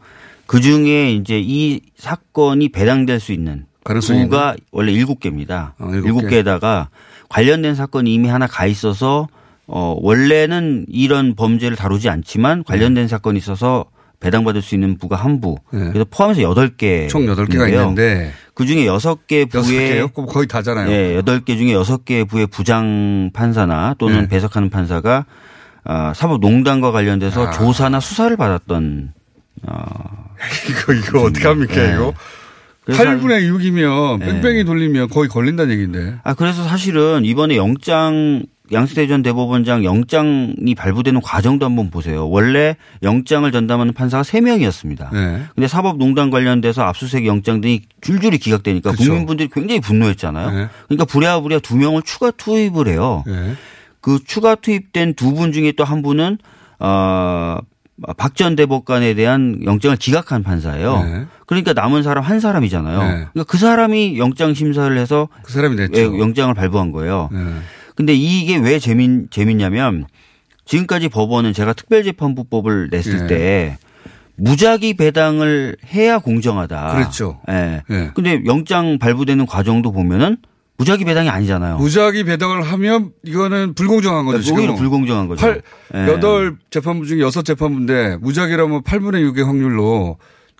그 0.46 0.61
중에 0.61 1.12
이제 1.12 1.38
이 1.38 1.80
사건이 1.96 2.70
배당될 2.70 3.20
수 3.20 3.32
있는 3.32 3.66
부가 3.84 4.54
원래 4.70 4.92
7개입니다. 4.92 5.72
어, 5.78 5.90
일곱 5.92 6.22
개. 6.22 6.42
7개에다가 6.42 6.88
관련된 7.28 7.74
사건이 7.74 8.12
이미 8.12 8.28
하나 8.28 8.46
가 8.46 8.66
있어서 8.66 9.28
어, 9.69 9.95
원래는 10.01 10.87
이런 10.89 11.35
범죄를 11.35 11.77
다루지 11.77 12.09
않지만 12.09 12.64
관련된 12.64 13.07
사건이 13.07 13.39
있어서 13.39 13.85
배당받을 14.21 14.62
수 14.62 14.75
있는 14.75 14.99
부가 14.99 15.16
한 15.16 15.41
부. 15.41 15.57
네. 15.73 15.91
그래서 15.91 16.07
포함해서 16.11 16.41
8개. 16.41 17.09
총 17.09 17.27
8개가 17.27 17.69
있는데 17.69 18.33
그 18.55 18.66
중에 18.66 18.87
6개 18.87 19.55
여섯 19.55 19.66
부의 19.66 19.91
개요? 19.91 20.09
그럼 20.09 20.27
거의 20.27 20.49
다잖아요. 20.49 20.91
예, 20.91 21.23
8개 21.23 21.57
중에 21.57 21.75
6개 21.75 22.29
부의 22.29 22.49
부장 22.49 23.31
판사나 23.33 23.95
또는 23.99 24.23
네. 24.23 24.29
배석하는 24.29 24.71
판사가 24.71 25.27
아, 25.85 26.12
사법농단과 26.14 26.91
관련돼서 26.91 27.47
아. 27.47 27.51
조사나 27.53 28.01
수사를 28.01 28.37
받았던 28.37 29.12
어, 29.62 29.85
이거 30.69 30.93
이거 30.95 31.23
어떻게 31.23 31.47
합니까 31.47 31.75
네. 31.75 31.95
이거? 31.95 32.12
그래서 32.85 33.05
8분의 33.05 33.51
6이면 33.53 34.19
네. 34.19 34.27
뺑뺑이 34.27 34.64
돌리면 34.64 35.09
거의 35.11 35.29
걸린다는 35.29 35.73
얘기인데. 35.73 36.16
아 36.25 36.35
그래서 36.35 36.64
사실은 36.64 37.25
이번에 37.25 37.57
영장 37.57 38.43
양승태 38.73 39.07
전 39.07 39.23
대법원장 39.23 39.85
영장이 39.85 40.75
발부되는 40.77 41.21
과정도 41.21 41.66
한번 41.66 41.91
보세요. 41.91 42.29
원래 42.29 42.77
영장을 43.03 43.51
전담하는 43.51 43.93
판사가 43.95 44.23
3명이었습니다. 44.23 45.12
네. 45.12 45.43
근데 45.55 45.69
사법농단 45.69 46.31
관련돼서 46.31 46.83
압수수색 46.83 47.27
영장 47.27 47.61
등이 47.61 47.83
줄줄이 48.01 48.39
기각되니까 48.39 48.91
그쵸. 48.93 49.05
국민분들이 49.05 49.49
굉장히 49.53 49.81
분노했잖아요. 49.81 50.51
네. 50.51 50.69
그러니까 50.87 51.05
부랴부랴 51.05 51.61
두 51.61 51.77
명을 51.77 52.03
추가 52.03 52.31
투입을 52.31 52.89
해요. 52.89 53.25
네. 53.27 53.55
그 54.01 54.19
추가 54.25 54.55
투입된 54.55 55.14
두 55.14 55.35
분 55.35 55.53
중에 55.53 55.73
또 55.73 55.85
한 55.85 56.03
분은 56.03 56.39
어 56.81 57.59
박전 58.16 58.55
대법관에 58.55 59.14
대한 59.14 59.59
영장을 59.64 59.97
기각한 59.97 60.43
판사예요. 60.45 61.03
네. 61.03 61.27
그러니까 61.47 61.73
남은 61.73 62.03
사람 62.05 62.23
한 62.23 62.39
사람이잖아요. 62.39 62.99
네. 63.03 63.09
그러니까 63.33 63.45
그 63.49 63.59
사람이 63.59 64.19
영장 64.19 64.55
심사를 64.55 64.97
해서 64.97 65.29
그 65.43 65.53
사람이 65.53 65.75
냈죠. 65.75 66.01
예, 66.01 66.19
영장을 66.21 66.55
발부한 66.55 66.93
거예요. 66.93 67.29
네. 67.33 67.41
근데 67.99 68.14
이게 68.14 68.57
왜 68.59 68.78
재밌, 68.78 69.28
재밌냐면 69.32 70.07
지금까지 70.66 71.09
법원은 71.09 71.53
제가 71.53 71.72
특별재판부법을 71.72 72.90
냈을 72.92 73.22
예. 73.22 73.26
때 73.26 73.78
무작위 74.36 74.94
배당을 74.94 75.76
해야 75.92 76.20
공정하다. 76.20 76.94
그렇죠. 76.94 77.40
예. 77.51 77.82
예. 77.90 78.11
근데 78.14 78.40
영장 78.46 79.01
발부되는 79.01 79.46
과정도 79.46 79.90
보면은 79.90 80.36
무작위 80.76 81.05
배당이 81.07 81.28
아니잖아요. 81.28 81.78
무작위 81.78 82.22
배당을 82.22 82.62
하면 82.62 83.11
이거는 83.24 83.74
불공정한 83.74 84.26
거죠. 84.26 84.42
지금 84.42 84.61
오히려 84.61 84.76
불공정한 84.76 85.26
거죠. 85.26 85.40
팔, 85.40 85.62
예. 85.96 85.99
여덟 86.07 86.57
재판부 86.70 87.05
중에 87.05 87.18
여섯 87.18 87.42
재판부인데 87.42 88.18
무작위라면 88.18 88.82
8분의 88.82 89.28
6의 89.32 89.44
확률로 89.44 90.18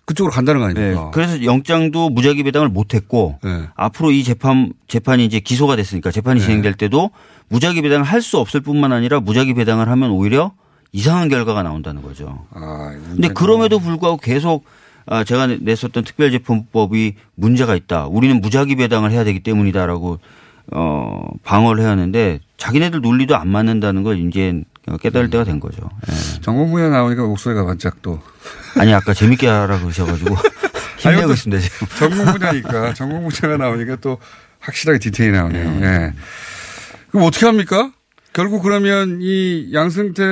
그쪽으로 0.09 0.31
간다는 0.33 0.59
거 0.59 0.67
네, 0.73 0.79
아닙니까? 0.81 1.11
그래서 1.13 1.43
영장도 1.43 2.09
무작위 2.09 2.41
배당을 2.41 2.67
못했고 2.69 3.37
네. 3.43 3.65
앞으로 3.75 4.09
이 4.11 4.23
재판 4.23 4.73
재판이 4.87 5.23
이제 5.23 5.39
기소가 5.39 5.75
됐으니까 5.75 6.09
재판이 6.09 6.39
네. 6.39 6.45
진행될 6.45 6.73
때도 6.73 7.11
무작위 7.49 7.83
배당을 7.83 8.03
할 8.05 8.19
수 8.23 8.39
없을 8.39 8.59
뿐만 8.59 8.91
아니라 8.91 9.19
무작위 9.19 9.53
배당을 9.53 9.87
하면 9.87 10.09
오히려 10.09 10.51
이상한 10.93 11.29
결과가 11.29 11.61
나온다는 11.61 12.01
거죠. 12.01 12.45
아, 12.51 12.91
근데 13.11 13.27
그럼에도 13.27 13.77
불구하고 13.79 14.17
계속 14.17 14.65
아, 15.05 15.23
제가 15.23 15.45
냈었던 15.47 16.03
특별재판법이 16.03 17.13
문제가 17.35 17.75
있다. 17.75 18.07
우리는 18.07 18.41
무작위 18.41 18.75
배당을 18.77 19.11
해야 19.11 19.23
되기 19.23 19.41
때문이다라고 19.41 20.19
어, 20.71 21.21
방어를 21.43 21.83
해야 21.83 21.91
하는데 21.91 22.39
자기네들 22.57 23.01
논리도 23.01 23.35
안 23.37 23.47
맞는다는 23.47 24.01
걸 24.03 24.19
이제 24.27 24.63
깨달을 25.01 25.29
때가 25.29 25.43
된 25.43 25.59
거죠. 25.59 25.87
예. 26.09 26.41
전공분야 26.41 26.89
나오니까 26.89 27.23
목소리가 27.27 27.63
반짝 27.65 28.01
또. 28.01 28.19
아니 28.77 28.93
아까 28.93 29.13
재밌게 29.13 29.47
하라 29.47 29.79
그러셔가지고 29.79 30.35
힘내고 30.99 31.27
또 31.27 31.33
있습니다 31.33 31.61
지금. 31.61 31.87
전공 31.97 32.25
분야니까 32.33 32.93
전공 32.95 33.27
분야가 33.27 33.57
나오니까 33.63 33.97
또 33.97 34.17
확실하게 34.59 34.99
디테일이 34.99 35.31
나오네요. 35.35 35.79
예. 35.81 36.13
그럼 37.11 37.25
어떻게 37.25 37.45
합니까? 37.45 37.91
결국 38.33 38.61
그러면 38.61 39.19
이 39.21 39.71
양승태 39.73 40.23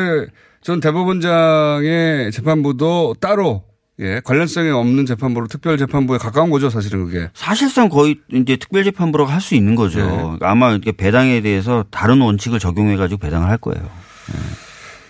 전 0.62 0.80
대법원장의 0.80 2.32
재판부도 2.32 3.16
따로 3.20 3.64
예, 4.00 4.22
관련성이 4.24 4.70
없는 4.70 5.08
재판부로 5.08 5.48
특별 5.48 5.76
재판부에 5.78 6.20
가까운 6.20 6.52
거죠, 6.52 6.70
사실은 6.70 7.06
그게. 7.06 7.30
사실상 7.34 7.90
거의 7.90 8.20
이제 8.32 8.56
특별 8.58 8.84
재판부라고 8.84 9.32
할수 9.32 9.56
있는 9.56 9.74
거죠. 9.76 10.38
네. 10.40 10.46
아마 10.46 10.70
이렇게 10.72 10.92
배당에 10.92 11.42
대해서 11.42 11.84
다른 11.90 12.22
원칙을 12.22 12.60
적용해 12.60 12.96
가지고 12.98 13.18
배당을 13.20 13.50
할 13.50 13.58
거예요. 13.58 13.90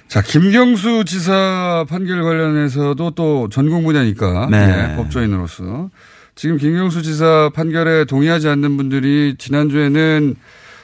자, 0.08 0.22
김경수 0.22 1.04
지사 1.06 1.86
판결 1.90 2.24
관련해서도 2.24 3.12
또 3.12 3.50
전공 3.50 3.84
분야니까 3.84 4.48
네. 4.50 4.92
예, 4.92 4.96
법조인으로서 4.96 5.90
지금 6.36 6.58
김경수 6.58 7.02
지사 7.02 7.50
판결에 7.54 8.06
동의하지 8.06 8.48
않는 8.48 8.78
분들이 8.78 9.36
지난주에는 9.38 10.36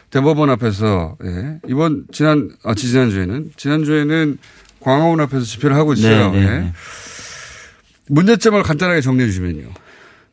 대법원 0.09 0.49
앞에서 0.49 1.17
예, 1.24 1.59
이번 1.67 2.05
지난 2.11 2.51
아 2.63 2.76
지난주에는 2.76 3.51
지난주에는 3.55 4.38
광화문 4.82 5.21
앞에서 5.21 5.45
집회를 5.45 5.76
하고 5.76 5.93
있어요. 5.93 6.32
네, 6.32 6.39
네, 6.39 6.45
예. 6.45 6.49
네. 6.59 6.74
문제점을 8.09 8.61
간단하게 8.61 8.99
정리해 8.99 9.30
주시면요. 9.30 9.69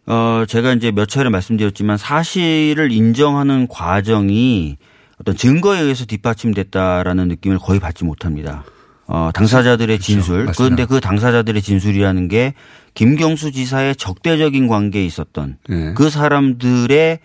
어, 0.07 0.45
제가 0.49 0.73
이제 0.73 0.91
몇 0.91 1.09
차례 1.09 1.31
말씀드렸지만 1.31 1.97
사실을 1.97 2.91
인정하는 2.91 3.69
과정이 3.69 4.77
어떤 5.21 5.37
증거에 5.37 5.81
의해서 5.81 6.05
뒷받침됐다라는 6.07 7.29
느낌을 7.29 7.59
거의 7.59 7.79
받지 7.79 8.05
못합니다. 8.05 8.65
어, 9.13 9.31
당사자들의 9.35 9.99
진술. 9.99 10.45
맞습니다. 10.45 10.53
그런데 10.57 10.85
그 10.87 11.01
당사자들의 11.01 11.61
진술이라는 11.61 12.29
게 12.29 12.55
김경수 12.95 13.51
지사의 13.51 13.97
적대적인 13.97 14.69
관계에 14.69 15.05
있었던 15.05 15.59
예. 15.71 15.93
그 15.97 16.09
사람들의 16.11 17.19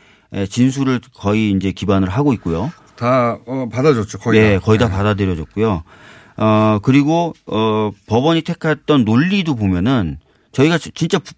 진술을 0.49 0.99
거의 1.13 1.51
이제 1.51 1.71
기반을 1.71 2.09
하고 2.09 2.33
있고요. 2.33 2.71
다 2.95 3.37
어, 3.45 3.69
받아줬죠. 3.71 4.17
거의 4.17 4.39
네, 4.41 4.53
다. 4.55 4.59
거의 4.65 4.79
다 4.79 4.85
예. 4.85 4.89
받아들여졌고요. 4.89 5.83
어, 6.37 6.79
그리고, 6.81 7.33
어, 7.45 7.91
법원이 8.07 8.41
택했던 8.41 9.05
논리도 9.05 9.55
보면은 9.55 10.17
저희가 10.53 10.77
지- 10.79 10.91
진짜 10.95 11.19
부- 11.19 11.33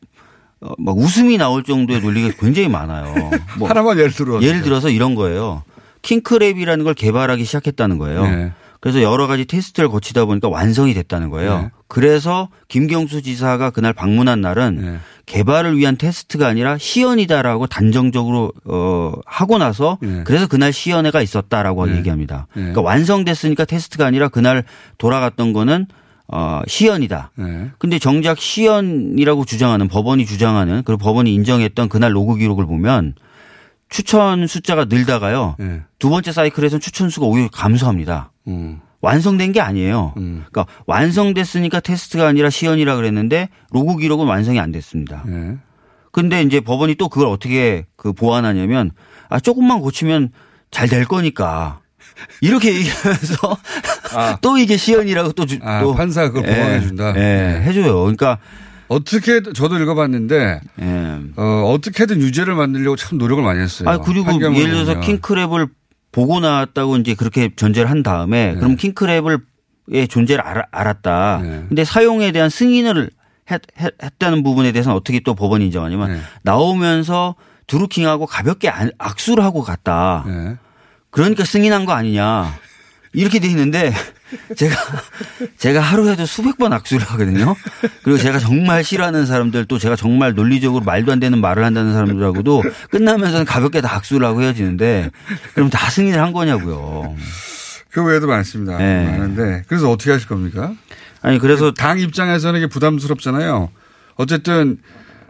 어, 0.61 0.71
막 0.79 0.97
웃음이 0.97 1.37
나올 1.37 1.63
정도의 1.63 1.99
논리가 2.01 2.35
굉장히 2.39 2.67
많아요. 2.69 3.13
뭐 3.59 3.67
하나만 3.69 3.97
예를 3.99 4.11
들어. 4.11 4.41
예를 4.41 4.61
들어서 4.61 4.89
이런 4.89 5.13
거예요. 5.13 5.63
킹크랩이라는 6.03 6.83
걸 6.83 6.93
개발하기 6.93 7.43
시작했다는 7.43 7.97
거예요. 7.97 8.23
네. 8.23 8.51
그래서 8.87 9.01
여러 9.01 9.27
가지 9.27 9.43
테스트를 9.43 9.89
거치다 9.89 10.23
보니까 10.23 10.47
완성이 10.47 10.93
됐다는 10.93 11.29
거예요. 11.29 11.57
네. 11.59 11.69
그래서 11.89 12.47
김경수 12.69 13.21
지사가 13.21 13.69
그날 13.69 13.91
방문한 13.91 14.39
날은 14.39 14.77
네. 14.81 14.97
개발을 15.25 15.77
위한 15.77 15.97
테스트가 15.97 16.47
아니라 16.47 16.77
시연이다라고 16.77 17.67
단정적으로 17.67 18.53
어 18.63 19.11
하고 19.25 19.57
나서 19.57 19.97
네. 20.01 20.21
그래서 20.23 20.47
그날 20.47 20.71
시연회가 20.71 21.21
있었다라고 21.21 21.87
네. 21.87 21.97
얘기합니다. 21.97 22.47
네. 22.53 22.61
그러니까 22.61 22.81
완성됐으니까 22.81 23.65
테스트가 23.65 24.05
아니라 24.05 24.29
그날 24.29 24.63
돌아갔던 24.97 25.51
거는 25.51 25.87
어 26.29 26.61
시연이다. 26.65 27.31
네. 27.35 27.71
근데 27.79 27.99
정작 27.99 28.39
시연이라고 28.39 29.43
주장하는 29.43 29.89
법원이 29.89 30.25
주장하는 30.25 30.83
그리고 30.85 30.99
법원이 30.99 31.33
인정했던 31.33 31.89
그날 31.89 32.15
로그 32.15 32.37
기록을 32.37 32.65
보면 32.65 33.15
추천 33.89 34.47
숫자가 34.47 34.85
늘다가요. 34.85 35.57
네. 35.59 35.81
두 35.99 36.09
번째 36.09 36.31
사이클에서는 36.31 36.79
추천 36.79 37.09
수가 37.09 37.25
오히려 37.25 37.49
감소합니다. 37.51 38.31
음. 38.47 38.79
완성된 39.01 39.51
게 39.51 39.61
아니에요. 39.61 40.13
음. 40.17 40.43
그러니까 40.49 40.65
완성됐으니까 40.85 41.79
테스트가 41.79 42.27
아니라 42.27 42.49
시연이라 42.49 42.95
그랬는데 42.95 43.49
로그 43.71 43.97
기록은 43.97 44.25
완성이 44.25 44.59
안 44.59 44.71
됐습니다. 44.71 45.23
네. 45.25 45.57
근데 46.11 46.41
이제 46.41 46.59
법원이 46.59 46.95
또 46.95 47.09
그걸 47.09 47.27
어떻게 47.27 47.85
그 47.95 48.11
보완하냐면 48.13 48.91
아 49.29 49.39
조금만 49.39 49.81
고치면 49.81 50.31
잘 50.71 50.89
될 50.89 51.05
거니까 51.05 51.79
이렇게 52.41 52.73
얘기하면서 52.73 53.57
아. 54.15 54.37
또 54.41 54.57
이게 54.57 54.77
시연이라고 54.77 55.33
또, 55.33 55.45
주, 55.45 55.59
아, 55.61 55.81
또 55.81 55.93
판사가 55.93 56.31
그걸 56.31 56.49
예, 56.49 56.55
보완해 56.55 56.81
준다. 56.81 57.13
예, 57.15 57.61
해줘요. 57.63 57.99
그러니까 58.01 58.39
어떻게 58.87 59.41
저도 59.53 59.77
읽어봤는데 59.79 60.61
예. 60.81 61.19
어, 61.35 61.71
어떻게든 61.73 62.19
유죄를 62.21 62.55
만들려고 62.55 62.95
참 62.95 63.17
노력을 63.17 63.43
많이 63.43 63.59
했어요. 63.59 63.89
아 63.89 63.97
그리고 63.99 64.31
예를 64.33 64.71
들어서. 64.71 64.99
킹크랩을 64.99 65.69
보고 66.17 66.39
나왔다고 66.39 66.97
이제 66.97 67.13
그렇게 67.13 67.51
전제를 67.55 67.91
한 67.91 68.01
다음에 68.01 68.53
네. 68.53 68.55
그럼 68.55 68.75
킹크랩을 68.75 69.39
의 69.89 70.07
존재를 70.07 70.43
알았다. 70.71 71.39
네. 71.43 71.65
근데 71.69 71.83
사용에 71.85 72.31
대한 72.31 72.49
승인을 72.49 73.11
했, 73.51 73.61
다는 74.17 74.41
부분에 74.41 74.71
대해서는 74.71 74.97
어떻게 74.97 75.19
또 75.19 75.35
법원이 75.35 75.65
인정하냐면 75.65 76.13
네. 76.13 76.19
나오면서 76.41 77.35
드루킹하고 77.67 78.25
가볍게 78.25 78.67
안- 78.67 78.89
악수를 78.97 79.43
하고 79.43 79.61
갔다. 79.61 80.23
네. 80.25 80.55
그러니까 81.11 81.45
승인한 81.45 81.85
거 81.85 81.93
아니냐. 81.93 82.51
이렇게 83.13 83.37
돼 83.37 83.47
있는데 83.49 83.93
제가 84.55 84.75
제가 85.57 85.79
하루에도 85.79 86.25
수백 86.25 86.57
번 86.57 86.73
악수를 86.73 87.05
하거든요. 87.07 87.55
그리고 88.03 88.17
제가 88.17 88.39
정말 88.39 88.83
싫어하는 88.83 89.25
사람들 89.25 89.65
또 89.65 89.77
제가 89.79 89.95
정말 89.95 90.33
논리적으로 90.33 90.83
말도 90.83 91.11
안 91.11 91.19
되는 91.19 91.39
말을 91.39 91.63
한다는 91.63 91.93
사람들하고도 91.93 92.63
끝나면서는 92.91 93.45
가볍게 93.45 93.81
다 93.81 93.95
악수를 93.95 94.25
하고 94.25 94.41
헤어지는데 94.41 95.11
그럼 95.53 95.69
다 95.69 95.89
승인을 95.89 96.21
한 96.21 96.33
거냐고요. 96.33 97.15
그 97.91 98.03
외에도 98.03 98.27
많습니다. 98.27 98.77
네. 98.77 99.05
많은데 99.05 99.63
그래서 99.67 99.89
어떻게 99.89 100.11
하실 100.11 100.27
겁니까? 100.27 100.73
아니 101.21 101.39
그래서 101.39 101.73
당 101.73 101.99
입장에서는 101.99 102.59
이게 102.59 102.67
부담스럽잖아요. 102.67 103.69
어쨌든 104.15 104.77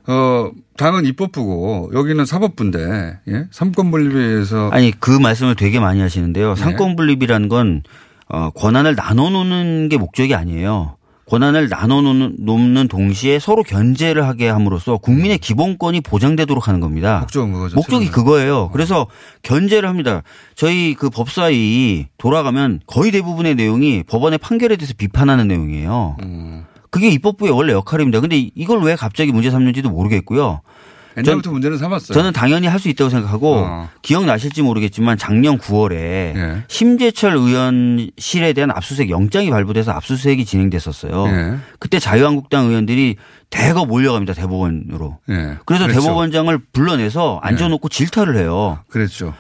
어 0.06 0.52
당은 0.78 1.06
입법부고 1.06 1.92
여기는 1.94 2.26
사법부인데 2.26 3.20
예? 3.28 3.48
삼권 3.52 3.92
분립에 3.92 4.22
의해서 4.22 4.70
아니 4.72 4.92
그 4.98 5.12
말씀을 5.12 5.56
되게 5.56 5.80
많이 5.80 6.00
하시는데요. 6.02 6.54
네. 6.54 6.62
상권 6.62 6.96
분립이라는 6.96 7.50
건 7.50 7.84
어, 8.30 8.50
권한을 8.52 8.96
나눠 8.96 9.30
놓는 9.30 9.90
게 9.90 9.98
목적이 9.98 10.36
아니에요. 10.36 10.98
권한을 11.30 11.68
나눠 11.68 12.02
놓는, 12.02 12.38
놓는 12.40 12.88
동시에 12.88 13.40
서로 13.40 13.62
견제를 13.62 14.26
하게 14.26 14.48
함으로써 14.48 14.98
국민의 14.98 15.40
기본권이 15.40 16.02
보장되도록 16.02 16.70
하는 16.70 16.80
겁니다. 16.80 17.20
목적은 17.20 17.52
그거죠. 17.52 17.76
목적이 17.76 18.06
최근에. 18.06 18.12
그거예요. 18.12 18.70
그래서 18.72 19.08
견제를 19.44 19.90
합니다. 19.90 20.24
저희 20.56 20.94
그 20.94 21.10
법사위 21.10 22.08
돌아가면 22.18 22.80
거의 22.88 23.12
대부분의 23.12 23.56
내용이 23.56 24.04
법원의 24.04 24.38
판결에 24.40 24.78
대해서 24.78 24.94
비판하는 24.98 25.50
내용이에요. 25.50 26.16
음. 26.22 26.66
그게 26.90 27.10
입법부의 27.10 27.52
원래 27.52 27.74
역할입니다. 27.74 28.22
근데 28.22 28.50
이걸 28.56 28.82
왜 28.82 28.96
갑자기 28.96 29.34
문제 29.34 29.52
삼는지도 29.52 29.90
모르겠고요. 29.90 30.62
옛날부터 31.18 31.52
문제는 31.52 31.78
삼았어요. 31.78 32.14
저는 32.14 32.32
당연히 32.34 32.68
할 32.68 32.78
수 32.78 32.90
있다고 32.90 33.10
생각하고 33.10 33.56
어. 33.56 33.90
기억나실지 34.04 34.62
모르겠지만 34.62 35.18
작년 35.18 35.58
9월에 35.58 35.94
예. 35.96 36.64
심재철 36.68 37.34
의원실에 37.36 38.54
대한 38.54 38.70
압수수색 38.70 39.10
영장이 39.10 39.50
발부돼서 39.50 39.92
압수수색이 39.94 40.46
진행됐었어요. 40.46 41.26
예. 41.28 41.58
그때 41.80 41.98
자유한국당 41.98 42.68
의원들이 42.68 43.16
대거 43.50 43.86
몰려갑니다 43.86 44.34
대법원으로. 44.34 45.18
예. 45.30 45.58
그래서 45.66 45.86
그랬죠. 45.86 46.02
대법원장을 46.02 46.58
불러내서 46.72 47.40
앉혀놓고 47.42 47.90
질타를 47.90 48.38
해요. 48.38 48.80
그랬죠. 48.90 49.34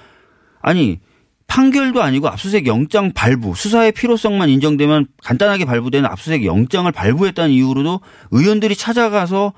아니 0.61 0.99
판결도 1.45 2.01
아니고 2.01 2.27
압수수색 2.27 2.67
영장 2.67 3.13
발부, 3.13 3.53
수사의 3.55 3.91
필요성만 3.93 4.49
인정되면 4.49 5.07
간단하게 5.23 5.65
발부되는 5.65 6.09
압수수색 6.09 6.43
영장을 6.43 6.91
발부했다는 6.91 7.51
이유로도 7.51 8.01
의원들이 8.31 8.75
찾아가서 8.75 9.53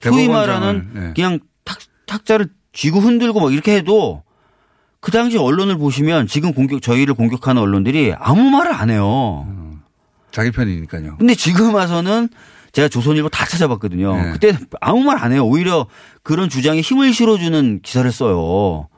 소위 0.00 0.28
말하는 0.28 0.88
네. 0.92 1.12
그냥 1.14 1.40
탁, 2.06 2.18
탁자를 2.24 2.48
쥐고 2.72 3.00
흔들고 3.00 3.40
막 3.40 3.52
이렇게 3.52 3.76
해도 3.76 4.22
그 5.00 5.10
당시 5.12 5.36
언론을 5.38 5.76
보시면 5.78 6.26
지금 6.26 6.52
공격 6.52 6.80
저희를 6.82 7.14
공격하는 7.14 7.60
언론들이 7.60 8.14
아무 8.18 8.50
말을 8.50 8.72
안 8.72 8.90
해요. 8.90 9.46
자기 10.30 10.50
편이니까요. 10.50 11.16
근데 11.18 11.34
지금 11.34 11.74
와서는 11.74 12.28
제가 12.72 12.88
조선일보 12.88 13.28
다 13.28 13.46
찾아봤거든요. 13.46 14.16
네. 14.16 14.32
그때 14.32 14.58
아무 14.80 15.04
말 15.04 15.22
안 15.22 15.32
해요. 15.32 15.46
오히려 15.46 15.86
그런 16.24 16.48
주장에 16.48 16.80
힘을 16.80 17.12
실어주는 17.12 17.80
기사를 17.82 18.10
써요. 18.10 18.88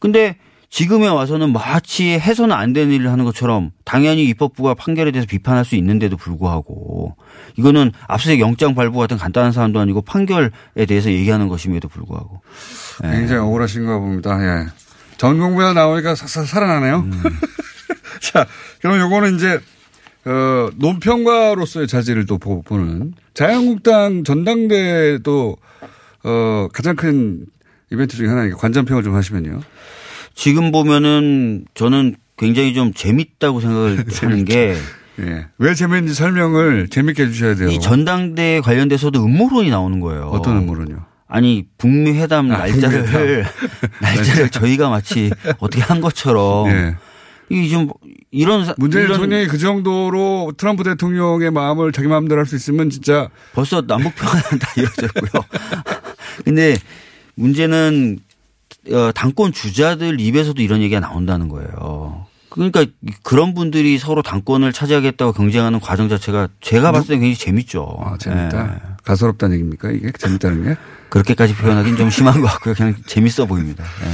근데 0.00 0.36
지금에 0.72 1.06
와서는 1.06 1.52
마치 1.52 2.12
해서는 2.18 2.56
안 2.56 2.72
되는 2.72 2.94
일을 2.94 3.12
하는 3.12 3.26
것처럼 3.26 3.72
당연히 3.84 4.24
입법부가 4.24 4.72
판결에 4.72 5.10
대해서 5.10 5.26
비판할 5.28 5.66
수 5.66 5.76
있는데도 5.76 6.16
불구하고 6.16 7.14
이거는 7.58 7.92
압수수색 8.08 8.40
영장 8.40 8.74
발부 8.74 8.98
같은 8.98 9.18
간단한 9.18 9.52
사안도 9.52 9.78
아니고 9.80 10.00
판결에 10.00 10.48
대해서 10.88 11.10
얘기하는 11.12 11.48
것임에도 11.48 11.88
불구하고 11.88 12.40
네. 13.02 13.10
굉장히 13.18 13.42
억울하신가 13.42 13.98
봅니다. 13.98 14.38
예. 14.42 14.66
전공부에 15.18 15.74
나오니까 15.74 16.14
사- 16.14 16.26
살아나네요. 16.42 17.00
음. 17.00 17.22
자, 18.22 18.46
그럼 18.80 18.98
요거는 18.98 19.36
이제, 19.36 19.60
어, 20.24 20.70
논평가로서의 20.76 21.86
자질을 21.86 22.24
또 22.24 22.38
보- 22.38 22.62
보는 22.62 23.12
자유한국당 23.34 24.24
전당대도, 24.24 25.56
어, 26.24 26.68
가장 26.72 26.96
큰 26.96 27.44
이벤트 27.92 28.16
중에 28.16 28.28
하나니까 28.28 28.56
관전평을 28.56 29.02
좀 29.02 29.14
하시면요. 29.14 29.60
지금 30.34 30.72
보면은 30.72 31.64
저는 31.74 32.16
굉장히 32.36 32.74
좀 32.74 32.92
재밌다고 32.92 33.60
생각을 33.60 34.04
하는 34.20 34.44
게 34.44 34.74
예. 35.20 35.46
왜 35.58 35.74
재밌는지 35.74 36.14
설명을 36.14 36.88
재밌게 36.88 37.24
해주셔야 37.24 37.54
돼요. 37.54 37.68
이 37.68 37.78
전당대에 37.78 38.60
관련돼서도 38.60 39.22
음모론이 39.24 39.70
나오는 39.70 40.00
거예요. 40.00 40.24
어떤 40.32 40.56
음모론이요? 40.58 41.04
아니 41.28 41.66
북미 41.78 42.12
회담 42.12 42.50
아, 42.50 42.58
날짜를 42.58 43.04
북미 43.04 43.26
회담. 43.26 43.50
날짜를 44.00 44.48
저희가 44.50 44.88
마치 44.90 45.30
어떻게 45.58 45.82
한 45.82 46.00
것처럼 46.00 46.68
예. 46.70 46.96
이게 47.50 47.68
좀 47.68 47.90
이런 48.30 48.64
사- 48.64 48.74
문재인 48.78 49.04
이런 49.04 49.16
대통령이 49.18 49.46
그 49.46 49.58
정도로 49.58 50.52
트럼프 50.56 50.82
대통령의 50.84 51.50
마음을 51.50 51.92
자기 51.92 52.08
마음대로 52.08 52.38
할 52.40 52.46
수 52.46 52.56
있으면 52.56 52.88
진짜 52.90 53.28
벌써 53.52 53.82
남북 53.86 54.14
평화는 54.16 54.58
다 54.58 54.72
이루어졌고요. 54.76 55.42
근데 56.44 56.76
문제는 57.34 58.18
어, 58.18 58.31
당권 59.14 59.52
주자들 59.52 60.20
입에서도 60.20 60.60
이런 60.62 60.82
얘기가 60.82 61.00
나온다는 61.00 61.48
거예요. 61.48 62.26
그러니까 62.48 62.84
그런 63.22 63.54
분들이 63.54 63.98
서로 63.98 64.20
당권을 64.20 64.72
차지하겠다고 64.74 65.32
경쟁하는 65.32 65.80
과정 65.80 66.08
자체가 66.10 66.48
제가 66.60 66.92
봤을 66.92 67.08
때 67.08 67.14
굉장히 67.14 67.34
재밌죠. 67.34 67.96
아, 68.04 68.18
재밌다. 68.18 68.74
예. 68.74 68.92
가소롭다는 69.04 69.54
얘기입니까? 69.54 69.90
이게 69.90 70.12
재밌다는 70.12 70.64
게? 70.64 70.76
그렇게까지 71.08 71.54
표현하기는 71.54 71.96
좀 71.96 72.10
심한 72.10 72.40
것 72.42 72.48
같고요. 72.48 72.74
그냥 72.74 72.94
재밌어 73.06 73.46
보입니다. 73.46 73.84
예. 73.84 74.08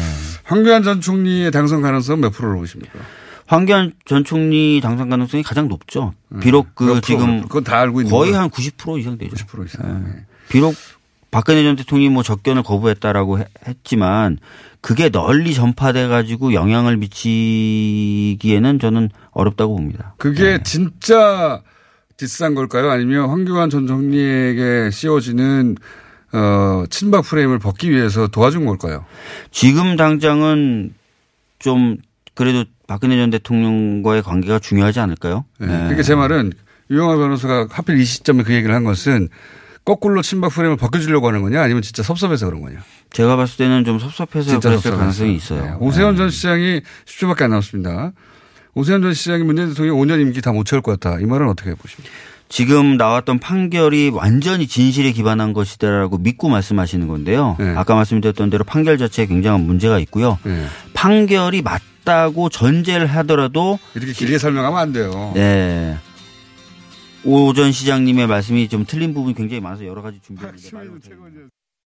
황교안 0.44 0.84
전 0.84 1.00
총리의 1.00 1.50
당선 1.50 1.82
가능성 1.82 2.20
몇 2.20 2.30
프로로 2.30 2.60
보십니까? 2.60 2.98
황교안 3.46 3.94
전 4.04 4.24
총리 4.24 4.80
당선 4.80 5.08
가능성이 5.08 5.42
가장 5.42 5.68
높죠. 5.68 6.14
비록 6.40 6.74
그 6.74 6.84
음. 6.84 6.86
몇 6.86 6.92
프로? 6.94 7.00
지금 7.00 7.48
거의? 8.08 8.32
한 8.34 8.50
90% 8.50 9.00
이상 9.00 9.18
되죠. 9.18 9.34
90% 9.34 9.66
이상. 9.66 10.04
네. 10.06 10.26
비록 10.48 10.74
박근혜 11.30 11.62
전 11.62 11.76
대통령이 11.76 12.08
뭐 12.08 12.22
접견을 12.22 12.62
거부했다라고 12.62 13.38
해- 13.40 13.46
했지만 13.66 14.38
그게 14.80 15.10
널리 15.10 15.54
전파돼 15.54 16.08
가지고 16.08 16.52
영향을 16.54 16.96
미치기에는 16.96 18.78
저는 18.78 19.10
어렵다고 19.32 19.76
봅니다. 19.76 20.14
그게 20.18 20.62
진짜 20.62 21.62
디스한 22.16 22.54
걸까요? 22.54 22.90
아니면 22.90 23.28
황교안 23.28 23.70
전 23.70 23.86
총리에게 23.86 24.90
씌워지는 24.90 25.76
어, 26.32 26.84
친박 26.90 27.24
프레임을 27.24 27.58
벗기 27.58 27.90
위해서 27.90 28.26
도와준 28.26 28.66
걸까요? 28.66 29.04
지금 29.50 29.96
당장은 29.96 30.94
좀 31.58 31.96
그래도 32.34 32.64
박근혜 32.86 33.16
전 33.16 33.30
대통령과의 33.30 34.22
관계가 34.22 34.58
중요하지 34.58 35.00
않을까요? 35.00 35.44
네. 35.58 35.66
네. 35.66 35.72
그러니까 35.76 36.02
제 36.02 36.14
말은 36.14 36.52
유영하 36.90 37.16
변호사가 37.16 37.68
하필 37.70 37.98
이 37.98 38.04
시점에 38.04 38.42
그 38.42 38.54
얘기를 38.54 38.74
한 38.74 38.84
것은 38.84 39.28
거꾸로 39.88 40.20
친박 40.20 40.52
프레임을 40.52 40.76
벗겨주려고 40.76 41.28
하는 41.28 41.40
거냐 41.40 41.62
아니면 41.62 41.80
진짜 41.80 42.02
섭섭해서 42.02 42.44
그런 42.44 42.60
거냐. 42.60 42.76
제가 43.10 43.36
봤을 43.36 43.56
때는 43.56 43.86
좀 43.86 43.98
섭섭해서 43.98 44.50
그랬을 44.60 44.60
섭섭해서. 44.74 44.96
가능성이 44.98 45.34
있어요. 45.34 45.62
네. 45.62 45.72
오세훈 45.80 46.14
전 46.14 46.28
시장이 46.28 46.82
10초밖에 47.06 47.42
안 47.44 47.50
남았습니다. 47.50 48.12
오세훈 48.74 49.00
전 49.00 49.14
시장이 49.14 49.44
문재인 49.44 49.70
대통령 49.70 49.96
5년 49.96 50.20
임기 50.20 50.42
다 50.42 50.52
못 50.52 50.64
채울 50.66 50.82
것 50.82 51.00
같다. 51.00 51.18
이 51.20 51.24
말은 51.24 51.48
어떻게 51.48 51.74
보십니까? 51.74 52.14
지금 52.50 52.98
나왔던 52.98 53.38
판결이 53.38 54.10
완전히 54.12 54.66
진실에 54.66 55.12
기반한 55.12 55.54
것이다라고 55.54 56.18
믿고 56.18 56.50
말씀하시는 56.50 57.08
건데요. 57.08 57.56
네. 57.58 57.72
아까 57.74 57.94
말씀드렸던 57.94 58.50
대로 58.50 58.64
판결 58.64 58.98
자체에 58.98 59.24
굉장한 59.24 59.62
문제가 59.62 59.98
있고요. 60.00 60.38
네. 60.42 60.66
판결이 60.92 61.62
맞다고 61.62 62.50
전제를 62.50 63.06
하더라도 63.06 63.78
이렇게 63.94 64.12
길게 64.12 64.36
설명하면 64.36 64.78
안 64.78 64.92
돼요. 64.92 65.32
네. 65.34 65.96
오전 67.28 67.72
시장님의 67.72 68.26
말씀이 68.26 68.68
좀 68.68 68.84
틀린 68.86 69.12
부분이 69.12 69.34
굉장히 69.34 69.60
많아서 69.60 69.84
여러 69.86 70.00
가지 70.00 70.18
준비했는데. 70.22 70.68